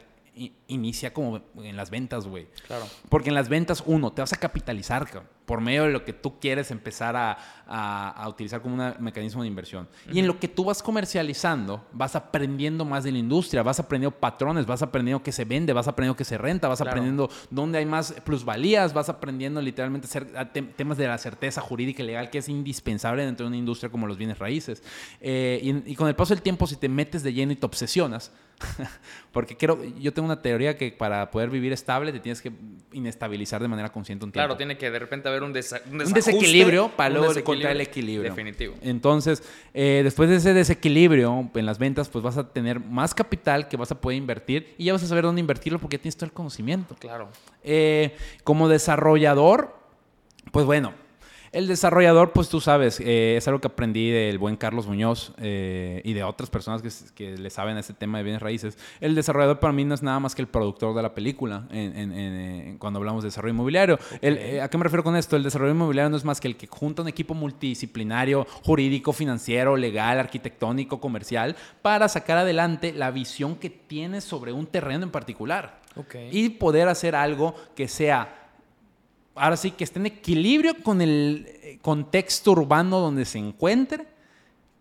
inicia 0.68 1.12
como 1.12 1.40
en 1.56 1.76
las 1.76 1.90
ventas, 1.90 2.26
güey. 2.26 2.48
Claro. 2.66 2.86
Porque 3.08 3.28
en 3.28 3.34
las 3.34 3.48
ventas, 3.48 3.82
uno, 3.86 4.12
te 4.12 4.22
vas 4.22 4.32
a 4.32 4.36
capitalizar 4.36 5.06
cabrón, 5.06 5.28
por 5.50 5.60
medio 5.60 5.82
de 5.82 5.90
lo 5.90 6.04
que 6.04 6.12
tú 6.12 6.38
quieres 6.38 6.70
empezar 6.70 7.16
a, 7.16 7.36
a- 7.66 8.10
a 8.10 8.28
utilizar 8.28 8.62
como 8.62 8.76
un 8.76 8.94
mecanismo 9.00 9.42
de 9.42 9.48
inversión. 9.48 9.88
Y 10.12 10.20
en 10.20 10.28
lo 10.28 10.38
que 10.38 10.46
tú 10.46 10.62
vas 10.62 10.80
comercializando, 10.80 11.84
vas 11.92 12.14
aprendiendo 12.14 12.84
más 12.84 13.02
de 13.02 13.10
la 13.10 13.18
industria, 13.18 13.64
vas 13.64 13.80
aprendiendo 13.80 14.16
patrones, 14.16 14.64
vas 14.64 14.80
aprendiendo 14.82 15.24
qué 15.24 15.32
se 15.32 15.44
vende, 15.44 15.72
vas 15.72 15.88
aprendiendo 15.88 16.16
qué 16.16 16.22
se 16.24 16.38
renta, 16.38 16.68
vas 16.68 16.78
Claro. 16.78 16.92
aprendiendo 16.92 17.28
dónde 17.50 17.78
hay 17.78 17.84
más 17.84 18.12
plusvalías, 18.24 18.94
vas 18.94 19.08
aprendiendo 19.08 19.60
literalmente 19.60 20.06
temas 20.76 20.96
de 20.96 21.08
la 21.08 21.18
certeza 21.18 21.60
jurídica 21.60 22.04
y 22.04 22.06
legal 22.06 22.30
que 22.30 22.38
es 22.38 22.48
indispensable 22.48 23.24
dentro 23.24 23.42
de 23.44 23.48
una 23.48 23.56
industria 23.56 23.90
como 23.90 24.06
los 24.06 24.16
bienes 24.18 24.38
raíces. 24.38 24.84
Eh, 25.20 25.58
y, 25.64 25.90
y 25.90 25.96
con 25.96 26.06
el 26.06 26.14
paso 26.14 26.32
del 26.32 26.42
tiempo, 26.44 26.68
si 26.68 26.76
te 26.76 26.88
metes 26.88 27.24
de 27.24 27.32
lleno 27.32 27.50
y 27.50 27.56
te 27.56 27.66
obsesionas, 27.66 28.30
porque 29.32 29.56
quiero, 29.56 29.82
yo 29.98 30.12
tengo 30.12 30.26
una 30.26 30.42
teoría 30.42 30.76
que 30.76 30.92
para 30.92 31.30
poder 31.30 31.48
vivir 31.50 31.72
estable 31.72 32.12
te 32.12 32.20
tienes 32.20 32.42
que 32.42 32.52
inestabilizar 32.92 33.62
de 33.62 33.68
manera 33.68 33.90
consciente 33.90 34.24
un 34.24 34.32
tiempo. 34.32 34.46
Claro, 34.46 34.56
tiene 34.58 34.76
que 34.76 34.90
de 34.90 34.98
repente 34.98 35.28
haber 35.28 35.39
un, 35.42 35.52
desa- 35.54 35.80
un 35.86 35.92
un 35.92 35.98
desajuste, 35.98 36.32
desequilibrio 36.32 36.90
para 36.96 37.10
luego 37.14 37.32
encontrar 37.34 37.72
el 37.72 37.80
equilibrio. 37.80 38.30
Definitivo. 38.30 38.74
Entonces, 38.82 39.42
eh, 39.74 40.00
después 40.04 40.28
de 40.28 40.36
ese 40.36 40.54
desequilibrio 40.54 41.50
en 41.54 41.66
las 41.66 41.78
ventas, 41.78 42.08
pues 42.08 42.22
vas 42.24 42.36
a 42.36 42.48
tener 42.52 42.80
más 42.80 43.14
capital 43.14 43.68
que 43.68 43.76
vas 43.76 43.90
a 43.92 44.00
poder 44.00 44.16
invertir 44.18 44.74
y 44.78 44.84
ya 44.86 44.92
vas 44.92 45.02
a 45.02 45.06
saber 45.06 45.24
dónde 45.24 45.40
invertirlo 45.40 45.78
porque 45.78 45.96
ya 45.96 46.02
tienes 46.02 46.16
todo 46.16 46.26
el 46.26 46.32
conocimiento. 46.32 46.94
Claro. 46.98 47.28
Eh, 47.62 48.16
como 48.44 48.68
desarrollador, 48.68 49.76
pues 50.52 50.66
bueno, 50.66 50.94
El 51.52 51.66
desarrollador, 51.66 52.32
pues 52.32 52.48
tú 52.48 52.60
sabes, 52.60 53.00
eh, 53.00 53.34
es 53.36 53.48
algo 53.48 53.60
que 53.60 53.66
aprendí 53.66 54.08
del 54.08 54.38
buen 54.38 54.56
Carlos 54.56 54.86
Muñoz 54.86 55.32
eh, 55.38 56.00
y 56.04 56.12
de 56.12 56.22
otras 56.22 56.48
personas 56.48 56.80
que, 56.80 56.90
que, 57.12 57.36
le 57.36 57.50
saben 57.50 57.76
a 57.76 57.80
este 57.80 57.92
tema 57.92 58.18
de 58.18 58.24
bienes 58.24 58.40
raíces. 58.40 58.78
El 59.00 59.16
desarrollador 59.16 59.58
para 59.58 59.72
mí 59.72 59.84
no 59.84 59.94
es 59.94 60.02
nada 60.02 60.20
más 60.20 60.36
que 60.36 60.42
el 60.42 60.48
productor 60.48 60.94
de 60.94 61.02
la 61.02 61.12
película 61.12 61.66
en, 61.72 61.96
en, 61.96 62.12
en, 62.12 62.78
cuando 62.78 63.00
hablamos 63.00 63.24
de 63.24 63.28
desarrollo 63.28 63.54
inmobiliario. 63.54 63.96
Okay. 63.96 64.18
El, 64.22 64.38
eh, 64.38 64.62
¿A 64.62 64.70
qué 64.70 64.78
me 64.78 64.84
refiero 64.84 65.02
con 65.02 65.16
esto? 65.16 65.34
El 65.34 65.42
desarrollo 65.42 65.72
inmobiliario 65.72 66.10
no 66.10 66.16
es 66.16 66.24
más 66.24 66.40
que 66.40 66.46
el 66.46 66.56
que 66.56 66.68
junta 66.68 67.02
un 67.02 67.08
equipo 67.08 67.34
multidisciplinario, 67.34 68.46
jurídico, 68.62 69.12
financiero, 69.12 69.76
legal, 69.76 70.20
arquitectónico, 70.20 71.00
comercial, 71.00 71.56
para 71.82 72.08
sacar 72.08 72.38
adelante 72.38 72.92
la 72.92 73.10
visión 73.10 73.56
que 73.56 73.70
tienes 73.70 74.22
sobre 74.22 74.52
un 74.52 74.66
terreno 74.66 75.02
en 75.02 75.10
particular. 75.10 75.80
Okay. 75.96 76.28
Y 76.30 76.50
poder 76.50 76.86
hacer 76.86 77.16
algo 77.16 77.56
que 77.74 77.88
sea 77.88 78.39
ahora 79.40 79.56
sí 79.56 79.70
que 79.70 79.84
esté 79.84 79.98
en 79.98 80.06
equilibrio 80.06 80.74
con 80.82 81.00
el 81.00 81.46
eh, 81.62 81.78
contexto 81.80 82.52
urbano 82.52 83.00
donde 83.00 83.24
se 83.24 83.38
encuentre, 83.38 84.06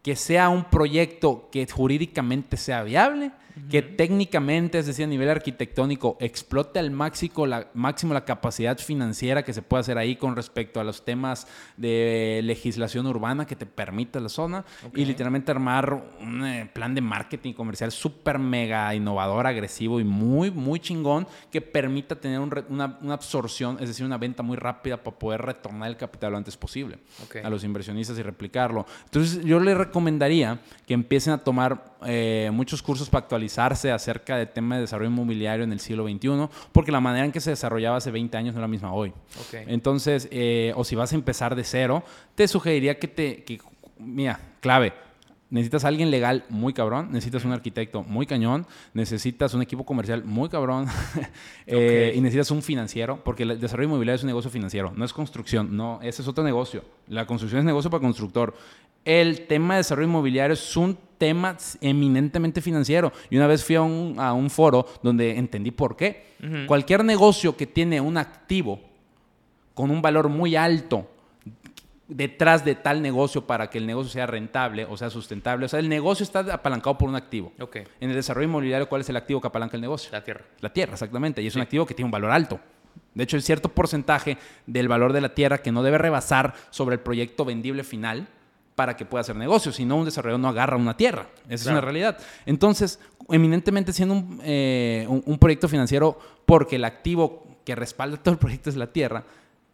que 0.03 0.15
sea 0.15 0.49
un 0.49 0.65
proyecto 0.65 1.49
que 1.51 1.65
jurídicamente 1.65 2.57
sea 2.57 2.83
viable, 2.83 3.31
que 3.69 3.81
técnicamente, 3.81 4.79
es 4.79 4.85
decir, 4.85 5.05
a 5.05 5.07
nivel 5.07 5.29
arquitectónico, 5.29 6.17
explote 6.19 6.79
al 6.79 6.91
máximo 6.91 7.45
la, 7.45 7.67
máximo 7.73 8.13
la 8.13 8.25
capacidad 8.25 8.77
financiera 8.77 9.43
que 9.43 9.53
se 9.53 9.61
puede 9.61 9.81
hacer 9.81 9.97
ahí 9.97 10.15
con 10.15 10.35
respecto 10.35 10.79
a 10.79 10.83
los 10.83 11.03
temas 11.05 11.47
de 11.77 12.41
legislación 12.43 13.07
urbana 13.07 13.45
que 13.45 13.55
te 13.55 13.65
permita 13.65 14.19
la 14.19 14.29
zona 14.29 14.65
Okay. 14.89 15.03
y 15.03 15.05
literalmente 15.05 15.51
armar 15.51 16.03
un 16.21 16.45
eh, 16.45 16.69
plan 16.73 16.95
de 16.95 17.01
marketing 17.01 17.53
comercial 17.53 17.91
súper 17.91 18.39
mega 18.39 18.93
innovador, 18.95 19.45
agresivo 19.45 19.99
y 19.99 20.03
muy, 20.03 20.51
muy 20.51 20.79
chingón 20.79 21.27
que 21.51 21.61
permita 21.61 22.15
tener 22.15 22.39
un 22.39 22.49
una, 22.69 22.97
una 23.01 23.13
absorción, 23.13 23.77
es 23.79 23.89
decir, 23.89 24.05
una 24.05 24.17
venta 24.17 24.43
muy 24.43 24.57
rápida 24.57 24.97
para 24.97 25.17
poder 25.17 25.41
retornar 25.41 25.89
el 25.89 25.97
capital 25.97 26.31
lo 26.31 26.37
antes 26.37 26.57
posible 26.57 26.99
Ok. 27.23 27.37
a 27.43 27.49
los 27.49 27.63
inversionistas 27.63 28.17
y 28.17 28.23
replicarlo. 28.23 28.85
Entonces, 29.05 29.43
yo 29.43 29.59
le 29.59 29.75
recomendaría 29.75 30.59
que 30.85 30.93
empiecen 30.93 31.33
a 31.33 31.37
tomar 31.39 31.97
eh, 32.05 32.49
muchos 32.53 32.81
cursos 32.81 33.09
para 33.09 33.23
actualizarse 33.23 33.91
acerca 33.91 34.37
del 34.37 34.49
tema 34.49 34.75
de 34.75 34.81
desarrollo 34.81 35.09
inmobiliario 35.09 35.63
en 35.63 35.71
el 35.71 35.79
siglo 35.79 36.07
XXI, 36.07 36.47
porque 36.71 36.91
la 36.91 37.01
manera 37.01 37.25
en 37.25 37.31
que 37.31 37.41
se 37.41 37.49
desarrollaba 37.49 37.97
hace 37.97 38.11
20 38.11 38.37
años 38.37 38.53
no 38.53 38.59
es 38.59 38.61
la 38.61 38.67
misma 38.67 38.93
hoy. 38.93 39.09
Ok. 39.09 39.55
Entonces, 39.67 40.27
eh, 40.31 40.73
o 40.75 40.83
si 40.83 40.95
vas 40.95 41.11
a 41.11 41.15
empezar 41.15 41.55
de 41.55 41.63
cero, 41.63 42.03
te 42.35 42.47
sugeriría 42.47 42.97
que 42.99 43.07
te, 43.07 43.43
que, 43.43 43.59
mira, 43.97 44.39
clave, 44.61 44.93
necesitas 45.49 45.83
a 45.83 45.87
alguien 45.87 46.11
legal 46.11 46.45
muy 46.49 46.73
cabrón, 46.73 47.09
necesitas 47.11 47.43
un 47.43 47.51
arquitecto 47.51 48.03
muy 48.03 48.25
cañón, 48.25 48.65
necesitas 48.93 49.53
un 49.53 49.61
equipo 49.61 49.85
comercial 49.85 50.23
muy 50.23 50.47
cabrón 50.49 50.85
eh, 51.65 52.11
Ok. 52.11 52.17
y 52.17 52.21
necesitas 52.21 52.51
un 52.51 52.61
financiero, 52.61 53.23
porque 53.23 53.43
el 53.43 53.59
desarrollo 53.59 53.89
inmobiliario 53.89 54.15
es 54.15 54.23
un 54.23 54.27
negocio 54.27 54.51
financiero, 54.51 54.93
no 54.95 55.05
es 55.05 55.13
construcción, 55.13 55.75
no, 55.75 55.99
ese 56.01 56.21
es 56.21 56.27
otro 56.27 56.43
negocio. 56.43 56.83
La 57.07 57.25
construcción 57.25 57.59
es 57.59 57.65
negocio 57.65 57.89
para 57.89 58.01
constructor. 58.01 58.53
El 59.05 59.47
tema 59.47 59.75
de 59.75 59.79
desarrollo 59.79 60.07
inmobiliario 60.07 60.53
es 60.53 60.77
un 60.77 60.97
tema 61.19 61.55
eminentemente 61.81 62.61
financiero. 62.61 63.13
Y 63.29 63.37
una 63.37 63.45
vez 63.45 63.63
fui 63.63 63.75
a 63.75 63.83
un, 63.83 64.15
a 64.17 64.33
un 64.33 64.49
foro 64.49 64.87
donde 65.03 65.37
entendí 65.37 65.69
por 65.69 65.95
qué. 65.95 66.29
Cualquier 66.65 67.05
negocio 67.05 67.55
que 67.55 67.67
tiene 67.67 68.01
un 68.01 68.17
activo 68.17 68.79
con 69.75 69.91
un 69.91 70.01
valor 70.01 70.29
muy 70.29 70.55
alto 70.55 71.07
detrás 72.07 72.65
de 72.65 72.73
tal 72.73 73.01
negocio 73.01 73.45
para 73.45 73.69
que 73.69 73.77
el 73.77 73.85
negocio 73.85 74.11
sea 74.11 74.25
rentable 74.25 74.85
o 74.85 74.97
sea 74.97 75.09
sustentable. 75.09 75.65
O 75.65 75.69
sea, 75.69 75.79
el 75.79 75.89
negocio 75.89 76.23
está 76.23 76.39
apalancado 76.39 76.97
por 76.97 77.09
un 77.09 77.15
activo. 77.15 77.51
Ok. 77.59 77.77
En 77.99 78.09
el 78.09 78.15
desarrollo 78.15 78.47
inmobiliario, 78.47 78.89
¿cuál 78.89 79.01
es 79.01 79.09
el 79.09 79.17
activo 79.17 79.41
que 79.41 79.47
apalanca 79.47 79.77
el 79.77 79.81
negocio? 79.81 80.09
La 80.11 80.23
tierra. 80.23 80.45
La 80.61 80.73
tierra, 80.73 80.93
exactamente. 80.93 81.41
Y 81.41 81.47
es 81.47 81.55
un 81.55 81.61
activo 81.61 81.85
que 81.85 81.93
tiene 81.93 82.07
un 82.07 82.11
valor 82.11 82.31
alto. 82.31 82.59
De 83.13 83.23
hecho, 83.23 83.35
hay 83.35 83.41
cierto 83.41 83.69
porcentaje 83.69 84.37
del 84.65 84.87
valor 84.87 85.13
de 85.13 85.21
la 85.21 85.35
tierra 85.35 85.59
que 85.59 85.71
no 85.71 85.83
debe 85.83 85.97
rebasar 85.97 86.55
sobre 86.69 86.95
el 86.95 87.01
proyecto 87.01 87.45
vendible 87.45 87.83
final 87.83 88.27
para 88.79 88.95
que 88.95 89.03
pueda 89.03 89.19
hacer 89.23 89.35
negocio. 89.35 89.73
Si 89.73 89.83
no, 89.83 89.97
un 89.97 90.05
desarrollador 90.05 90.39
no 90.39 90.47
agarra 90.47 90.77
una 90.77 90.95
tierra. 90.95 91.27
Esa 91.49 91.63
es 91.65 91.67
una 91.67 91.81
realidad. 91.81 92.17
Entonces, 92.45 92.97
eminentemente 93.27 93.91
siendo 93.91 94.13
un, 94.13 94.39
eh, 94.41 95.05
un- 95.09 95.21
un 95.25 95.37
proyecto 95.37 95.67
financiero 95.67 96.17
porque 96.45 96.77
el 96.77 96.85
activo 96.85 97.43
que 97.65 97.75
respalda 97.75 98.15
todo 98.15 98.31
el 98.31 98.39
proyecto 98.39 98.69
es 98.69 98.77
la 98.77 98.87
tierra, 98.93 99.25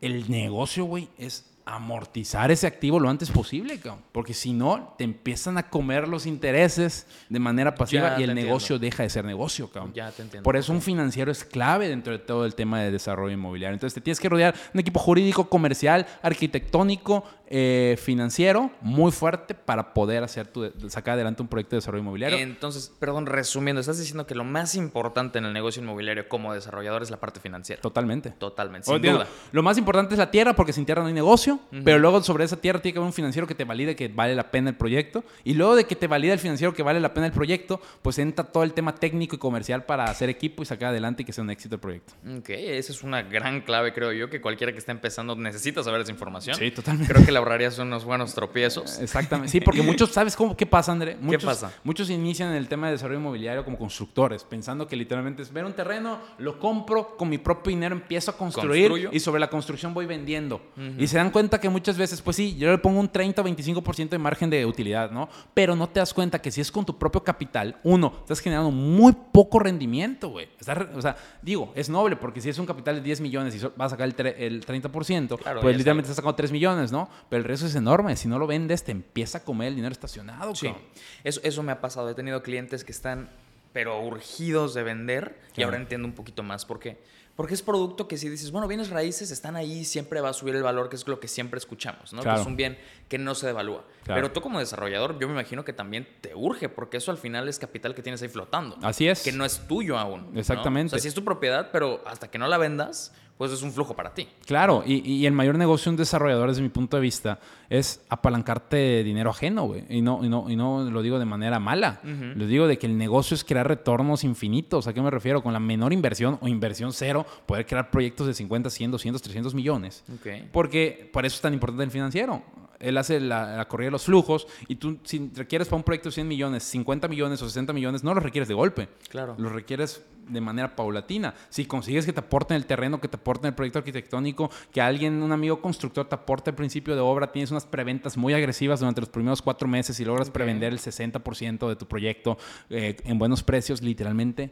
el 0.01 0.27
negocio, 0.31 0.85
güey, 0.85 1.07
es 1.19 1.51
amortizar 1.67 2.51
ese 2.51 2.67
activo 2.67 2.99
lo 2.99 3.09
antes 3.09 3.31
posible, 3.31 3.79
cabrón. 3.79 4.03
Porque 4.11 4.35
si 4.35 4.53
no, 4.53 4.93
te 4.99 5.03
empiezan 5.03 5.57
a 5.57 5.67
comer 5.67 6.07
los 6.07 6.27
intereses 6.27 7.07
de 7.27 7.39
manera 7.39 7.73
pasiva 7.73 8.09
Ya 8.11 8.19
y 8.19 8.23
el 8.23 8.29
entiendo. 8.29 8.49
negocio 8.49 8.77
deja 8.77 9.01
de 9.01 9.09
ser 9.09 9.25
negocio, 9.25 9.69
cabrón. 9.71 9.91
Ya 9.95 10.11
te 10.11 10.21
entiendo. 10.21 10.43
Por 10.43 10.57
eso 10.57 10.71
un 10.73 10.81
financiero 10.83 11.31
es 11.31 11.43
clave 11.43 11.87
dentro 11.89 12.13
de 12.13 12.19
todo 12.19 12.45
el 12.45 12.53
tema 12.53 12.81
de 12.81 12.91
desarrollo 12.91 13.33
inmobiliario. 13.33 13.73
Entonces 13.73 13.95
te 13.95 14.01
tienes 14.01 14.19
que 14.19 14.29
rodear 14.29 14.53
de 14.53 14.59
un 14.75 14.79
equipo 14.81 14.99
jurídico, 14.99 15.49
comercial, 15.49 16.05
arquitectónico, 16.21 17.23
eh, 17.47 17.97
financiero, 18.01 18.71
muy 18.81 19.11
fuerte 19.11 19.53
para 19.53 19.93
poder 19.93 20.23
hacer 20.23 20.47
tu, 20.47 20.71
sacar 20.89 21.13
adelante 21.13 21.41
un 21.41 21.47
proyecto 21.47 21.75
de 21.75 21.77
desarrollo 21.77 22.01
inmobiliario. 22.01 22.37
Entonces, 22.37 22.91
perdón, 22.99 23.25
resumiendo, 23.25 23.79
estás 23.79 23.99
diciendo 23.99 24.25
que 24.25 24.35
lo 24.35 24.43
más 24.43 24.75
importante 24.75 25.37
en 25.39 25.45
el 25.45 25.53
negocio 25.53 25.81
inmobiliario 25.81 26.27
como 26.27 26.53
desarrollador 26.53 27.03
es 27.03 27.11
la 27.11 27.19
parte 27.19 27.39
financiera. 27.39 27.81
Totalmente. 27.81 28.31
Totalmente, 28.31 28.85
sin 28.85 29.01
duda. 29.01 29.27
Lo 29.51 29.63
más 29.63 29.77
importante 29.77 30.13
es 30.13 30.19
la 30.19 30.31
tierra, 30.31 30.55
porque 30.55 30.73
sin 30.73 30.85
tierra 30.85 31.01
no 31.01 31.07
hay 31.07 31.13
negocio, 31.13 31.59
pero 31.83 31.99
luego 31.99 32.23
sobre 32.23 32.43
esa 32.45 32.57
tierra 32.57 32.81
tiene 32.81 32.93
que 32.93 32.99
haber 32.99 33.07
un 33.07 33.13
financiero 33.13 33.47
que 33.47 33.55
te 33.55 33.63
valide 33.63 33.95
que 33.95 34.07
vale 34.07 34.35
la 34.35 34.51
pena 34.51 34.69
el 34.69 34.75
proyecto, 34.75 35.23
y 35.43 35.53
luego 35.53 35.75
de 35.75 35.85
que 35.85 35.95
te 35.95 36.07
valida 36.07 36.33
el 36.33 36.39
financiero 36.39 36.73
que 36.73 36.83
vale 36.83 36.99
la 36.99 37.13
pena 37.13 37.27
el 37.27 37.33
proyecto, 37.33 37.81
pues 38.01 38.17
entra 38.19 38.45
todo 38.45 38.63
el 38.63 38.73
tema 38.73 38.95
técnico 38.95 39.35
y 39.35 39.39
comercial 39.39 39.85
para 39.85 40.05
hacer 40.05 40.29
equipo 40.29 40.63
y 40.63 40.65
sacar 40.65 40.89
adelante 40.89 41.23
y 41.23 41.25
que 41.25 41.33
sea 41.33 41.43
un 41.43 41.49
éxito 41.49 41.75
el 41.75 41.81
proyecto. 41.81 42.13
Ok, 42.37 42.49
esa 42.49 42.91
es 42.91 43.03
una 43.03 43.21
gran 43.21 43.61
clave, 43.61 43.93
creo 43.93 44.11
yo, 44.11 44.29
que 44.29 44.41
cualquiera 44.41 44.71
que 44.71 44.79
esté 44.79 44.91
empezando 44.91 45.35
necesita 45.35 45.83
saber 45.83 46.01
esa 46.01 46.11
información. 46.11 46.55
Sí, 46.57 46.71
totalmente. 46.71 47.13
Creo 47.13 47.25
que 47.25 47.31
le 47.35 47.39
ahorrarías 47.39 47.77
unos 47.79 48.05
buenos 48.05 48.33
tropiezos. 48.33 48.97
Exactamente. 48.99 49.51
Sí, 49.51 49.59
porque 49.59 49.81
muchos, 49.81 50.11
¿sabes 50.11 50.35
cómo, 50.35 50.55
qué 50.55 50.65
pasa, 50.65 50.93
André? 50.93 51.17
Muchos, 51.19 51.43
pasa? 51.43 51.73
Muchos 51.83 52.09
inician 52.09 52.51
en 52.51 52.55
el 52.55 52.69
tema 52.69 52.87
de 52.87 52.93
desarrollo 52.93 53.19
inmobiliario 53.19 53.65
como 53.65 53.77
constructores, 53.77 54.45
pensando 54.45 54.87
que 54.87 54.95
literalmente 54.95 55.41
es 55.41 55.51
ver 55.51 55.65
un 55.65 55.73
terreno, 55.73 56.19
lo 56.37 56.59
compro, 56.59 57.17
con 57.17 57.27
mi 57.27 57.37
propio 57.37 57.71
dinero 57.71 57.93
empiezo 57.93 58.31
a 58.31 58.37
construir 58.37 58.89
Construyo. 58.89 59.09
y 59.11 59.19
sobre 59.19 59.41
la 59.41 59.49
construcción 59.49 59.93
voy 59.93 60.05
vendiendo. 60.05 60.61
Y 60.97 61.07
se 61.07 61.17
dan 61.17 61.29
cuenta 61.29 61.59
que 61.59 61.67
muchas 61.67 61.97
veces, 61.97 62.21
pues 62.21 62.37
sí, 62.37 62.55
yo 62.55 62.71
le 62.71 62.77
pongo 62.77 62.99
un 62.99 63.09
30 63.09 63.41
o 63.41 63.45
25% 63.45 64.09
de 64.09 64.17
margen 64.17 64.49
de 64.49 64.65
utilidad, 64.65 65.11
¿no? 65.11 65.27
Pero 65.53 65.75
no 65.75 65.89
te 65.89 65.99
das 65.99 66.13
cuenta 66.13 66.39
que 66.41 66.51
si 66.51 66.61
es 66.61 66.71
con 66.71 66.85
tu 66.85 66.97
propio 66.97 67.23
capital, 67.23 67.77
uno, 67.83 68.13
estás 68.21 68.39
generando 68.39 68.71
muy 68.71 69.13
poco 69.33 69.59
rendimiento, 69.59 70.29
güey. 70.29 70.47
O 70.95 71.01
sea, 71.01 71.17
digo, 71.41 71.73
es 71.75 71.89
noble 71.89 72.15
porque 72.15 72.39
si 72.39 72.49
es 72.49 72.57
un 72.59 72.65
capital 72.65 72.95
de 72.95 73.01
10 73.01 73.19
millones 73.19 73.55
y 73.55 73.59
vas 73.75 73.87
a 73.87 73.89
sacar 73.89 74.07
el, 74.07 74.27
el 74.37 74.65
30%, 74.65 75.37
Claro, 75.37 75.61
pues 75.61 75.75
literalmente 75.75 76.05
estás 76.05 76.17
sacando 76.17 76.35
3 76.35 76.51
millones, 76.51 76.91
¿no? 76.91 77.09
Pero 77.29 77.39
el 77.41 77.43
riesgo 77.47 77.67
es 77.67 77.75
enorme. 77.75 78.15
Si 78.15 78.27
no 78.27 78.37
lo 78.39 78.47
vendes, 78.47 78.83
te 78.83 78.91
empieza 78.91 79.39
a 79.39 79.43
comer 79.43 79.69
el 79.69 79.75
dinero 79.75 79.91
estacionado, 79.91 80.53
Sí, 80.55 80.67
cabrón. 80.67 80.83
eso, 81.23 81.39
eso 81.43 81.63
me 81.63 81.71
ha 81.71 81.81
pasado. 81.81 82.09
He 82.09 82.13
tenido 82.13 82.41
clientes 82.43 82.83
que 82.83 82.91
están, 82.91 83.29
pero 83.73 83.99
urgidos 84.01 84.73
de 84.73 84.83
vender. 84.83 85.39
Y 85.55 85.63
ahora 85.63 85.77
entiendo 85.77 86.07
un 86.07 86.13
poquito 86.13 86.43
más 86.43 86.65
por 86.65 86.79
qué. 86.79 86.97
Porque 87.35 87.53
es 87.53 87.61
producto 87.61 88.07
que 88.07 88.15
si 88.17 88.29
dices, 88.29 88.49
bueno, 88.51 88.65
bienes 88.65 88.89
raíces 88.91 89.29
están 89.29 89.57
ahí, 89.57 89.83
siempre 89.83 90.21
va 90.21 90.29
a 90.29 90.33
subir 90.33 90.55
el 90.55 90.63
valor, 90.63 90.87
que 90.87 90.95
es 90.95 91.05
lo 91.05 91.19
que 91.19 91.27
siempre 91.27 91.57
escuchamos, 91.57 92.13
¿no? 92.13 92.21
Claro. 92.21 92.37
Que 92.37 92.41
es 92.43 92.47
un 92.47 92.55
bien 92.55 92.77
que 93.09 93.17
no 93.17 93.35
se 93.35 93.47
devalúa. 93.47 93.83
Claro. 94.05 94.21
Pero 94.21 94.31
tú 94.31 94.39
como 94.39 94.59
desarrollador, 94.59 95.19
yo 95.19 95.27
me 95.27 95.33
imagino 95.33 95.65
que 95.65 95.73
también 95.73 96.07
te 96.21 96.33
urge, 96.33 96.69
porque 96.69 96.95
eso 96.95 97.11
al 97.11 97.17
final 97.17 97.49
es 97.49 97.59
capital 97.59 97.93
que 97.93 98.01
tienes 98.01 98.21
ahí 98.21 98.29
flotando. 98.29 98.77
Así 98.81 99.09
es. 99.09 99.21
Que 99.21 99.33
no 99.33 99.43
es 99.43 99.67
tuyo 99.67 99.97
aún. 99.97 100.31
¿no? 100.33 100.39
Exactamente. 100.39 100.87
O 100.87 100.97
sea, 100.97 100.99
sí 101.01 101.09
es 101.09 101.13
tu 101.13 101.25
propiedad, 101.25 101.71
pero 101.73 102.01
hasta 102.07 102.31
que 102.31 102.37
no 102.37 102.47
la 102.47 102.57
vendas, 102.57 103.11
pues 103.37 103.51
es 103.51 103.61
un 103.61 103.71
flujo 103.71 103.95
para 103.95 104.13
ti. 104.13 104.27
Claro, 104.45 104.83
y, 104.85 105.07
y 105.09 105.25
el 105.25 105.33
mayor 105.33 105.57
negocio 105.57 105.89
de 105.89 105.95
un 105.95 105.97
desarrollador, 105.97 106.49
desde 106.49 106.61
mi 106.61 106.69
punto 106.69 106.97
de 106.97 107.01
vista, 107.01 107.39
es 107.69 108.01
apalancarte 108.09 108.77
de 108.77 109.03
dinero 109.03 109.29
ajeno, 109.29 109.63
güey. 109.63 109.83
Y 109.89 110.01
no, 110.01 110.23
y, 110.23 110.29
no, 110.29 110.49
y 110.49 110.55
no 110.55 110.83
lo 110.83 111.01
digo 111.01 111.19
de 111.19 111.25
manera 111.25 111.59
mala. 111.59 111.99
Lo 112.03 112.47
digo 112.47 112.67
de 112.67 112.77
que 112.77 112.87
el 112.87 112.97
negocio 112.97 113.35
es 113.35 113.43
crear 113.43 113.67
retornos 113.67 114.23
infinitos. 114.23 114.87
¿A 114.87 114.93
qué 114.93 115.01
me 115.01 115.11
refiero? 115.11 115.43
Con 115.43 115.53
la 115.53 115.59
menor 115.59 115.91
inversión 115.91 116.37
o 116.41 116.47
inversión 116.47 116.93
cero, 116.93 117.25
poder 117.45 117.65
crear 117.65 117.91
proyectos 117.91 118.27
de 118.27 118.33
50, 118.33 118.69
100, 118.69 118.91
200, 118.91 119.21
300 119.21 119.53
millones. 119.53 120.03
Ok. 120.13 120.49
Porque 120.51 121.09
por 121.11 121.25
eso 121.25 121.35
es 121.35 121.41
tan 121.41 121.53
importante 121.53 121.83
el 121.83 121.91
financiero. 121.91 122.41
Él 122.85 122.97
hace 122.97 123.19
la, 123.19 123.57
la 123.57 123.67
corrida 123.67 123.87
de 123.87 123.91
los 123.91 124.05
flujos 124.05 124.47
y 124.67 124.75
tú, 124.75 124.99
si 125.03 125.31
requieres 125.35 125.67
para 125.67 125.77
un 125.77 125.83
proyecto 125.83 126.09
de 126.09 126.13
100 126.13 126.27
millones, 126.27 126.63
50 126.63 127.07
millones 127.07 127.41
o 127.41 127.47
60 127.47 127.73
millones, 127.73 128.03
no 128.03 128.13
los 128.13 128.23
requieres 128.23 128.47
de 128.47 128.53
golpe. 128.53 128.89
Claro. 129.09 129.35
Los 129.37 129.51
requieres 129.51 130.01
de 130.27 130.41
manera 130.41 130.75
paulatina. 130.75 131.33
Si 131.49 131.65
consigues 131.65 132.05
que 132.05 132.13
te 132.13 132.19
aporten 132.19 132.57
el 132.57 132.65
terreno, 132.65 132.99
que 132.99 133.07
te 133.07 133.17
aporten 133.17 133.49
el 133.49 133.55
proyecto 133.55 133.79
arquitectónico, 133.79 134.49
que 134.71 134.81
alguien, 134.81 135.21
un 135.21 135.31
amigo 135.31 135.61
constructor, 135.61 136.07
te 136.07 136.15
aporte 136.15 136.49
el 136.51 136.55
principio 136.55 136.95
de 136.95 137.01
obra, 137.01 137.31
tienes 137.31 137.51
unas 137.51 137.65
preventas 137.65 138.17
muy 138.17 138.33
agresivas 138.33 138.79
durante 138.79 139.01
los 139.01 139.09
primeros 139.09 139.41
cuatro 139.41 139.67
meses 139.67 139.99
y 139.99 140.05
logras 140.05 140.29
prevender 140.29 140.73
el 140.73 140.79
60% 140.79 141.67
de 141.67 141.75
tu 141.75 141.85
proyecto 141.87 142.37
eh, 142.69 142.97
en 143.03 143.19
buenos 143.19 143.43
precios, 143.43 143.81
literalmente, 143.81 144.51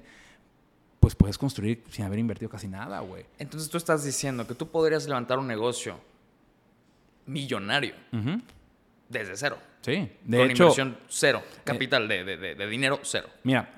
pues 0.99 1.15
puedes 1.15 1.37
construir 1.37 1.83
sin 1.89 2.05
haber 2.05 2.19
invertido 2.19 2.49
casi 2.49 2.67
nada, 2.67 2.99
güey. 3.01 3.25
Entonces 3.39 3.69
tú 3.69 3.77
estás 3.77 4.03
diciendo 4.03 4.47
que 4.47 4.55
tú 4.55 4.67
podrías 4.67 5.07
levantar 5.07 5.39
un 5.39 5.47
negocio 5.47 5.97
millonario 7.25 7.93
desde 9.09 9.35
cero. 9.37 9.57
Sí, 9.81 10.09
de 10.23 10.37
con 10.37 10.51
hecho, 10.51 10.63
inversión 10.63 10.97
cero, 11.09 11.43
capital 11.63 12.07
de, 12.07 12.23
de- 12.23 12.37
de- 12.37 12.55
de 12.55 12.67
dinero 12.67 12.99
cero. 13.03 13.27
Mira, 13.43 13.73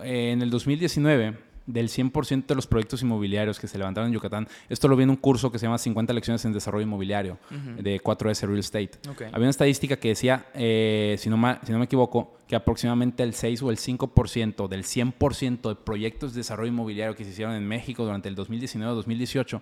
eh, 0.00 0.30
en 0.32 0.42
el 0.42 0.50
2019 0.50 1.34
del 1.68 1.88
100% 1.90 2.46
de 2.46 2.54
los 2.54 2.66
proyectos 2.66 3.02
inmobiliarios 3.02 3.60
que 3.60 3.68
se 3.68 3.76
levantaron 3.76 4.08
en 4.08 4.14
Yucatán, 4.14 4.48
esto 4.70 4.88
lo 4.88 4.96
vi 4.96 5.02
en 5.04 5.10
un 5.10 5.16
curso 5.16 5.52
que 5.52 5.58
se 5.58 5.66
llama 5.66 5.76
50 5.76 6.12
lecciones 6.14 6.42
en 6.46 6.52
desarrollo 6.54 6.82
inmobiliario 6.86 7.36
de 7.76 8.00
4S 8.00 8.46
Real 8.46 8.58
Estate. 8.58 8.90
Ok. 9.10 9.22
Había 9.22 9.38
una 9.40 9.50
estadística 9.50 9.96
que 9.96 10.08
decía, 10.08 10.46
eh, 10.54 11.16
si, 11.18 11.28
no 11.28 11.36
ma- 11.36 11.60
si 11.64 11.70
no 11.72 11.78
me 11.78 11.84
equivoco, 11.84 12.34
que 12.48 12.56
aproximadamente 12.56 13.22
el 13.22 13.34
6 13.34 13.62
o 13.62 13.70
el 13.70 13.76
5% 13.76 14.66
del 14.68 14.82
100% 14.84 15.68
de 15.68 15.74
proyectos 15.74 16.32
de 16.32 16.38
desarrollo 16.38 16.70
inmobiliario 16.72 17.14
que 17.14 17.22
se 17.24 17.30
hicieron 17.30 17.54
en 17.54 17.68
México 17.68 18.02
durante 18.04 18.30
el 18.30 18.36
2019-2018 18.36 19.60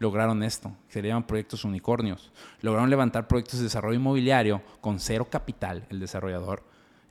lograron 0.00 0.42
esto, 0.42 0.72
que 0.88 0.94
se 0.94 1.02
le 1.02 1.08
llaman 1.08 1.26
proyectos 1.26 1.64
unicornios. 1.64 2.32
Lograron 2.60 2.90
levantar 2.90 3.28
proyectos 3.28 3.58
de 3.60 3.64
desarrollo 3.64 3.96
inmobiliario 3.96 4.62
con 4.80 4.98
cero 4.98 5.28
capital, 5.30 5.84
el 5.90 6.00
desarrollador, 6.00 6.62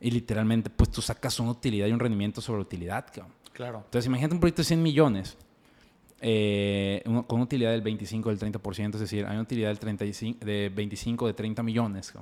y 0.02 0.12
literalmente, 0.12 0.70
pues 0.70 0.90
tú 0.92 1.02
sacas 1.02 1.40
una 1.40 1.52
utilidad 1.52 1.88
y 1.88 1.92
un 1.94 2.00
rendimiento 2.00 2.42
sobre 2.42 2.62
utilidad, 2.62 3.06
cabrón. 3.08 3.32
Claro. 3.54 3.84
Entonces, 3.86 4.08
imagínate 4.08 4.34
un 4.34 4.40
proyecto 4.40 4.62
de 4.62 4.66
100 4.66 4.82
millones 4.84 5.38
eh, 6.22 7.02
con 7.06 7.26
una 7.30 7.44
utilidad 7.44 7.72
del 7.72 7.82
25, 7.82 8.30
del 8.30 8.40
30%, 8.40 8.94
es 8.96 9.00
decir, 9.02 9.26
hay 9.26 9.34
una 9.34 9.42
utilidad 9.42 9.70
del 9.70 9.80
35, 9.80 10.46
de 10.46 10.72
25, 10.74 11.28
de 11.28 11.34
30 11.34 11.64
millones. 11.64 12.14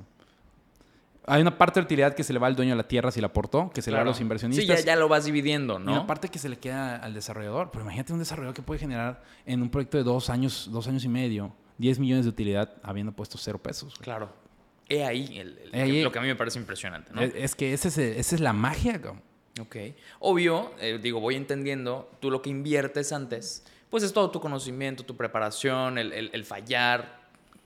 Hay 1.24 1.40
una 1.40 1.56
parte 1.56 1.78
de 1.78 1.84
utilidad 1.84 2.14
que 2.14 2.24
se 2.24 2.32
le 2.32 2.40
va 2.40 2.48
al 2.48 2.56
dueño 2.56 2.72
de 2.72 2.76
la 2.76 2.88
tierra 2.88 3.12
si 3.12 3.20
la 3.20 3.28
aportó, 3.28 3.70
que 3.70 3.80
se 3.80 3.90
le 3.92 3.96
va 3.96 4.02
a 4.02 4.06
los 4.06 4.20
inversionistas. 4.20 4.80
Sí, 4.80 4.84
ya, 4.84 4.92
ya 4.94 4.96
lo 4.96 5.08
vas 5.08 5.24
dividiendo, 5.24 5.78
Y 5.78 5.84
¿no? 5.84 5.92
una 5.92 6.06
parte 6.06 6.28
que 6.28 6.40
se 6.40 6.48
le 6.48 6.58
queda 6.58 6.96
al 6.96 7.14
desarrollador. 7.14 7.70
Pero 7.70 7.84
imagínate 7.84 8.12
un 8.12 8.18
desarrollador 8.18 8.54
que 8.56 8.62
puede 8.62 8.80
generar 8.80 9.22
en 9.46 9.62
un 9.62 9.70
proyecto 9.70 9.98
de 9.98 10.02
dos 10.04 10.30
años, 10.30 10.68
dos 10.72 10.88
años 10.88 11.04
y 11.04 11.08
medio, 11.08 11.54
10 11.78 12.00
millones 12.00 12.24
de 12.24 12.30
utilidad 12.30 12.74
habiendo 12.82 13.12
puesto 13.12 13.38
cero 13.38 13.58
pesos. 13.62 13.94
güey. 13.94 14.02
Claro. 14.04 14.30
He 14.88 15.04
ahí, 15.04 15.38
el- 15.38 15.58
el- 15.58 15.70
He 15.74 15.82
ahí- 15.82 16.02
lo 16.02 16.10
que 16.10 16.18
a 16.18 16.22
mí 16.22 16.26
me 16.28 16.34
parece 16.34 16.58
impresionante, 16.58 17.12
¿no? 17.14 17.20
Es, 17.22 17.32
es 17.36 17.54
que 17.54 17.72
ese 17.72 17.86
es 17.88 17.98
esa 17.98 18.34
es 18.34 18.40
la 18.40 18.52
magia. 18.52 19.00
Ok. 19.60 19.76
Obvio, 20.20 20.72
eh, 20.80 20.98
digo, 21.02 21.20
voy 21.20 21.36
entendiendo, 21.36 22.10
tú 22.20 22.30
lo 22.30 22.40
que 22.42 22.50
inviertes 22.50 23.12
antes, 23.12 23.64
pues 23.90 24.02
es 24.02 24.12
todo 24.12 24.30
tu 24.30 24.40
conocimiento, 24.40 25.04
tu 25.04 25.16
preparación, 25.16 25.98
el, 25.98 26.12
el- 26.12 26.30
el 26.32 26.44
fallar, 26.44 27.20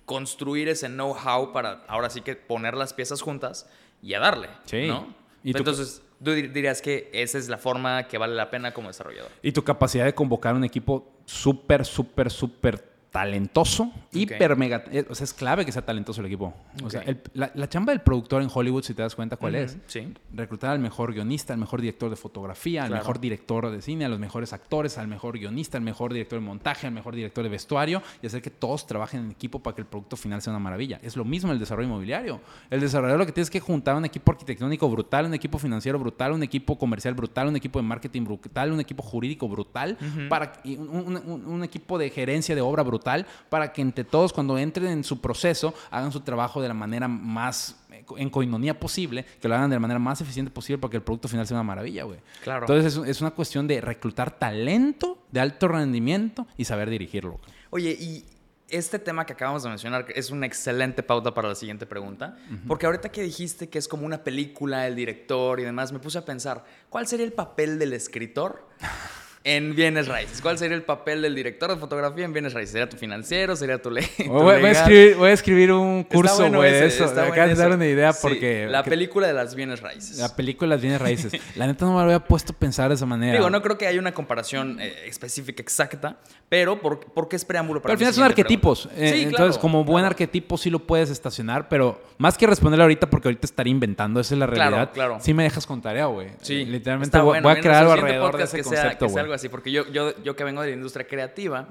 construir 0.04 0.68
ese 0.68 0.88
know-how 0.88 1.52
para 1.52 1.84
ahora 1.88 2.10
sí 2.10 2.20
que 2.20 2.36
poner 2.36 2.74
las 2.74 2.92
piezas 2.94 3.20
juntas 3.22 3.68
y 4.02 4.14
a 4.14 4.20
darle, 4.20 4.48
Sí. 4.64 4.86
¿no? 4.86 5.14
Y 5.44 5.56
Entonces, 5.56 6.02
tú 6.22 6.32
dir- 6.32 6.52
dirías 6.52 6.82
que 6.82 7.08
esa 7.12 7.38
es 7.38 7.48
la 7.48 7.58
forma 7.58 8.08
que 8.08 8.18
vale 8.18 8.34
la 8.34 8.50
pena 8.50 8.72
como 8.74 8.88
desarrollador. 8.88 9.30
Y 9.42 9.52
tu 9.52 9.62
capacidad 9.62 10.04
de 10.04 10.14
convocar 10.14 10.54
un 10.54 10.64
equipo 10.64 11.08
súper, 11.24 11.84
súper, 11.84 12.30
súper 12.32 12.95
talentoso, 13.20 13.90
hiper 14.12 14.56
mega. 14.56 14.84
eh, 14.92 15.04
O 15.08 15.14
sea, 15.14 15.24
es 15.24 15.32
clave 15.32 15.64
que 15.64 15.72
sea 15.72 15.82
talentoso 15.84 16.20
el 16.20 16.26
equipo. 16.26 16.52
O 16.84 16.90
sea, 16.90 17.00
el- 17.02 17.22
la, 17.34 17.50
la 17.54 17.68
chamba 17.68 17.92
del 17.92 18.00
productor 18.02 18.42
en 18.42 18.48
Hollywood, 18.52 18.82
si 18.84 18.92
te 18.94 19.02
das 19.02 19.14
cuenta 19.14 19.36
cuál 19.36 19.54
es, 19.54 19.78
Sí. 19.86 20.12
reclutar 20.34 20.70
al 20.70 20.78
mejor 20.80 21.14
guionista, 21.14 21.54
al 21.54 21.58
mejor 21.58 21.80
director 21.80 22.10
de 22.10 22.16
fotografía, 22.16 22.84
al 22.84 22.90
mejor 22.90 23.18
director 23.20 23.70
de 23.70 23.80
cine, 23.80 24.04
a 24.04 24.08
los 24.08 24.18
mejores 24.18 24.52
actores, 24.52 24.98
al 24.98 25.08
mejor 25.08 25.38
guionista, 25.38 25.78
al 25.78 25.84
mejor 25.84 26.12
director 26.12 26.38
de 26.38 26.44
montaje, 26.44 26.86
al 26.86 26.92
mejor 26.92 27.14
director 27.14 27.42
de 27.42 27.50
vestuario 27.50 28.02
y 28.22 28.26
hacer 28.26 28.42
que 28.42 28.50
todos 28.50 28.86
trabajen 28.86 29.20
en 29.24 29.30
equipo 29.30 29.60
para 29.60 29.74
que 29.74 29.80
el 29.82 29.86
producto 29.86 30.16
final 30.16 30.42
sea 30.42 30.52
una 30.52 30.60
maravilla. 30.60 30.98
Es 31.02 31.16
lo 31.16 31.24
mismo 31.24 31.52
el 31.52 31.58
desarrollo 31.58 31.88
inmobiliario. 31.88 32.40
El 32.70 32.80
desarrollador 32.80 33.18
lo 33.20 33.26
que 33.26 33.32
tienes 33.32 33.48
que 33.50 33.60
juntar 33.60 33.96
un 33.96 34.04
equipo 34.04 34.30
arquitectónico 34.32 34.88
brutal, 34.90 35.24
un 35.26 35.34
equipo 35.34 35.58
financiero 35.58 35.98
brutal, 35.98 36.32
un 36.32 36.42
equipo 36.42 36.76
comercial 36.78 37.14
brutal, 37.14 37.48
un 37.48 37.56
equipo 37.56 37.78
de 37.78 37.84
marketing 37.84 38.24
brutal, 38.24 38.72
un 38.72 38.80
equipo 38.80 39.02
jurídico 39.02 39.48
brutal, 39.48 39.96
para, 40.28 40.52
un, 40.64 40.88
un- 40.88 41.16
un- 41.24 41.46
un 41.46 41.64
equipo 41.64 41.96
de 41.98 42.10
gerencia 42.10 42.54
de 42.54 42.60
obra 42.60 42.82
brutal 42.82 43.05
para 43.48 43.72
que 43.72 43.82
entre 43.82 44.04
todos 44.04 44.32
cuando 44.32 44.58
entren 44.58 44.88
en 44.88 45.04
su 45.04 45.20
proceso 45.20 45.74
hagan 45.90 46.12
su 46.12 46.20
trabajo 46.20 46.60
de 46.60 46.68
la 46.68 46.74
manera 46.74 47.08
más 47.08 47.76
eh, 47.92 48.04
en 48.16 48.30
coinonía 48.30 48.78
posible, 48.78 49.24
que 49.40 49.48
lo 49.48 49.54
hagan 49.54 49.70
de 49.70 49.76
la 49.76 49.80
manera 49.80 49.98
más 49.98 50.20
eficiente 50.20 50.50
posible 50.50 50.78
para 50.78 50.90
que 50.90 50.96
el 50.98 51.02
producto 51.02 51.28
final 51.28 51.46
sea 51.46 51.56
una 51.56 51.64
maravilla, 51.64 52.04
güey. 52.04 52.18
Claro. 52.42 52.66
Entonces 52.68 52.96
es, 52.96 53.08
es 53.08 53.20
una 53.20 53.30
cuestión 53.30 53.66
de 53.66 53.80
reclutar 53.80 54.38
talento 54.38 55.18
de 55.30 55.40
alto 55.40 55.68
rendimiento 55.68 56.46
y 56.56 56.64
saber 56.64 56.90
dirigirlo. 56.90 57.40
Oye, 57.70 57.90
y 57.98 58.24
este 58.68 58.98
tema 58.98 59.24
que 59.26 59.32
acabamos 59.32 59.62
de 59.62 59.68
mencionar 59.68 60.06
es 60.14 60.30
una 60.30 60.46
excelente 60.46 61.02
pauta 61.02 61.32
para 61.34 61.48
la 61.48 61.54
siguiente 61.54 61.86
pregunta, 61.86 62.36
porque 62.66 62.86
ahorita 62.86 63.10
que 63.10 63.22
dijiste 63.22 63.68
que 63.68 63.78
es 63.78 63.86
como 63.86 64.04
una 64.04 64.24
película, 64.24 64.86
el 64.86 64.96
director 64.96 65.60
y 65.60 65.64
demás, 65.64 65.92
me 65.92 65.98
puse 65.98 66.18
a 66.18 66.24
pensar, 66.24 66.64
¿cuál 66.88 67.06
sería 67.06 67.24
el 67.24 67.32
papel 67.32 67.78
del 67.78 67.92
escritor? 67.92 68.66
En 69.48 69.76
bienes 69.76 70.08
raíces. 70.08 70.40
¿Cuál 70.42 70.58
sería 70.58 70.76
el 70.76 70.82
papel 70.82 71.22
del 71.22 71.32
director 71.36 71.70
de 71.70 71.76
fotografía 71.76 72.24
en 72.24 72.32
bienes 72.32 72.52
raíces? 72.52 72.72
¿Sería 72.72 72.88
tu 72.88 72.96
financiero? 72.96 73.54
¿Sería 73.54 73.80
tu 73.80 73.92
ley? 73.92 74.04
Voy, 74.26 74.42
voy 74.60 74.64
a 74.64 74.70
escribir, 74.72 75.14
voy 75.16 75.30
a 75.30 75.32
escribir 75.32 75.70
un 75.72 76.02
curso, 76.02 76.50
güey, 76.50 76.72
de 76.72 76.86
eso. 76.86 77.04
Me 77.14 77.20
acabas 77.22 77.50
de 77.50 77.54
dar 77.54 77.70
una 77.70 77.86
idea 77.86 78.12
porque... 78.12 78.66
La 78.68 78.82
película 78.82 79.28
de 79.28 79.34
las 79.34 79.54
bienes 79.54 79.80
raíces. 79.82 80.18
la 80.18 80.34
película 80.34 80.70
las 80.74 80.80
bienes 80.80 81.00
raíces. 81.00 81.32
La 81.54 81.68
neta 81.68 81.84
no 81.84 81.92
me 81.92 81.98
lo 81.98 82.02
había 82.06 82.18
puesto 82.24 82.52
a 82.52 82.56
pensar 82.56 82.88
de 82.88 82.96
esa 82.96 83.06
manera. 83.06 83.34
Digo, 83.34 83.48
no 83.48 83.62
creo 83.62 83.78
que 83.78 83.86
haya 83.86 84.00
una 84.00 84.12
comparación 84.12 84.80
eh, 84.80 84.92
específica 85.06 85.62
exacta, 85.62 86.16
pero 86.48 86.80
¿por, 86.80 86.98
por 86.98 87.28
qué 87.28 87.36
es 87.36 87.44
preámbulo 87.44 87.80
para 87.80 87.92
Pero 87.94 87.94
al 87.94 87.98
final 87.98 88.14
son 88.14 88.24
arquetipos. 88.24 88.88
Eh, 88.96 89.12
Sí, 89.16 89.22
Entonces, 89.22 89.36
claro, 89.58 89.60
como 89.60 89.84
buen 89.84 89.98
claro. 90.02 90.06
arquetipo 90.08 90.58
sí 90.58 90.70
lo 90.70 90.80
puedes 90.80 91.08
estacionar, 91.10 91.68
pero 91.68 92.00
más 92.18 92.36
que 92.36 92.48
responderle 92.48 92.82
ahorita, 92.82 93.08
porque 93.08 93.28
ahorita 93.28 93.46
estaría 93.46 93.70
inventando, 93.70 94.18
esa 94.18 94.34
es 94.34 94.40
la 94.40 94.46
Claro, 94.48 94.70
realidad. 94.70 94.90
claro. 94.92 95.18
Sí 95.20 95.32
me 95.34 95.44
dejas 95.44 95.66
con 95.66 95.80
tarea, 95.80 96.06
güey. 96.06 96.30
Sí, 96.42 96.62
Eh, 96.62 96.66
Literalmente 96.66 97.16
voy, 97.18 97.26
bueno. 97.26 97.48
voy 97.48 97.56
a 97.58 97.60
crear 97.60 97.76
algo 97.76 97.92
alrededor 97.92 98.36
de 98.36 98.44
ese 98.44 98.62
concepto, 98.62 99.06
güey. 99.08 99.35
Así, 99.36 99.48
porque 99.48 99.70
yo, 99.70 99.86
yo, 99.90 100.20
yo 100.22 100.34
que 100.36 100.44
vengo 100.44 100.62
de 100.62 100.68
la 100.68 100.74
industria 100.74 101.06
creativa, 101.06 101.68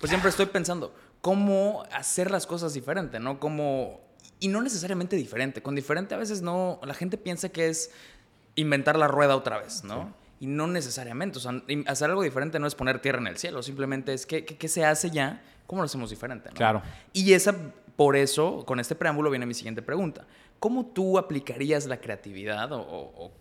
pues 0.00 0.08
siempre 0.10 0.30
estoy 0.30 0.46
pensando 0.46 0.94
cómo 1.20 1.84
hacer 1.92 2.30
las 2.30 2.46
cosas 2.46 2.72
diferente, 2.74 3.18
¿no? 3.20 3.38
Cómo... 3.40 4.00
Y 4.40 4.48
no 4.48 4.62
necesariamente 4.62 5.16
diferente. 5.16 5.62
Con 5.62 5.74
diferente 5.74 6.14
a 6.14 6.18
veces 6.18 6.42
no... 6.42 6.80
La 6.84 6.94
gente 6.94 7.18
piensa 7.18 7.48
que 7.48 7.68
es 7.68 7.90
inventar 8.54 8.96
la 8.96 9.08
rueda 9.08 9.36
otra 9.36 9.58
vez, 9.58 9.82
¿no? 9.84 10.14
Y 10.40 10.46
no 10.46 10.66
necesariamente. 10.68 11.38
O 11.38 11.40
sea, 11.40 11.60
hacer 11.86 12.10
algo 12.10 12.22
diferente 12.22 12.58
no 12.60 12.66
es 12.68 12.74
poner 12.76 13.00
tierra 13.00 13.18
en 13.18 13.26
el 13.26 13.36
cielo. 13.36 13.62
Simplemente 13.62 14.12
es 14.14 14.26
que, 14.26 14.44
que 14.44 14.68
se 14.68 14.84
hace 14.84 15.10
ya, 15.10 15.42
¿cómo 15.66 15.82
lo 15.82 15.86
hacemos 15.86 16.10
diferente? 16.10 16.50
¿no? 16.50 16.54
Claro. 16.54 16.82
Y 17.12 17.32
esa, 17.32 17.52
por 17.96 18.14
eso, 18.14 18.64
con 18.64 18.78
este 18.78 18.94
preámbulo 18.94 19.30
viene 19.30 19.44
mi 19.46 19.54
siguiente 19.54 19.82
pregunta. 19.82 20.24
¿Cómo 20.60 20.86
tú 20.86 21.18
aplicarías 21.18 21.86
la 21.86 22.00
creatividad 22.00 22.70
o, 22.72 22.80
o- 22.80 23.26
o 23.26 23.32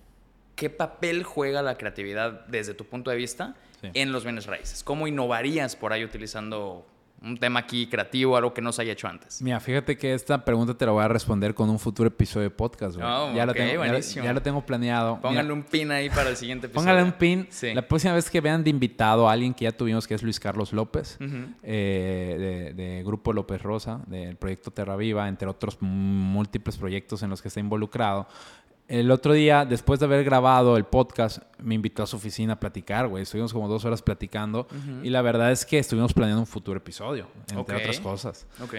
qué 0.57 0.69
papel 0.69 1.23
juega 1.23 1.61
la 1.61 1.77
creatividad 1.77 2.45
desde 2.47 2.73
tu 2.73 2.83
punto 2.85 3.09
de 3.11 3.15
vista 3.15 3.55
Sí. 3.81 3.89
en 3.93 4.11
los 4.11 4.23
bienes 4.25 4.47
raíces? 4.47 4.83
¿Cómo 4.83 5.07
innovarías 5.07 5.75
por 5.75 5.93
ahí 5.93 6.03
utilizando 6.03 6.85
un 7.21 7.35
tema 7.37 7.59
aquí 7.61 7.87
creativo, 7.87 8.37
algo 8.37 8.53
que 8.53 8.61
no 8.61 8.71
se 8.71 8.81
haya 8.81 8.93
hecho 8.93 9.07
antes? 9.07 9.39
Mira, 9.41 9.59
fíjate 9.59 9.97
que 9.97 10.13
esta 10.15 10.43
pregunta 10.43 10.73
te 10.75 10.83
la 10.85 10.91
voy 10.93 11.03
a 11.03 11.07
responder 11.07 11.53
con 11.53 11.69
un 11.69 11.77
futuro 11.79 12.07
episodio 12.07 12.45
de 12.45 12.49
podcast, 12.55 12.95
güey. 12.97 13.07
Oh, 13.07 13.33
ya, 13.35 13.45
lo 13.45 13.51
ok, 13.51 13.57
tengo, 13.57 13.71
ya, 13.73 13.77
buenísimo. 13.77 14.25
ya 14.25 14.33
lo 14.33 14.41
tengo 14.41 14.61
planeado. 14.65 15.19
Pónganle 15.21 15.53
un 15.53 15.61
pin 15.63 15.91
ahí 15.91 16.09
para 16.09 16.29
el 16.29 16.37
siguiente 16.37 16.65
episodio. 16.67 16.85
Póngale 16.87 17.03
un 17.03 17.11
pin. 17.13 17.47
Sí. 17.51 17.73
La 17.75 17.87
próxima 17.87 18.13
vez 18.15 18.29
que 18.31 18.41
vean 18.41 18.63
de 18.63 18.71
invitado 18.71 19.29
a 19.29 19.31
alguien 19.33 19.53
que 19.53 19.65
ya 19.65 19.71
tuvimos, 19.71 20.07
que 20.07 20.15
es 20.15 20.23
Luis 20.23 20.39
Carlos 20.39 20.73
López, 20.73 21.17
eh, 21.63 22.73
de, 22.75 22.83
de 22.83 23.03
Grupo 23.03 23.33
López 23.33 23.61
Rosa, 23.61 24.01
del 24.07 24.35
proyecto 24.37 24.71
Terra 24.71 24.95
Viva, 24.95 25.27
entre 25.27 25.47
otros 25.47 25.77
múltiples 25.81 26.77
proyectos 26.77 27.21
en 27.23 27.29
los 27.29 27.41
que 27.41 27.47
está 27.49 27.59
involucrado. 27.59 28.27
El 28.87 29.11
otro 29.11 29.33
día, 29.33 29.65
después 29.65 29.99
de 29.99 30.05
haber 30.05 30.23
grabado 30.23 30.77
el 30.77 30.85
podcast, 30.85 31.39
me 31.59 31.75
invitó 31.75 32.03
a 32.03 32.07
su 32.07 32.15
oficina 32.15 32.53
a 32.53 32.59
platicar, 32.59 33.07
güey. 33.07 33.23
Estuvimos 33.23 33.51
como 33.51 33.67
dos 33.67 33.83
horas 33.83 34.01
platicando 34.01 34.67
y 35.03 35.09
la 35.09 35.21
verdad 35.21 35.51
es 35.51 35.65
que 35.65 35.77
estuvimos 35.77 36.13
planeando 36.13 36.41
un 36.41 36.47
futuro 36.47 36.77
episodio, 36.77 37.27
entre 37.49 37.57
otras 37.57 37.99
cosas. 37.99 38.47
Ok. 38.61 38.75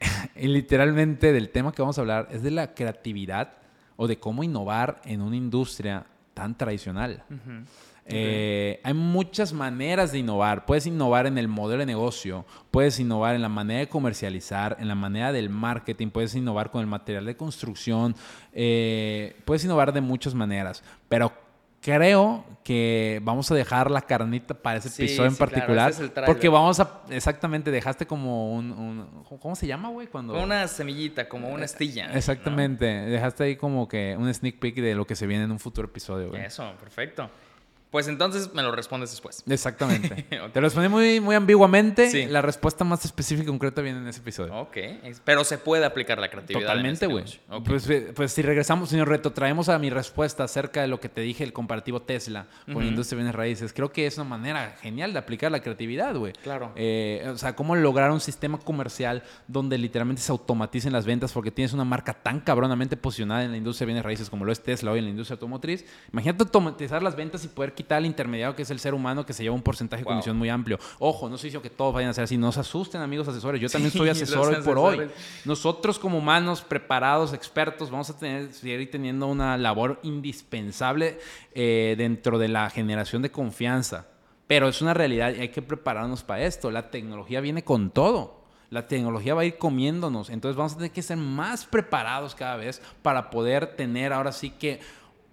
Y 0.36 0.46
literalmente 0.46 1.32
del 1.32 1.50
tema 1.50 1.72
que 1.72 1.82
vamos 1.82 1.98
a 1.98 2.02
hablar 2.02 2.28
es 2.30 2.40
de 2.44 2.52
la 2.52 2.72
creatividad 2.72 3.54
o 3.96 4.06
de 4.06 4.20
cómo 4.20 4.44
innovar 4.44 5.00
en 5.04 5.20
una 5.20 5.34
industria 5.34 6.06
tan 6.34 6.56
tradicional. 6.56 7.24
Eh, 8.10 8.80
hay 8.84 8.94
muchas 8.94 9.52
maneras 9.52 10.12
de 10.12 10.18
innovar. 10.18 10.64
Puedes 10.66 10.86
innovar 10.86 11.26
en 11.26 11.38
el 11.38 11.48
modelo 11.48 11.80
de 11.80 11.86
negocio, 11.86 12.44
puedes 12.70 12.98
innovar 13.00 13.34
en 13.34 13.42
la 13.42 13.48
manera 13.48 13.80
de 13.80 13.88
comercializar, 13.88 14.76
en 14.80 14.88
la 14.88 14.94
manera 14.94 15.32
del 15.32 15.50
marketing, 15.50 16.08
puedes 16.10 16.34
innovar 16.34 16.70
con 16.70 16.80
el 16.80 16.86
material 16.86 17.24
de 17.26 17.36
construcción, 17.36 18.14
eh, 18.52 19.36
puedes 19.44 19.64
innovar 19.64 19.92
de 19.92 20.00
muchas 20.00 20.34
maneras. 20.34 20.82
Pero 21.08 21.32
creo 21.80 22.44
que 22.64 23.20
vamos 23.22 23.50
a 23.52 23.54
dejar 23.54 23.90
la 23.90 24.02
carnita 24.02 24.52
para 24.52 24.78
ese 24.78 24.88
Sí, 24.88 25.04
episodio 25.04 25.26
en 25.28 25.32
sí, 25.32 25.36
claro, 25.38 25.52
particular. 25.52 25.90
ese 25.90 26.02
es 26.02 26.08
el 26.08 26.12
tráiler. 26.12 26.34
porque 26.34 26.48
vamos 26.48 26.80
a, 26.80 27.02
exactamente, 27.10 27.70
dejaste 27.70 28.04
como 28.06 28.52
un, 28.52 28.72
un- 28.72 29.24
¿cómo 29.40 29.54
se 29.54 29.66
llama, 29.66 29.88
güey? 29.88 30.08
Cuando... 30.08 30.42
Una 30.42 30.66
semillita, 30.66 31.28
como 31.28 31.48
una 31.50 31.64
astilla. 31.66 32.08
¿no? 32.08 32.14
Exactamente, 32.14 32.84
dejaste 32.84 33.44
ahí 33.44 33.56
como 33.56 33.86
que 33.86 34.16
un 34.18 34.32
sneak 34.34 34.58
peek 34.58 34.74
de 34.76 34.94
lo 34.96 35.06
que 35.06 35.14
se 35.14 35.26
viene 35.26 35.44
en 35.44 35.52
un 35.52 35.60
futuro 35.60 35.86
episodio, 35.86 36.30
güey. 36.30 36.44
Eso, 36.44 36.70
perfecto. 36.80 37.30
Pues 37.90 38.06
entonces 38.06 38.52
me 38.52 38.62
lo 38.62 38.70
respondes 38.70 39.10
después. 39.10 39.42
Exactamente. 39.48 40.22
Te 40.28 40.60
lo 40.60 40.66
respondí 40.66 40.88
muy, 40.88 41.20
muy 41.20 41.34
ambiguamente. 41.34 42.10
Sí. 42.10 42.26
La 42.26 42.42
respuesta 42.42 42.84
más 42.84 43.04
específica 43.04 43.44
y 43.44 43.46
concreta 43.46 43.80
viene 43.80 43.98
en 43.98 44.08
ese 44.08 44.20
episodio. 44.20 44.54
Ok, 44.54 44.76
pero 45.24 45.42
se 45.44 45.56
puede 45.58 45.84
aplicar 45.86 46.18
la 46.18 46.28
creatividad. 46.28 46.60
en 46.60 46.66
Totalmente, 46.66 46.92
este 46.94 47.06
güey. 47.06 47.64
Pues, 47.64 47.88
eh, 47.88 48.12
pues 48.14 48.32
si 48.32 48.42
regresamos, 48.42 48.90
señor 48.90 49.08
Reto, 49.08 49.32
traemos 49.32 49.68
a 49.68 49.78
mi 49.78 49.88
respuesta 49.88 50.44
acerca 50.44 50.82
de 50.82 50.88
lo 50.88 51.00
que 51.00 51.08
te 51.08 51.22
dije, 51.22 51.44
el 51.44 51.52
comparativo 51.52 52.02
Tesla 52.02 52.46
con 52.66 52.74
Ujú. 52.74 52.80
la 52.82 52.86
industria 52.88 53.16
de 53.16 53.22
bienes 53.22 53.34
raíces. 53.34 53.72
Creo 53.72 53.90
que 53.90 54.06
es 54.06 54.16
una 54.16 54.24
manera 54.24 54.76
genial 54.82 55.12
de 55.14 55.18
aplicar 55.18 55.50
la 55.50 55.60
creatividad, 55.60 56.14
güey. 56.14 56.34
Claro. 56.34 56.72
Eh, 56.76 57.26
o 57.32 57.38
sea, 57.38 57.56
cómo 57.56 57.74
lograr 57.74 58.10
un 58.10 58.20
sistema 58.20 58.58
comercial 58.58 59.22
donde 59.46 59.78
literalmente 59.78 60.20
se 60.20 60.30
automaticen 60.30 60.92
las 60.92 61.06
ventas 61.06 61.32
porque 61.32 61.50
tienes 61.50 61.72
una 61.72 61.84
marca 61.84 62.12
tan 62.12 62.40
cabronamente 62.40 62.96
posicionada 62.96 63.44
en 63.44 63.50
la 63.52 63.56
industria 63.56 63.86
de 63.86 63.92
bienes 63.92 64.04
raíces 64.04 64.28
como 64.28 64.44
lo 64.44 64.52
es 64.52 64.62
Tesla 64.62 64.92
hoy 64.92 64.98
en 64.98 65.04
la 65.06 65.10
industria 65.10 65.34
automotriz. 65.36 65.86
Imagínate 66.12 66.42
automatizar 66.44 67.02
las 67.02 67.16
ventas 67.16 67.44
y 67.44 67.48
poder 67.48 67.72
quitar 67.78 67.98
al 67.98 68.06
intermediario 68.06 68.56
que 68.56 68.62
es 68.62 68.70
el 68.70 68.80
ser 68.80 68.92
humano 68.92 69.24
que 69.24 69.32
se 69.32 69.44
lleva 69.44 69.54
un 69.54 69.62
porcentaje 69.62 70.02
de 70.02 70.04
comisión 70.04 70.36
muy 70.36 70.48
amplio. 70.48 70.80
Ojo, 70.98 71.28
no 71.28 71.36
estoy 71.36 71.48
diciendo 71.48 71.62
que 71.62 71.70
todos 71.70 71.94
vayan 71.94 72.10
a 72.10 72.12
ser 72.12 72.24
así, 72.24 72.36
no 72.36 72.50
se 72.50 72.58
asusten 72.58 73.00
amigos 73.00 73.28
asesores, 73.28 73.60
yo 73.60 73.68
también 73.68 73.92
Sí, 73.92 73.98
soy 73.98 74.08
asesor 74.10 74.52
hoy 74.52 74.62
por 74.64 74.78
hoy. 74.78 75.08
Nosotros 75.44 76.00
como 76.00 76.18
humanos 76.18 76.60
preparados, 76.62 77.32
expertos, 77.32 77.88
vamos 77.88 78.10
a 78.10 78.18
tener, 78.18 78.52
seguir 78.52 78.90
teniendo 78.90 79.28
una 79.28 79.56
labor 79.56 80.00
indispensable 80.02 81.20
eh, 81.54 81.94
dentro 81.96 82.36
de 82.38 82.48
la 82.48 82.68
generación 82.68 83.22
de 83.22 83.30
confianza. 83.30 84.06
Pero 84.48 84.68
es 84.68 84.82
una 84.82 84.92
realidad 84.92 85.32
y 85.36 85.40
hay 85.40 85.48
que 85.50 85.62
prepararnos 85.62 86.24
para 86.24 86.44
esto. 86.44 86.72
La 86.72 86.90
tecnología 86.90 87.40
viene 87.40 87.62
con 87.62 87.90
todo. 87.90 88.42
La 88.70 88.88
tecnología 88.88 89.34
va 89.34 89.42
a 89.42 89.44
ir 89.44 89.56
comiéndonos. 89.56 90.30
Entonces 90.30 90.56
vamos 90.56 90.72
a 90.72 90.76
tener 90.76 90.90
que 90.90 91.02
ser 91.02 91.16
más 91.16 91.64
preparados 91.64 92.34
cada 92.34 92.56
vez 92.56 92.82
para 93.02 93.30
poder 93.30 93.76
tener 93.76 94.12
ahora 94.12 94.32
sí 94.32 94.50
que 94.50 94.80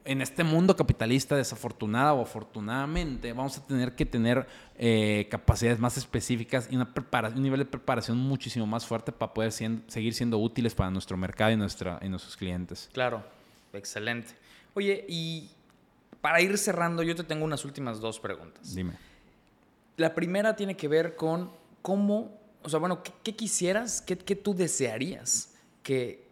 en 0.06 0.22
este 0.22 0.44
mundo 0.44 0.76
capitalista 0.76 1.36
desafortunada 1.36 2.14
o 2.14 2.22
afortunadamente 2.22 3.34
vamos 3.34 3.58
a 3.58 3.66
tener 3.66 3.96
que 3.96 4.06
tener 4.06 4.48
eh, 4.78 5.28
capacidades 5.30 5.80
más 5.80 5.98
específicas 5.98 6.68
y 6.70 6.76
una 6.76 6.94
un 7.36 7.42
nivel 7.42 7.60
de 7.60 7.66
preparación 7.66 8.18
muchísimo 8.18 8.68
más 8.68 8.86
fuerte 8.86 9.12
para 9.12 9.34
poder 9.34 9.52
seguir 9.52 10.14
siendo 10.14 10.38
útiles 10.38 10.76
para 10.76 10.92
nuestro 10.92 11.18
mercado 11.18 11.52
y, 11.52 11.58
nuestra, 11.58 12.00
y 12.04 12.08
nuestros 12.08 12.38
clientes. 12.38 12.90
Claro, 12.94 13.24
excelente. 13.74 14.34
Oye, 14.76 15.06
y 15.10 15.50
para 16.22 16.40
ir 16.40 16.56
cerrando, 16.58 17.02
yo 17.02 17.16
te 17.16 17.24
tengo 17.24 17.44
unas 17.44 17.66
últimas 17.66 18.00
dos 18.00 18.20
preguntas. 18.20 18.76
Dime. 18.76 18.94
La 19.98 20.14
primera 20.14 20.56
tiene 20.56 20.78
que 20.78 20.88
ver 20.88 21.16
con 21.16 21.52
cómo, 21.82 22.40
o 22.62 22.70
sea, 22.70 22.80
bueno, 22.80 23.02
¿qué, 23.02 23.12
qué 23.24 23.36
quisieras, 23.36 24.02
qué, 24.02 24.18
qué 24.18 24.36
tú 24.36 24.54
desearías 24.54 25.56
que 25.82 26.28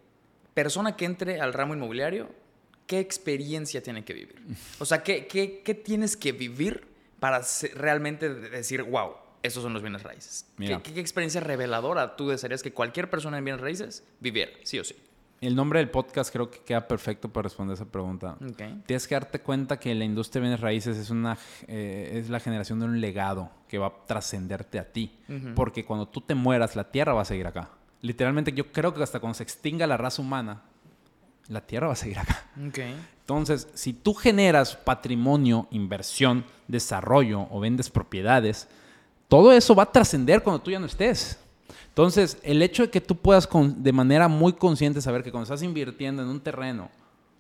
persona 0.53 0.95
que 0.95 1.05
entre 1.05 1.41
al 1.41 1.53
ramo 1.53 1.73
inmobiliario, 1.73 2.42
qué 2.87 2.99
experiencia 2.99 3.81
tiene 3.81 4.03
que 4.03 4.13
vivir? 4.13 4.35
O 4.79 4.85
sea, 4.85 5.03
¿qué, 5.03 5.27
qué, 5.27 5.61
qué 5.63 5.73
tienes 5.73 6.17
que 6.17 6.31
vivir 6.31 6.85
para 7.19 7.41
realmente 7.75 8.33
de- 8.33 8.49
decir, 8.49 8.83
wow, 8.83 9.11
esos 9.41 9.63
son 9.63 9.73
los 9.73 9.81
bienes 9.81 10.03
raíces? 10.03 10.45
¿Qué, 10.57 10.79
qué- 10.83 10.99
experiencia 10.99 11.41
reveladora 11.41 12.15
tú 12.15 12.29
desearías 12.29 12.61
que 12.63 12.71
cualquier 12.73 13.09
persona 13.09 13.37
en 13.37 13.45
bienes 13.45 13.61
raíces 13.61 14.03
viviera, 14.19 14.51
sí 14.63 14.79
o 14.79 14.83
sí? 14.83 14.95
El 15.41 15.57
nombre 15.57 15.79
del 15.79 15.89
podcast 15.89 16.31
creo 16.31 16.49
que 16.49 16.59
queda 16.59 16.87
perfecto 16.87 17.27
para 17.27 17.43
responder 17.43 17.73
esa 17.73 17.83
pregunta. 17.83 18.37
Ok. 18.49 18.61
Tienes 18.85 19.05
que 19.09 19.15
darte 19.15 19.39
cuenta 19.39 19.77
que 19.77 19.93
la 19.93 20.05
industria 20.05 20.39
de 20.39 20.47
bienes 20.47 20.61
raíces 20.61 20.95
es, 20.95 21.09
una, 21.09 21.37
eh, 21.67 22.11
es 22.13 22.29
la 22.29 22.39
generación 22.39 22.79
de 22.79 22.85
un 22.85 23.01
legado 23.01 23.51
que 23.67 23.77
va 23.77 23.87
a 23.87 24.05
trascenderte 24.07 24.79
a 24.79 24.89
ti. 24.93 25.19
Porque 25.53 25.83
cuando 25.83 26.07
tú 26.07 26.21
te 26.21 26.33
mueras, 26.33 26.77
la 26.77 26.89
tierra 26.91 27.11
va 27.11 27.23
a 27.23 27.25
seguir 27.25 27.45
acá. 27.45 27.71
Literalmente 27.99 28.53
yo 28.53 28.71
creo 28.71 28.93
que 28.93 29.03
hasta 29.03 29.19
cuando 29.19 29.33
se 29.35 29.43
extinga 29.43 29.85
la 29.85 29.97
raza 29.97 30.21
humana, 30.21 30.63
la 31.47 31.61
tierra 31.61 31.87
va 31.87 31.93
a 31.93 31.97
seguir 31.97 32.19
acá. 32.19 32.45
Entonces, 33.21 33.67
si 33.73 33.93
tú 33.93 34.13
generas 34.13 34.75
patrimonio, 34.75 35.67
inversión, 35.71 36.45
desarrollo 36.67 37.47
o 37.51 37.59
vendes 37.59 37.89
propiedades, 37.89 38.67
todo 39.27 39.51
eso 39.53 39.73
va 39.75 39.83
a 39.83 39.91
trascender 39.91 40.43
cuando 40.43 40.61
tú 40.61 40.71
ya 40.71 40.79
no 40.79 40.85
estés. 40.85 41.39
Entonces, 41.89 42.37
el 42.43 42.61
hecho 42.61 42.83
de 42.83 42.89
que 42.89 43.01
tú 43.01 43.15
puedas 43.15 43.45
con- 43.47 43.81
de 43.83 43.91
manera 43.93 44.27
muy 44.27 44.53
consciente 44.53 45.01
saber 45.01 45.23
que 45.23 45.31
cuando 45.31 45.43
estás 45.43 45.61
invirtiendo 45.63 46.21
en 46.23 46.27
un 46.27 46.39
terreno, 46.41 46.89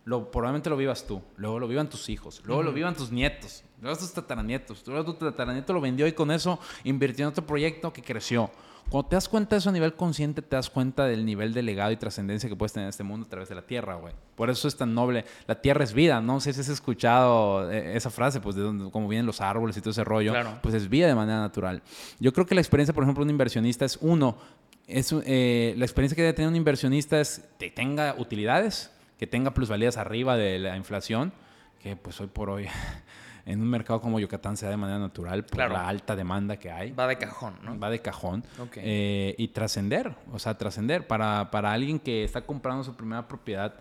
lo, 0.05 0.29
probablemente 0.31 0.69
lo 0.69 0.77
vivas 0.77 1.05
tú, 1.07 1.21
luego 1.37 1.59
lo 1.59 1.67
vivan 1.67 1.89
tus 1.89 2.09
hijos, 2.09 2.41
luego 2.45 2.61
lo 2.61 2.71
vivan 2.73 2.93
tus 2.95 3.11
nietos, 3.11 3.63
luego 3.81 3.97
tus 3.97 4.11
tataranietos, 4.13 4.83
luego 4.85 5.13
tu 5.15 5.25
tataranieto 5.25 5.73
lo 5.73 5.81
vendió 5.81 6.05
y 6.07 6.11
con 6.13 6.29
eso 6.31 6.59
invirtió 6.83 7.25
en 7.25 7.29
otro 7.29 7.45
proyecto 7.45 7.91
que 7.93 8.01
creció. 8.03 8.51
Cuando 8.93 9.09
te 9.09 9.15
das 9.15 9.27
cuenta 9.27 9.55
de 9.55 9.57
eso 9.57 9.69
a 9.69 9.71
nivel 9.71 9.95
consciente, 9.95 10.43
te 10.43 10.55
das 10.55 10.69
cuenta 10.69 11.05
del 11.05 11.25
nivel 11.25 11.51
de 11.51 11.63
legado 11.63 11.91
y 11.91 11.97
trascendencia 11.97 12.47
que 12.47 12.55
puedes 12.55 12.73
tener 12.73 12.85
en 12.85 12.89
este 12.89 13.01
mundo 13.01 13.25
a 13.25 13.29
través 13.31 13.49
de 13.49 13.55
la 13.55 13.63
tierra, 13.63 13.95
güey. 13.95 14.13
Por 14.35 14.51
eso 14.51 14.67
es 14.67 14.77
tan 14.77 14.93
noble. 14.93 15.25
La 15.47 15.59
tierra 15.59 15.83
es 15.83 15.93
vida. 15.93 16.21
No 16.21 16.39
sé 16.39 16.53
si 16.53 16.59
has 16.59 16.69
escuchado 16.69 17.71
eh, 17.71 17.97
esa 17.97 18.11
frase, 18.11 18.39
pues 18.39 18.55
de 18.55 18.61
donde, 18.61 18.91
cómo 18.91 19.07
vienen 19.07 19.25
los 19.25 19.41
árboles 19.41 19.75
y 19.77 19.79
todo 19.79 19.89
ese 19.89 20.03
rollo. 20.03 20.29
Claro. 20.33 20.59
Pues 20.61 20.75
es 20.75 20.89
vida 20.89 21.07
de 21.07 21.15
manera 21.15 21.39
natural. 21.39 21.81
Yo 22.19 22.33
creo 22.33 22.45
que 22.45 22.53
la 22.53 22.61
experiencia, 22.61 22.93
por 22.93 23.03
ejemplo, 23.03 23.23
de 23.23 23.29
un 23.29 23.31
inversionista 23.31 23.83
es 23.83 23.97
uno. 23.99 24.37
Es, 24.85 25.11
eh, 25.25 25.73
la 25.75 25.85
experiencia 25.85 26.15
que 26.15 26.21
debe 26.21 26.33
tener 26.33 26.49
un 26.49 26.55
inversionista 26.55 27.19
es 27.19 27.49
que 27.57 27.71
tenga 27.71 28.13
utilidades, 28.19 28.91
que 29.17 29.25
tenga 29.25 29.55
plusvalías 29.55 29.97
arriba 29.97 30.37
de 30.37 30.59
la 30.59 30.77
inflación, 30.77 31.33
que 31.81 31.95
pues 31.95 32.21
hoy 32.21 32.27
por 32.27 32.51
hoy 32.51 32.67
en 33.45 33.61
un 33.61 33.69
mercado 33.69 33.99
como 33.99 34.19
Yucatán 34.19 34.55
se 34.55 34.65
da 34.65 34.71
de 34.71 34.77
manera 34.77 34.99
natural 34.99 35.43
por 35.43 35.55
Claro. 35.57 35.73
la 35.73 35.87
alta 35.87 36.15
demanda 36.15 36.57
que 36.57 36.71
hay 36.71 36.91
Va 36.91 37.07
de 37.07 37.17
cajón, 37.17 37.55
¿no? 37.61 37.77
va 37.77 37.89
de 37.89 37.99
cajón. 37.99 38.43
Ok. 38.59 38.77
Eh, 38.77 39.35
y 39.37 39.49
trascender, 39.49 40.15
o 40.31 40.39
sea, 40.39 40.57
trascender. 40.57 41.07
Para, 41.07 41.51
para 41.51 41.71
alguien 41.73 41.99
que 41.99 42.23
está 42.23 42.41
comprando 42.41 42.83
su 42.83 42.95
primera 42.95 43.27
propiedad, 43.27 43.73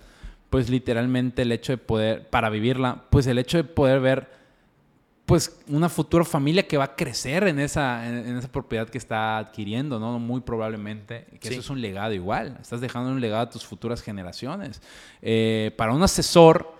pues 0.51 0.69
literalmente 0.69 1.43
el 1.43 1.53
hecho 1.53 1.73
de 1.73 1.79
poder, 1.79 2.29
para 2.29 2.51
vivirla, 2.51 3.05
pues 3.09 3.27
el 3.27 3.39
hecho 3.39 3.57
de 3.57 3.65
poder 3.65 4.01
ver, 4.01 4.43
pues 5.25 5.57
una 5.69 5.89
futura 5.89 6.25
familia 6.25 6.67
que 6.67 6.77
va 6.77 6.85
a 6.85 6.97
crecer 6.97 7.45
en 7.47 7.59
esa, 7.61 8.07
en, 8.09 8.17
en 8.27 8.37
esa 8.37 8.49
propiedad 8.51 8.89
que 8.89 8.99
está 8.99 9.39
adquiriendo, 9.39 9.99
¿no? 10.01 10.19
Muy 10.19 10.41
probablemente, 10.41 11.27
que 11.41 11.49
Sí. 11.49 11.55
eso 11.55 11.61
es 11.61 11.71
un 11.71 11.81
legado 11.81 12.13
igual. 12.13 12.59
Estás 12.61 12.81
dejando 12.81 13.11
un 13.11 13.21
legado 13.21 13.43
a 13.45 13.49
tus 13.49 13.65
futuras 13.65 14.03
generaciones. 14.03 14.83
Eh, 15.23 15.73
para 15.79 15.93
un 15.93 16.03
asesor, 16.03 16.75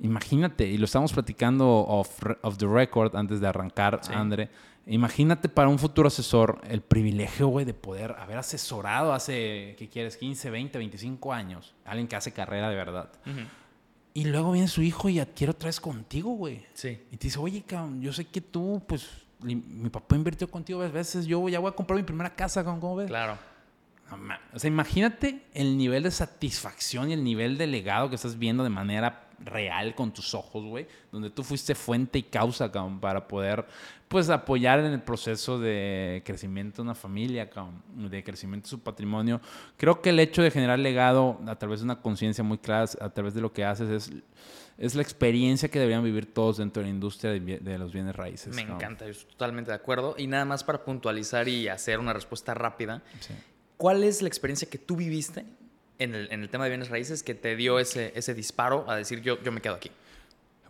imagínate, 0.00 0.66
y 0.66 0.78
lo 0.78 0.84
estamos 0.84 1.12
platicando 1.12 1.68
off, 1.68 2.22
off 2.42 2.56
the 2.58 2.66
record 2.66 3.14
antes 3.16 3.40
de 3.40 3.48
arrancar, 3.48 4.00
Sí. 4.02 4.12
André. 4.14 4.48
Imagínate 4.86 5.50
para 5.50 5.68
un 5.68 5.78
futuro 5.78 6.08
asesor 6.08 6.62
el 6.66 6.80
privilegio, 6.80 7.48
güey, 7.48 7.66
de 7.66 7.74
poder 7.74 8.16
haber 8.18 8.38
asesorado 8.38 9.12
hace, 9.12 9.74
¿qué 9.78 9.88
quieres? 9.92 10.16
15, 10.16 10.48
20, 10.48 10.78
25 10.78 11.32
años. 11.32 11.74
Alguien 11.84 12.08
que 12.08 12.16
hace 12.16 12.32
carrera 12.32 12.70
de 12.70 12.76
verdad. 12.76 13.10
Y 14.14 14.24
luego 14.24 14.52
viene 14.52 14.66
su 14.66 14.80
hijo 14.80 15.10
y 15.10 15.20
adquiere 15.20 15.50
otra 15.50 15.66
vez 15.66 15.78
contigo, 15.78 16.30
güey. 16.30 16.64
Sí. 16.72 16.98
Y 17.12 17.18
te 17.18 17.26
dice, 17.26 17.38
oye, 17.38 17.62
cabrón, 17.66 18.00
yo 18.00 18.14
sé 18.14 18.24
que 18.24 18.40
tú, 18.40 18.82
pues, 18.88 19.06
mi 19.40 19.56
papá 19.90 20.16
invirtió 20.16 20.50
contigo 20.50 20.78
varias 20.78 20.94
veces. 20.94 21.26
Yo 21.26 21.46
ya 21.50 21.58
voy 21.58 21.68
a 21.68 21.72
comprar 21.72 21.98
mi 21.98 22.02
primera 22.02 22.34
casa, 22.34 22.64
¿cómo 22.64 22.96
ves? 22.96 23.08
Claro. 23.08 23.36
O 24.54 24.58
sea, 24.58 24.68
imagínate 24.68 25.42
el 25.52 25.76
nivel 25.76 26.04
de 26.04 26.10
satisfacción 26.10 27.10
y 27.10 27.12
el 27.12 27.22
nivel 27.22 27.58
de 27.58 27.66
legado 27.66 28.08
que 28.08 28.14
estás 28.14 28.38
viendo 28.38 28.64
de 28.64 28.70
manera 28.70 29.27
real 29.38 29.94
con 29.94 30.12
tus 30.12 30.34
ojos, 30.34 30.64
güey. 30.64 30.86
Donde 31.12 31.30
tú 31.30 31.42
fuiste 31.44 31.74
fuente 31.74 32.18
y 32.18 32.22
causa, 32.24 32.70
cabrón, 32.70 33.00
para 33.00 33.26
poder, 33.28 33.66
pues, 34.08 34.30
apoyar 34.30 34.80
en 34.80 34.86
el 34.92 35.00
proceso 35.02 35.58
de 35.58 36.22
crecimiento 36.24 36.76
de 36.76 36.82
una 36.82 36.94
familia, 36.94 37.48
cabrón, 37.48 37.82
de 38.10 38.22
crecimiento 38.24 38.66
de 38.66 38.70
su 38.70 38.80
patrimonio. 38.80 39.40
Creo 39.76 40.00
que 40.02 40.10
el 40.10 40.20
hecho 40.20 40.42
de 40.42 40.50
generar 40.50 40.78
legado 40.78 41.40
a 41.46 41.56
través 41.56 41.80
de 41.80 41.84
una 41.84 42.00
conciencia 42.00 42.42
muy 42.44 42.58
clara, 42.58 42.90
a 43.00 43.10
través 43.10 43.34
de 43.34 43.40
lo 43.40 43.52
que 43.52 43.64
haces, 43.64 43.88
es, 43.90 44.12
es 44.78 44.94
la 44.94 45.02
experiencia 45.02 45.68
que 45.68 45.78
deberían 45.78 46.04
vivir 46.04 46.32
todos 46.32 46.58
dentro 46.58 46.82
de 46.82 46.88
la 46.88 46.94
industria 46.94 47.32
de, 47.32 47.78
los 47.78 47.92
bienes 47.92 48.14
raíces. 48.14 48.54
Me 48.54 48.62
cabrón. 48.62 48.76
encanta, 48.76 49.04
yo 49.04 49.10
estoy 49.10 49.30
totalmente 49.32 49.70
de 49.70 49.76
acuerdo. 49.76 50.14
Y 50.18 50.26
nada 50.26 50.44
más 50.44 50.64
para 50.64 50.84
puntualizar 50.84 51.48
y 51.48 51.68
hacer 51.68 51.98
una 51.98 52.12
respuesta 52.12 52.54
rápida, 52.54 53.02
Sí. 53.20 53.34
¿cuál 53.76 54.04
es 54.04 54.22
la 54.22 54.28
experiencia 54.28 54.68
que 54.68 54.78
tú 54.78 54.96
viviste 54.96 55.44
en 55.98 56.14
el, 56.14 56.28
en 56.30 56.42
el 56.42 56.48
tema 56.48 56.64
de 56.64 56.70
bienes 56.70 56.88
raíces 56.88 57.22
que 57.22 57.34
te 57.34 57.56
dio 57.56 57.78
ese, 57.78 58.12
ese 58.14 58.34
disparo 58.34 58.84
a 58.88 58.96
decir 58.96 59.20
yo, 59.22 59.42
yo 59.42 59.52
me 59.52 59.60
quedo 59.60 59.74
aquí? 59.74 59.90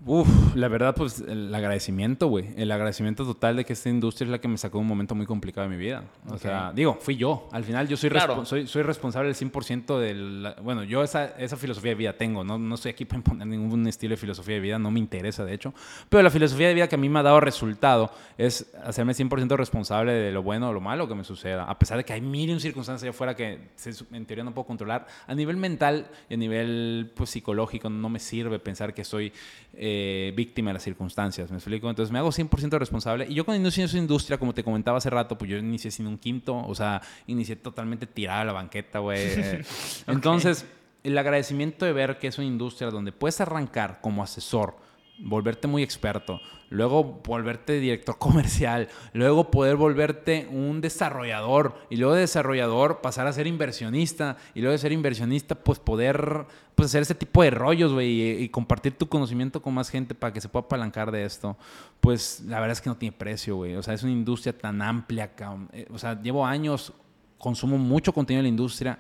Uf, 0.07 0.55
la 0.55 0.69
verdad, 0.69 0.95
pues 0.95 1.21
el 1.27 1.53
agradecimiento, 1.53 2.29
güey. 2.29 2.47
El 2.57 2.71
agradecimiento 2.71 3.25
total 3.25 3.57
de 3.57 3.65
que 3.65 3.73
esta 3.73 3.89
industria 3.89 4.27
es 4.27 4.31
la 4.31 4.41
que 4.41 4.47
me 4.47 4.57
sacó 4.57 4.79
un 4.79 4.87
momento 4.87 5.17
muy 5.17 5.27
complicado 5.27 5.69
de 5.69 5.77
mi 5.77 5.83
vida. 5.83 6.05
O 6.29 6.39
sea, 6.39 6.73
digo, 6.73 6.97
fui 7.01 7.17
yo. 7.17 7.49
Al 7.51 7.65
final 7.65 7.89
yo 7.89 7.97
soy, 7.97 8.09
Claro. 8.09 8.37
respo- 8.37 8.45
soy, 8.45 8.67
soy 8.69 8.83
responsable 8.83 9.27
del 9.27 9.35
100% 9.35 9.99
del... 9.99 10.55
Bueno, 10.63 10.85
yo 10.85 11.03
esa, 11.03 11.25
esa 11.37 11.57
filosofía 11.57 11.91
de 11.91 11.95
vida 11.97 12.13
tengo. 12.13 12.45
No, 12.45 12.59
no 12.59 12.77
estoy 12.77 12.93
aquí 12.93 13.05
para 13.07 13.19
imponer 13.19 13.49
ningún 13.49 13.89
estilo 13.89 14.13
de 14.13 14.19
filosofía 14.19 14.55
de 14.55 14.61
vida. 14.61 14.79
No 14.79 14.93
me 14.93 15.01
interesa, 15.01 15.45
de 15.45 15.53
hecho. 15.53 15.75
Pero 16.09 16.23
la 16.23 16.31
filosofía 16.31 16.69
de 16.69 16.75
vida 16.75 16.87
que 16.89 16.95
a 16.95 16.99
mí 16.99 17.09
me 17.09 17.19
ha 17.19 17.23
dado 17.25 17.41
resultado 17.41 18.13
es 18.39 18.73
hacerme 18.85 19.15
100% 19.15 19.57
responsable 19.57 20.13
de 20.13 20.31
lo 20.31 20.45
bueno 20.45 20.69
o 20.69 20.73
lo 20.73 20.81
malo 20.81 21.09
que 21.09 21.17
me 21.17 21.25
suceda. 21.25 21.65
A 21.65 21.77
pesar 21.77 21.99
de 21.99 22.05
que 22.05 22.13
hay 22.13 22.21
mil 22.21 22.49
y 22.49 22.53
un 22.53 22.61
circunstancias 22.61 23.03
allá 23.03 23.11
afuera 23.11 23.35
que 23.35 23.59
en 24.13 24.27
teoría 24.27 24.45
no 24.45 24.55
puedo 24.55 24.67
controlar. 24.67 25.09
A 25.27 25.35
nivel 25.35 25.57
mental 25.57 26.07
y 26.31 26.35
a 26.35 26.37
nivel 26.37 27.11
pues, 27.17 27.31
psicológico 27.31 27.91
no 27.91 28.09
me 28.09 28.21
sirve 28.21 28.61
pensar 28.61 28.95
que 28.95 29.03
soy 29.05 29.33
eh, 29.75 29.87
víctima 30.37 30.71
de 30.71 30.75
las 30.75 30.83
circunstancias. 30.83 31.51
¿Me 31.51 31.57
explico? 31.57 31.89
Entonces 31.89 32.13
me 32.13 32.19
hago 32.19 32.31
100% 32.31 32.79
responsable. 32.79 33.27
Y 33.29 33.35
yo 33.35 33.45
cuando 33.45 33.63
inicié 33.63 33.85
en 33.85 33.89
esa 33.89 33.99
industria, 33.99 34.39
como 34.39 34.55
te 34.55 34.65
comentaba 34.65 34.99
hace 34.99 35.11
rato, 35.11 35.37
pues 35.37 35.51
yo 35.51 35.57
inicié 35.57 35.91
sin 35.91 36.07
un 36.07 36.19
quinto. 36.19 36.57
O 36.57 36.75
sea, 36.75 37.03
inicié 37.27 37.57
totalmente 37.57 38.07
tirada 38.07 38.43
a 38.43 38.45
la 38.45 38.53
banqueta, 38.53 38.99
güey. 38.99 39.21
Eh, 39.21 39.65
Entonces, 40.07 40.67
el 41.05 41.17
agradecimiento 41.17 41.85
de 41.85 41.93
ver 41.93 42.19
que 42.19 42.29
es 42.29 42.39
una 42.39 42.47
industria 42.47 42.91
donde 42.91 43.13
puedes 43.13 43.41
arrancar 43.41 44.01
como 44.01 44.23
asesor, 44.23 44.77
volverte 45.21 45.67
muy 45.67 45.83
experto, 45.83 46.41
luego 46.71 47.21
volverte 47.25 47.81
director 47.81 48.19
comercial, 48.21 48.89
luego 49.13 49.51
poder 49.51 49.77
volverte 49.77 50.47
un 50.51 50.81
desarrollador 50.81 51.75
y 51.91 51.97
luego 51.97 52.15
de 52.15 52.21
desarrollador 52.21 53.01
pasar 53.01 53.27
a 53.27 53.33
ser 53.33 53.47
inversionista 53.47 54.37
y 54.55 54.61
luego 54.61 54.73
de 54.73 54.79
ser 54.79 54.93
inversionista 54.93 55.55
pues 55.57 55.79
poder 55.79 56.47
pues 56.75 56.87
hacer 56.91 57.03
ese 57.03 57.15
tipo 57.17 57.43
de 57.43 57.51
rollos, 57.51 57.93
güey, 57.93 58.09
y, 58.09 58.31
y 58.45 58.49
compartir 58.51 58.93
tu 58.97 59.09
conocimiento 59.09 59.61
con 59.61 59.75
más 59.75 59.91
gente 59.91 60.15
para 60.15 60.33
que 60.33 60.41
se 60.41 60.49
pueda 60.49 60.67
apalancar 60.67 61.11
de 61.11 61.25
esto, 61.25 61.57
pues 62.01 62.41
la 62.47 62.61
verdad 62.61 62.73
es 62.73 62.81
que 62.81 62.89
no 62.89 62.97
tiene 62.97 63.17
precio, 63.17 63.57
güey. 63.57 63.75
O 63.75 63.83
sea, 63.83 63.95
es 63.95 64.05
una 64.05 64.13
industria 64.13 64.57
tan 64.57 64.81
amplia, 64.81 65.35
cabrón. 65.35 65.69
Eh, 65.73 65.89
o 65.93 65.99
sea, 65.99 66.21
llevo 66.23 66.47
años, 66.47 66.93
consumo 67.37 67.79
mucho 67.79 68.13
contenido 68.13 68.39
de 68.39 68.43
la 68.45 68.49
industria 68.51 68.99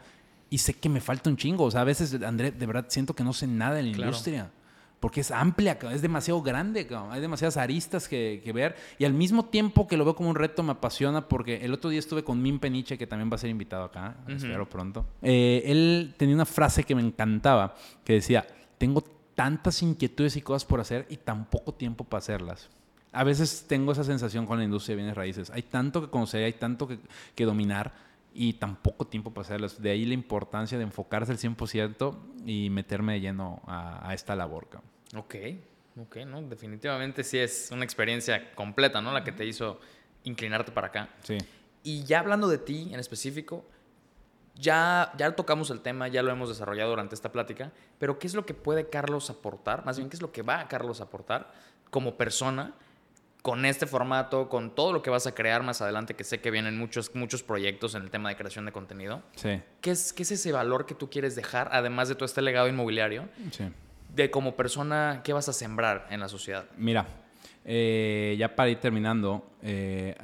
y 0.50 0.58
sé 0.58 0.74
que 0.74 0.88
me 0.88 1.00
falta 1.00 1.30
un 1.30 1.36
chingo. 1.36 1.62
O 1.64 1.70
sea, 1.70 1.82
a 1.82 1.84
veces, 1.84 2.20
André, 2.20 2.50
de 2.50 2.66
verdad 2.66 2.86
siento 2.88 3.14
que 3.14 3.22
no 3.22 3.32
sé 3.32 3.46
nada 3.46 3.76
de 3.76 3.84
la 3.84 3.92
Claro. 3.92 4.08
industria. 4.10 4.50
Porque 5.00 5.20
es 5.20 5.30
amplia, 5.30 5.78
es 5.92 6.02
demasiado 6.02 6.42
grande, 6.42 6.88
hay 7.10 7.20
demasiadas 7.20 7.56
aristas 7.56 8.08
que, 8.08 8.40
que 8.42 8.52
ver. 8.52 8.76
Y 8.98 9.04
al 9.04 9.12
mismo 9.12 9.44
tiempo 9.44 9.86
que 9.86 9.96
lo 9.96 10.04
veo 10.04 10.16
como 10.16 10.30
un 10.30 10.34
reto, 10.34 10.62
me 10.62 10.72
apasiona 10.72 11.28
porque 11.28 11.64
el 11.64 11.72
otro 11.72 11.90
día 11.90 12.00
estuve 12.00 12.24
con 12.24 12.42
Min 12.42 12.58
Peniche, 12.58 12.98
que 12.98 13.06
también 13.06 13.30
va 13.30 13.36
a 13.36 13.38
ser 13.38 13.50
invitado 13.50 13.84
acá, 13.84 14.16
espero 14.26 14.68
pronto. 14.68 15.06
Eh, 15.22 15.62
él 15.66 16.14
tenía 16.16 16.34
una 16.34 16.46
frase 16.46 16.84
que 16.84 16.94
me 16.94 17.02
encantaba, 17.02 17.74
que 18.04 18.14
decía, 18.14 18.46
tengo 18.76 19.02
tantas 19.34 19.82
inquietudes 19.82 20.36
y 20.36 20.42
cosas 20.42 20.64
por 20.64 20.80
hacer 20.80 21.06
y 21.08 21.16
tan 21.16 21.46
poco 21.46 21.72
tiempo 21.72 22.04
para 22.04 22.18
hacerlas. 22.18 22.68
A 23.12 23.24
veces 23.24 23.64
tengo 23.68 23.92
esa 23.92 24.04
sensación 24.04 24.46
con 24.46 24.58
la 24.58 24.64
industria 24.64 24.94
de 24.94 25.02
bienes 25.02 25.16
raíces. 25.16 25.50
Hay 25.50 25.62
tanto 25.62 26.00
que 26.00 26.10
conocer, 26.10 26.44
hay 26.44 26.52
tanto 26.54 26.86
que, 26.86 26.98
que 27.34 27.44
dominar 27.44 28.07
y 28.32 28.54
tan 28.54 28.76
poco 28.76 29.06
tiempo 29.06 29.32
para 29.32 29.46
hacerlas. 29.46 29.80
De 29.80 29.90
ahí 29.90 30.04
la 30.04 30.14
importancia 30.14 30.78
de 30.78 30.84
enfocarse 30.84 31.32
al 31.32 31.38
100% 31.38 32.16
y 32.46 32.70
meterme 32.70 33.14
de 33.14 33.20
lleno 33.20 33.62
a, 33.66 34.08
a 34.08 34.14
esta 34.14 34.36
labor. 34.36 34.68
cabrón. 34.68 34.90
Ok, 35.16 35.34
ok, 36.00 36.16
¿no? 36.26 36.42
Definitivamente 36.42 37.24
sí 37.24 37.38
es 37.38 37.70
una 37.72 37.84
experiencia 37.84 38.54
completa, 38.54 39.00
¿no? 39.00 39.12
La 39.12 39.24
que 39.24 39.32
te 39.32 39.44
hizo 39.44 39.80
inclinarte 40.24 40.72
para 40.72 40.88
acá. 40.88 41.08
Sí. 41.22 41.38
Y 41.82 42.04
ya 42.04 42.20
hablando 42.20 42.48
de 42.48 42.58
ti 42.58 42.90
en 42.92 43.00
específico, 43.00 43.64
ya, 44.54 45.12
ya 45.16 45.34
tocamos 45.34 45.70
el 45.70 45.80
tema, 45.80 46.08
ya 46.08 46.22
lo 46.22 46.30
hemos 46.30 46.48
desarrollado 46.48 46.90
durante 46.90 47.14
esta 47.14 47.30
plática, 47.30 47.72
pero 47.98 48.18
¿qué 48.18 48.26
es 48.26 48.34
lo 48.34 48.44
que 48.44 48.54
puede 48.54 48.88
Carlos 48.88 49.30
aportar? 49.30 49.84
Más 49.84 49.96
bien, 49.96 50.10
¿qué 50.10 50.16
es 50.16 50.22
lo 50.22 50.32
que 50.32 50.42
va 50.42 50.60
a 50.60 50.68
Carlos 50.68 51.00
aportar 51.00 51.52
como 51.90 52.16
persona 52.16 52.74
con 53.48 53.64
este 53.64 53.86
formato, 53.86 54.50
con 54.50 54.74
todo 54.74 54.92
lo 54.92 55.00
que 55.00 55.08
vas 55.08 55.26
a 55.26 55.34
crear 55.34 55.62
más 55.62 55.80
adelante, 55.80 56.12
que 56.12 56.22
sé 56.22 56.38
que 56.38 56.50
vienen 56.50 56.76
muchos, 56.76 57.14
muchos 57.14 57.42
proyectos 57.42 57.94
en 57.94 58.02
el 58.02 58.10
tema 58.10 58.28
de 58.28 58.36
creación 58.36 58.66
de 58.66 58.72
contenido? 58.72 59.22
Sí, 59.36 59.62
¿Qué 59.80 59.90
es, 59.90 60.12
¿Qué 60.12 60.22
es 60.24 60.32
ese 60.32 60.52
valor 60.52 60.84
que 60.84 60.94
tú 60.94 61.08
quieres 61.08 61.34
dejar, 61.34 61.70
además 61.72 62.10
de 62.10 62.14
todo 62.14 62.26
este 62.26 62.42
legado 62.42 62.68
inmobiliario, 62.68 63.26
sí. 63.50 63.64
de 64.14 64.30
como 64.30 64.54
persona, 64.54 65.22
qué 65.24 65.32
vas 65.32 65.48
a 65.48 65.54
sembrar 65.54 66.06
en 66.10 66.20
la 66.20 66.28
sociedad? 66.28 66.66
Mira, 66.76 67.06
eh, 67.64 68.36
ya 68.38 68.54
para 68.54 68.68
ir 68.68 68.80
terminando, 68.80 69.50
eh, 69.62 70.14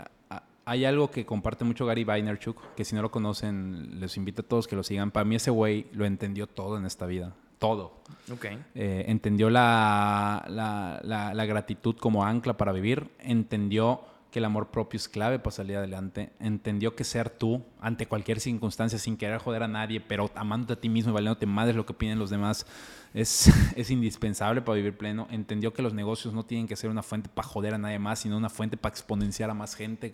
hay 0.66 0.84
algo 0.84 1.10
que 1.10 1.24
comparte 1.24 1.64
mucho 1.64 1.86
Gary 1.86 2.04
Vaynerchuk, 2.04 2.74
que 2.74 2.84
si 2.84 2.94
no 2.94 3.00
lo 3.00 3.10
conocen, 3.10 4.00
les 4.00 4.18
invito 4.18 4.42
a 4.42 4.44
todos 4.44 4.68
que 4.68 4.76
lo 4.76 4.82
sigan. 4.82 5.10
Para 5.10 5.24
mí 5.24 5.36
ese 5.36 5.50
güey 5.50 5.86
lo 5.92 6.04
entendió 6.04 6.46
todo 6.46 6.76
en 6.76 6.84
esta 6.84 7.06
vida, 7.06 7.32
todo. 7.66 7.94
Ok. 8.32 8.46
Eh, 8.74 9.04
entendió 9.08 9.50
la, 9.50 10.44
la- 10.48 11.00
la- 11.02 11.34
la 11.34 11.44
gratitud 11.46 11.96
como 11.96 12.24
ancla 12.24 12.56
para 12.56 12.72
vivir, 12.72 13.08
entendió 13.20 14.00
que 14.30 14.40
el 14.40 14.46
amor 14.46 14.66
propio 14.72 14.96
es 14.98 15.08
clave 15.08 15.38
para 15.38 15.52
salir 15.52 15.76
adelante, 15.76 16.30
entendió 16.40 16.96
que 16.96 17.04
ser 17.04 17.30
tú 17.30 17.62
ante 17.80 18.06
cualquier 18.06 18.40
circunstancia 18.40 18.98
sin 18.98 19.16
querer 19.16 19.38
joder 19.38 19.62
a 19.62 19.68
nadie, 19.68 20.00
pero 20.00 20.28
amándote 20.34 20.72
a 20.72 20.80
ti 20.80 20.88
mismo 20.88 21.12
y 21.12 21.14
valiéndote 21.14 21.46
más 21.46 21.68
de 21.68 21.72
lo 21.72 21.86
que 21.86 21.92
opinen 21.92 22.18
los 22.18 22.30
demás, 22.30 22.66
es, 23.14 23.46
es 23.76 23.90
indispensable 23.92 24.60
para 24.60 24.74
vivir 24.74 24.96
pleno. 24.98 25.28
Entendió 25.30 25.72
que 25.72 25.82
los 25.82 25.94
negocios 25.94 26.34
no 26.34 26.42
tienen 26.44 26.66
que 26.66 26.74
ser 26.74 26.90
una 26.90 27.04
fuente 27.04 27.28
para 27.32 27.46
joder 27.46 27.74
a 27.74 27.78
nadie 27.78 28.00
más, 28.00 28.18
sino 28.18 28.36
una 28.36 28.48
fuente 28.50 28.76
para 28.76 28.92
exponenciar 28.92 29.50
a 29.50 29.54
más 29.54 29.76
gente. 29.76 30.10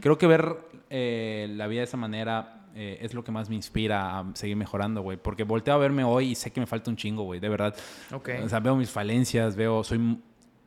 Creo 0.00 0.18
que 0.18 0.26
ver 0.26 0.56
eh, 0.90 1.46
la 1.54 1.68
vida 1.68 1.78
de 1.82 1.84
esa 1.84 1.96
manera 1.96 2.63
eh, 2.74 2.98
es 3.00 3.14
lo 3.14 3.22
que 3.24 3.30
más 3.32 3.48
me 3.48 3.54
inspira 3.54 4.18
a 4.18 4.24
seguir 4.34 4.56
mejorando, 4.56 5.02
güey. 5.02 5.16
Porque 5.16 5.44
volteo 5.44 5.74
a 5.74 5.78
verme 5.78 6.04
hoy 6.04 6.30
y 6.30 6.34
sé 6.34 6.50
que 6.52 6.60
me 6.60 6.66
falta 6.66 6.90
un 6.90 6.96
chingo, 6.96 7.22
güey, 7.24 7.40
de 7.40 7.48
verdad. 7.48 7.74
Ok. 8.12 8.30
O 8.44 8.48
sea, 8.48 8.60
veo 8.60 8.76
mis 8.76 8.90
falencias, 8.90 9.56
veo, 9.56 9.84
soy... 9.84 10.18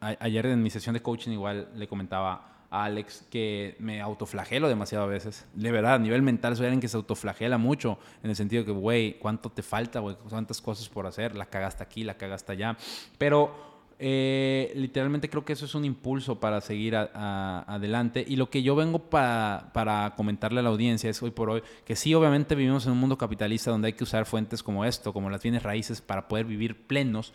a- 0.01 0.15
ayer 0.19 0.45
en 0.47 0.61
mi 0.63 0.69
sesión 0.69 0.93
de 0.93 1.01
coaching 1.01 1.31
igual 1.31 1.69
le 1.75 1.87
comentaba 1.87 2.53
a 2.69 2.83
Alex 2.83 3.25
que 3.31 3.77
me 3.79 4.01
autoflagelo 4.01 4.67
demasiado 4.67 5.05
a 5.05 5.07
veces. 5.07 5.45
De 5.53 5.71
verdad, 5.71 5.93
a 5.95 5.99
nivel 5.99 6.21
mental 6.21 6.55
soy 6.57 6.65
alguien 6.65 6.81
que 6.81 6.89
se 6.89 6.97
autoflagela 6.97 7.57
mucho 7.57 7.97
en 8.23 8.29
el 8.29 8.35
sentido 8.35 8.65
que, 8.65 8.71
güey, 8.71 9.17
¿cuánto 9.19 9.49
te 9.49 9.63
falta, 9.63 9.99
güey? 10.01 10.17
¿Cuántas 10.29 10.61
cosas 10.61 10.89
por 10.89 11.07
hacer? 11.07 11.33
La 11.35 11.45
cagaste 11.45 11.81
aquí, 11.83 12.03
la 12.03 12.15
cagaste 12.17 12.51
allá. 12.51 12.75
Pero 13.17 13.66
eh, 13.99 14.71
literalmente 14.75 15.29
creo 15.29 15.43
que 15.43 15.53
eso 15.53 15.65
es 15.65 15.73
un 15.75 15.85
impulso 15.85 16.39
para 16.39 16.61
seguir 16.61 16.95
adelante. 16.95 18.23
Y 18.27 18.35
lo 18.35 18.49
que 18.49 18.61
yo 18.63 18.75
vengo 18.75 18.99
pa- 18.99 19.71
para 19.73 20.13
comentarle 20.15 20.59
a 20.59 20.63
la 20.63 20.69
audiencia 20.69 21.09
es 21.09 21.21
hoy 21.23 21.31
por 21.31 21.49
hoy 21.49 21.63
que 21.85 21.95
sí, 21.95 22.13
obviamente 22.13 22.55
vivimos 22.55 22.85
en 22.85 22.91
un 22.93 22.99
mundo 22.99 23.17
capitalista 23.17 23.71
donde 23.71 23.87
hay 23.87 23.93
que 23.93 24.03
usar 24.03 24.25
fuentes 24.25 24.61
como 24.61 24.85
esto, 24.85 25.13
como 25.13 25.29
las 25.29 25.41
bienes 25.41 25.63
raíces, 25.63 26.01
para 26.01 26.27
poder 26.27 26.45
vivir 26.45 26.85
plenos 26.85 27.33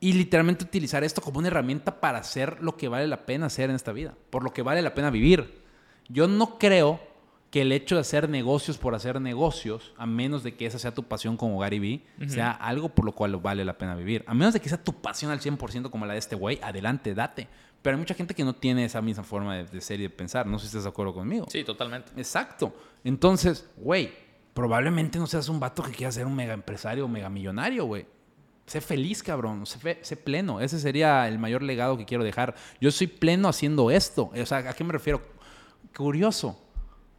y 0.00 0.12
literalmente 0.14 0.64
utilizar 0.64 1.04
esto 1.04 1.20
como 1.20 1.38
una 1.38 1.48
herramienta 1.48 2.00
para 2.00 2.18
hacer 2.18 2.62
lo 2.62 2.76
que 2.76 2.88
vale 2.88 3.06
la 3.06 3.26
pena 3.26 3.46
hacer 3.46 3.68
en 3.70 3.76
esta 3.76 3.92
vida, 3.92 4.14
por 4.30 4.44
lo 4.44 4.52
que 4.52 4.62
vale 4.62 4.82
la 4.82 4.94
pena 4.94 5.10
vivir. 5.10 5.60
Yo 6.08 6.26
no 6.26 6.58
creo 6.58 7.00
que 7.50 7.62
el 7.62 7.72
hecho 7.72 7.96
de 7.96 8.02
hacer 8.02 8.28
negocios 8.28 8.78
por 8.78 8.94
hacer 8.94 9.20
negocios, 9.20 9.92
a 9.96 10.06
menos 10.06 10.42
de 10.44 10.54
que 10.54 10.66
esa 10.66 10.78
sea 10.78 10.94
tu 10.94 11.02
pasión 11.02 11.36
como 11.36 11.58
Gary 11.58 11.78
Vee, 11.80 12.06
sea 12.28 12.52
algo 12.52 12.90
por 12.90 13.04
lo 13.04 13.12
cual 13.12 13.34
vale 13.38 13.64
la 13.64 13.76
pena 13.76 13.96
vivir. 13.96 14.22
A 14.28 14.34
menos 14.34 14.54
de 14.54 14.60
que 14.60 14.68
sea 14.68 14.82
tu 14.82 14.92
pasión 15.02 15.32
al 15.32 15.40
100% 15.40 15.90
como 15.90 16.06
la 16.06 16.12
de 16.12 16.20
este 16.20 16.36
güey, 16.36 16.60
adelante, 16.62 17.12
date. 17.14 17.48
Pero 17.82 17.96
hay 17.96 17.98
mucha 18.00 18.14
gente 18.14 18.34
que 18.34 18.44
no 18.44 18.54
tiene 18.54 18.84
esa 18.84 19.00
misma 19.02 19.24
forma 19.24 19.56
de, 19.56 19.64
de 19.64 19.80
ser 19.80 19.98
y 19.98 20.04
de 20.04 20.10
pensar. 20.10 20.46
No 20.46 20.58
sé 20.58 20.64
si 20.66 20.68
estás 20.68 20.84
de 20.84 20.90
acuerdo 20.90 21.12
conmigo. 21.14 21.46
Sí, 21.50 21.64
totalmente. 21.64 22.12
Exacto. 22.16 22.72
Entonces, 23.02 23.68
güey, 23.78 24.12
probablemente 24.54 25.18
no 25.18 25.26
seas 25.26 25.48
un 25.48 25.58
vato 25.58 25.82
que 25.82 25.90
quiera 25.92 26.12
ser 26.12 26.26
un 26.26 26.36
mega 26.36 26.52
empresario 26.52 27.06
o 27.06 27.08
mega 27.08 27.30
millonario, 27.30 27.84
güey. 27.86 28.06
Sé 28.66 28.80
feliz, 28.80 29.22
cabrón. 29.24 29.66
Sé, 29.66 29.78
fe- 29.80 29.98
sé 30.02 30.16
pleno. 30.16 30.60
Ese 30.60 30.78
sería 30.78 31.26
el 31.26 31.38
mayor 31.40 31.62
legado 31.62 31.96
que 31.96 32.04
quiero 32.04 32.22
dejar. 32.22 32.54
Yo 32.80 32.90
soy 32.92 33.06
pleno 33.08 33.48
haciendo 33.48 33.90
esto. 33.90 34.30
O 34.40 34.46
sea, 34.46 34.58
¿a 34.58 34.72
qué 34.74 34.84
me 34.84 34.92
refiero? 34.92 35.20
Curioso. 35.96 36.60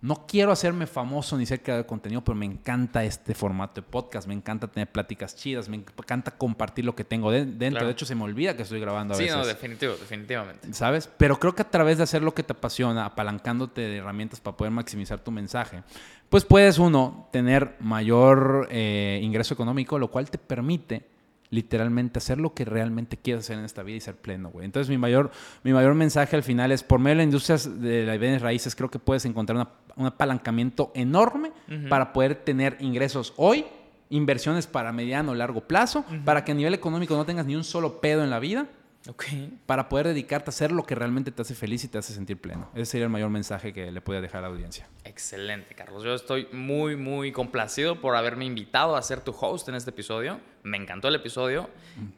No 0.02 0.26
quiero 0.28 0.52
hacerme 0.52 0.88
famoso 0.88 1.38
ni 1.38 1.46
ser 1.46 1.62
creador 1.62 1.84
de 1.86 1.88
contenido, 1.88 2.24
pero 2.24 2.36
me 2.36 2.46
encanta 2.48 3.04
este 3.04 3.36
formato 3.36 3.82
de 3.82 3.88
podcast. 3.88 4.28
Me 4.28 4.34
encanta 4.34 4.66
tener 4.68 4.92
pláticas 4.92 5.36
chidas. 5.36 5.70
Me 5.70 5.78
encanta 5.78 6.32
compartir 6.32 6.86
lo 6.86 6.96
que 6.96 7.04
tengo 7.04 7.30
de- 7.32 7.46
dentro. 7.46 7.70
Claro. 7.70 7.86
De 7.86 7.92
hecho, 7.92 8.06
se 8.08 8.16
me 8.16 8.24
olvida 8.24 8.56
que 8.58 8.64
estoy 8.64 8.80
grabando 8.80 9.14
a 9.14 9.18
Sí, 9.18 9.24
veces. 9.26 9.38
no, 9.38 9.46
definitivo, 9.46 9.92
definitivamente. 9.94 10.74
¿Sabes? 10.74 11.08
Pero 11.18 11.40
creo 11.40 11.54
que 11.54 11.62
a 11.62 11.70
través 11.70 11.98
de 11.98 12.04
hacer 12.04 12.24
lo 12.24 12.34
que 12.34 12.42
te 12.42 12.54
apasiona, 12.54 13.06
apalancándote 13.06 13.82
de 13.82 13.98
herramientas 13.98 14.40
para 14.40 14.58
poder 14.58 14.72
maximizar 14.72 15.20
tu 15.20 15.30
mensaje, 15.30 15.84
pues 16.30 16.46
puedes 16.46 16.80
uno 16.80 17.28
tener 17.32 17.76
mayor 17.80 18.70
eh, 18.72 19.20
ingreso 19.22 19.54
económico, 19.54 20.00
lo 20.00 20.10
cual 20.10 20.32
te 20.32 20.40
permite 20.40 21.06
literalmente 21.52 22.18
hacer 22.18 22.40
lo 22.40 22.54
que 22.56 22.66
realmente 22.66 23.18
quieres 23.18 23.44
hacer 23.46 23.60
en 23.60 23.66
esta 23.66 23.84
vida 23.84 23.98
y 23.98 24.02
ser 24.02 24.16
pleno, 24.16 24.50
güey. 24.50 24.66
Entonces 24.66 24.90
mi 24.90 24.98
mayor, 24.98 25.30
mi 25.64 25.72
mayor 25.74 25.94
mensaje 25.94 26.36
al 26.36 26.44
final 26.44 26.72
es, 26.72 26.82
por 26.82 27.00
medio 27.00 27.12
de 27.12 27.18
las 27.18 27.26
industrias 27.26 27.82
de 27.82 28.06
las 28.06 28.18
bienes 28.18 28.42
raíces, 28.42 28.76
creo 28.76 28.90
que 28.90 28.98
puedes 29.00 29.26
encontrar 29.26 29.58
una- 29.58 29.70
un 29.96 30.08
apalancamiento 30.08 30.92
enorme 30.96 31.52
para 31.90 32.14
poder 32.14 32.36
tener 32.36 32.78
ingresos 32.80 33.34
hoy, 33.38 33.66
inversiones 34.10 34.66
para 34.66 34.92
mediano 34.92 35.32
o 35.34 35.36
largo 35.36 35.62
plazo, 35.62 36.04
para 36.26 36.44
que 36.44 36.52
a 36.54 36.56
nivel 36.56 36.74
económico 36.74 37.16
no 37.16 37.26
tengas 37.26 37.46
ni 37.46 37.56
un 37.56 37.64
solo 37.64 38.02
pedo 38.02 38.24
en 38.24 38.30
la 38.30 38.40
vida 38.40 38.68
Ok. 39.08 39.26
para 39.66 39.90
poder 39.90 40.08
dedicarte 40.08 40.50
a 40.50 40.52
hacer 40.52 40.72
lo 40.72 40.84
que 40.84 40.94
realmente 40.94 41.32
te 41.32 41.42
hace 41.42 41.56
feliz 41.56 41.84
y 41.84 41.88
te 41.88 41.98
hace 41.98 42.14
sentir 42.14 42.40
pleno. 42.40 42.70
Ese 42.76 42.86
sería 42.86 43.06
el 43.06 43.10
mayor 43.10 43.30
mensaje 43.30 43.74
que 43.74 43.92
le 43.92 44.02
puede 44.02 44.22
dejar 44.22 44.40
a 44.40 44.42
la 44.44 44.48
audiencia. 44.50 44.88
Excelente, 45.04 45.74
Carlos. 45.74 46.04
Yo 46.04 46.14
estoy 46.14 46.48
muy, 46.52 46.96
muy 46.96 47.32
complacido 47.32 48.00
por 48.00 48.16
haberme 48.16 48.46
invitado 48.46 48.96
a 48.96 49.02
ser 49.02 49.22
tu 49.22 49.32
host 49.32 49.68
en 49.70 49.76
este 49.76 49.90
episodio. 49.90 50.40
Me 50.64 50.78
encantó 50.78 51.08
el 51.08 51.16
episodio. 51.16 51.70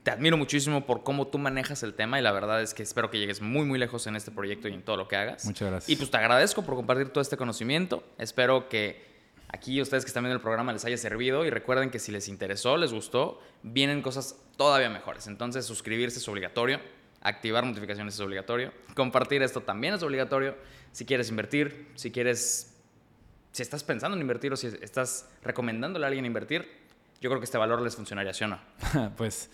Te 0.03 0.11
admiro 0.11 0.35
muchísimo 0.35 0.85
por 0.85 1.03
cómo 1.03 1.27
tú 1.27 1.37
manejas 1.37 1.83
el 1.83 1.93
tema 1.93 2.19
y 2.19 2.21
la 2.21 2.33
verdad 2.33 2.61
es 2.61 2.73
que 2.73 2.83
espero 2.83 3.09
que 3.09 3.17
llegues 3.17 3.41
muy, 3.41 3.65
muy 3.65 3.79
lejos 3.79 4.05
en 4.07 4.17
este 4.17 4.31
proyecto 4.31 4.67
y 4.67 4.73
en 4.73 4.81
todo 4.81 4.97
lo 4.97 5.07
que 5.07 5.15
hagas. 5.15 5.45
Muchas 5.45 5.69
gracias. 5.69 5.89
Y 5.89 5.95
pues 5.95 6.11
te 6.11 6.17
agradezco 6.17 6.63
por 6.63 6.75
compartir 6.75 7.09
todo 7.09 7.21
este 7.21 7.37
conocimiento. 7.37 8.03
Espero 8.17 8.67
que 8.67 9.12
aquí 9.53 9.81
ustedes 9.81 10.03
que 10.03 10.09
están 10.09 10.23
viendo 10.23 10.35
el 10.35 10.41
programa 10.41 10.73
les 10.73 10.83
haya 10.83 10.97
servido 10.97 11.45
y 11.45 11.49
recuerden 11.49 11.89
que 11.89 11.99
si 11.99 12.11
les 12.11 12.27
interesó, 12.27 12.75
les 12.75 12.91
gustó, 12.91 13.39
vienen 13.61 14.01
cosas 14.01 14.35
todavía 14.57 14.89
mejores. 14.89 15.27
Entonces 15.27 15.65
suscribirse 15.65 16.19
es 16.19 16.27
obligatorio, 16.27 16.81
activar 17.21 17.65
notificaciones 17.65 18.15
es 18.15 18.19
obligatorio, 18.19 18.73
compartir 18.95 19.41
esto 19.43 19.61
también 19.61 19.93
es 19.93 20.03
obligatorio. 20.03 20.57
Si 20.91 21.05
quieres 21.05 21.29
invertir, 21.29 21.87
si 21.95 22.11
quieres 22.11 22.73
si 23.53 23.61
estás 23.61 23.83
pensando 23.83 24.17
en 24.17 24.21
invertir 24.21 24.51
o 24.51 24.57
si 24.57 24.67
estás 24.81 25.29
recomendándole 25.43 26.05
a 26.05 26.07
alguien 26.07 26.25
invertir, 26.25 26.67
yo 27.21 27.29
creo 27.29 27.39
que 27.39 27.45
este 27.45 27.59
valor 27.59 27.81
les 27.81 27.95
funcionaría, 27.95 28.33
¿sí 28.33 28.43
o 28.43 28.47
no? 28.47 28.59
pues 29.15 29.49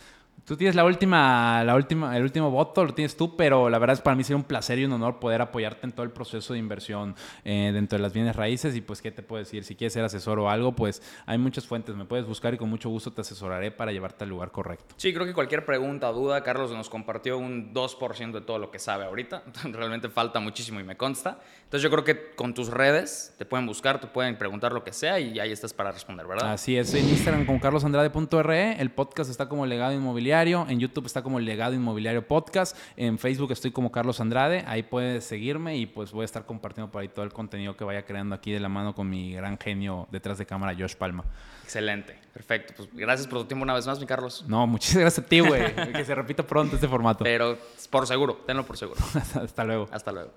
tú 0.46 0.58
tienes 0.58 0.76
la 0.76 0.86
última, 0.86 1.64
la 1.64 1.76
última, 1.76 2.16
el 2.16 2.24
último 2.24 2.52
voto, 2.52 2.86
lo 2.86 2.94
tienes 2.94 3.16
tú, 3.16 3.36
pero 3.36 3.70
la 3.70 3.80
verdad 3.80 3.96
es 3.96 4.02
para 4.02 4.16
mí 4.16 4.24
sería 4.24 4.38
un 4.38 4.44
placer 4.44 4.80
y 4.80 4.86
un 4.86 4.94
honor 4.94 5.20
poder 5.20 5.42
apoyarte 5.42 5.86
en 5.86 5.92
todo 5.92 6.04
el 6.04 6.12
proceso 6.12 6.54
de 6.54 6.60
inversión 6.60 7.16
eh, 7.44 7.72
dentro 7.74 7.98
de 7.98 8.04
las 8.04 8.14
bienes 8.14 8.36
raíces. 8.36 8.76
Y 8.76 8.82
pues, 8.82 9.02
¿qué 9.02 9.12
te 9.12 9.24
puedo 9.24 9.40
decir? 9.40 9.64
Si 9.64 9.76
quieres 9.76 9.94
ser 9.94 10.04
asesor 10.04 10.40
o 10.40 10.50
algo, 10.50 10.74
pues 10.74 11.02
hay 11.26 11.38
muchas 11.38 11.68
fuentes, 11.68 11.96
me 11.96 12.06
puedes 12.06 12.26
buscar 12.26 12.54
y 12.54 12.58
con 12.58 12.70
mucho 12.70 12.90
gusto 12.90 13.12
te 13.12 13.22
asesoraré 13.22 13.72
para 13.72 13.92
llevarte 13.92 14.24
al 14.24 14.30
lugar 14.30 14.52
correcto. 14.52 14.96
Sí, 14.98 15.14
creo 15.14 15.26
que 15.26 15.34
cualquier 15.34 15.66
pregunta 15.66 16.10
o 16.10 16.14
duda, 16.14 16.44
Carlos 16.44 16.72
nos 16.72 16.90
compartió 16.90 17.38
un 17.38 17.74
2% 17.74 18.32
de 18.32 18.42
todo 18.42 18.60
lo 18.60 18.72
que 18.72 18.80
sabe 18.80 19.06
ahorita. 19.06 19.44
Realmente 19.64 20.10
falta 20.10 20.40
muchísimo 20.40 20.80
y 20.80 20.84
me 20.84 20.98
consta. 20.98 21.40
Entonces 21.64 21.84
yo 21.84 21.90
creo 21.90 22.04
que 22.04 22.32
con 22.36 22.54
tus 22.54 22.70
redes 22.70 23.36
te 23.38 23.46
pueden 23.46 23.66
buscar, 23.66 24.00
te 24.00 24.08
pueden 24.08 24.38
preguntar 24.38 24.72
lo 24.72 24.84
que 24.84 24.94
sea 24.94 25.20
y 25.20 25.40
ahí 25.40 25.52
estás 25.52 25.74
para 25.74 25.92
responder, 25.92 26.26
¿verdad? 26.26 26.54
Así 26.54 26.78
es, 26.78 26.94
en 26.94 27.08
Instagram 27.08 27.46
con 27.46 27.60
carlosandrade.re, 27.60 28.82
el 28.82 28.92
podcast 28.92 29.30
está 29.30 29.48
como 29.48 29.66
legado 29.66 29.94
inmobiliario 29.94 30.29
Inmobiliario. 30.30 30.68
En 30.70 30.80
YouTube 30.80 31.08
está 31.08 31.24
como 31.24 31.40
Legado 31.40 31.74
Inmobiliario 31.74 32.28
Podcast. 32.28 32.78
En 32.96 33.18
Facebook 33.18 33.52
estoy 33.52 33.72
como 33.72 33.92
Carlos 33.92 34.20
Andrade. 34.20 34.64
Ahí 34.68 34.84
puedes 34.84 35.24
seguirme 35.24 35.76
y 35.78 35.88
pues 35.88 36.12
voy 36.12 36.22
a 36.22 36.26
estar 36.26 36.46
compartiendo 36.46 36.92
por 36.92 37.02
ahí 37.02 37.08
todo 37.08 37.26
el 37.26 37.34
contenido 37.34 37.76
que 37.76 37.84
vaya 37.84 38.06
creando 38.06 38.36
aquí 38.36 38.52
de 38.52 38.60
la 38.60 38.70
mano 38.70 38.94
con 38.94 39.10
mi 39.10 39.34
gran 39.34 39.58
genio 39.58 40.08
detrás 40.12 40.38
de 40.38 40.46
cámara, 40.46 40.76
Josh 40.78 40.96
Palma. 40.96 41.24
Excelente, 41.64 42.16
perfecto. 42.32 42.74
Pues 42.78 42.90
gracias 42.94 43.28
por 43.28 43.40
tu 43.40 43.46
tiempo 43.46 43.64
una 43.64 43.74
vez 43.74 43.88
más, 43.88 44.00
mi 44.00 44.06
Carlos. 44.06 44.46
No, 44.48 44.68
muchas 44.68 44.96
gracias 44.96 45.26
a 45.26 45.28
ti, 45.28 45.40
güey. 45.40 45.74
que 45.94 46.06
se 46.06 46.14
repita 46.14 46.44
pronto 46.44 46.76
este 46.76 46.88
formato. 46.88 47.24
Pero 47.24 47.58
por 47.90 48.06
seguro, 48.06 48.36
tenlo 48.46 48.64
por 48.68 48.78
seguro. 48.78 49.02
Hasta 49.34 49.64
luego. 49.64 49.90
Hasta 49.92 50.12
luego. 50.12 50.32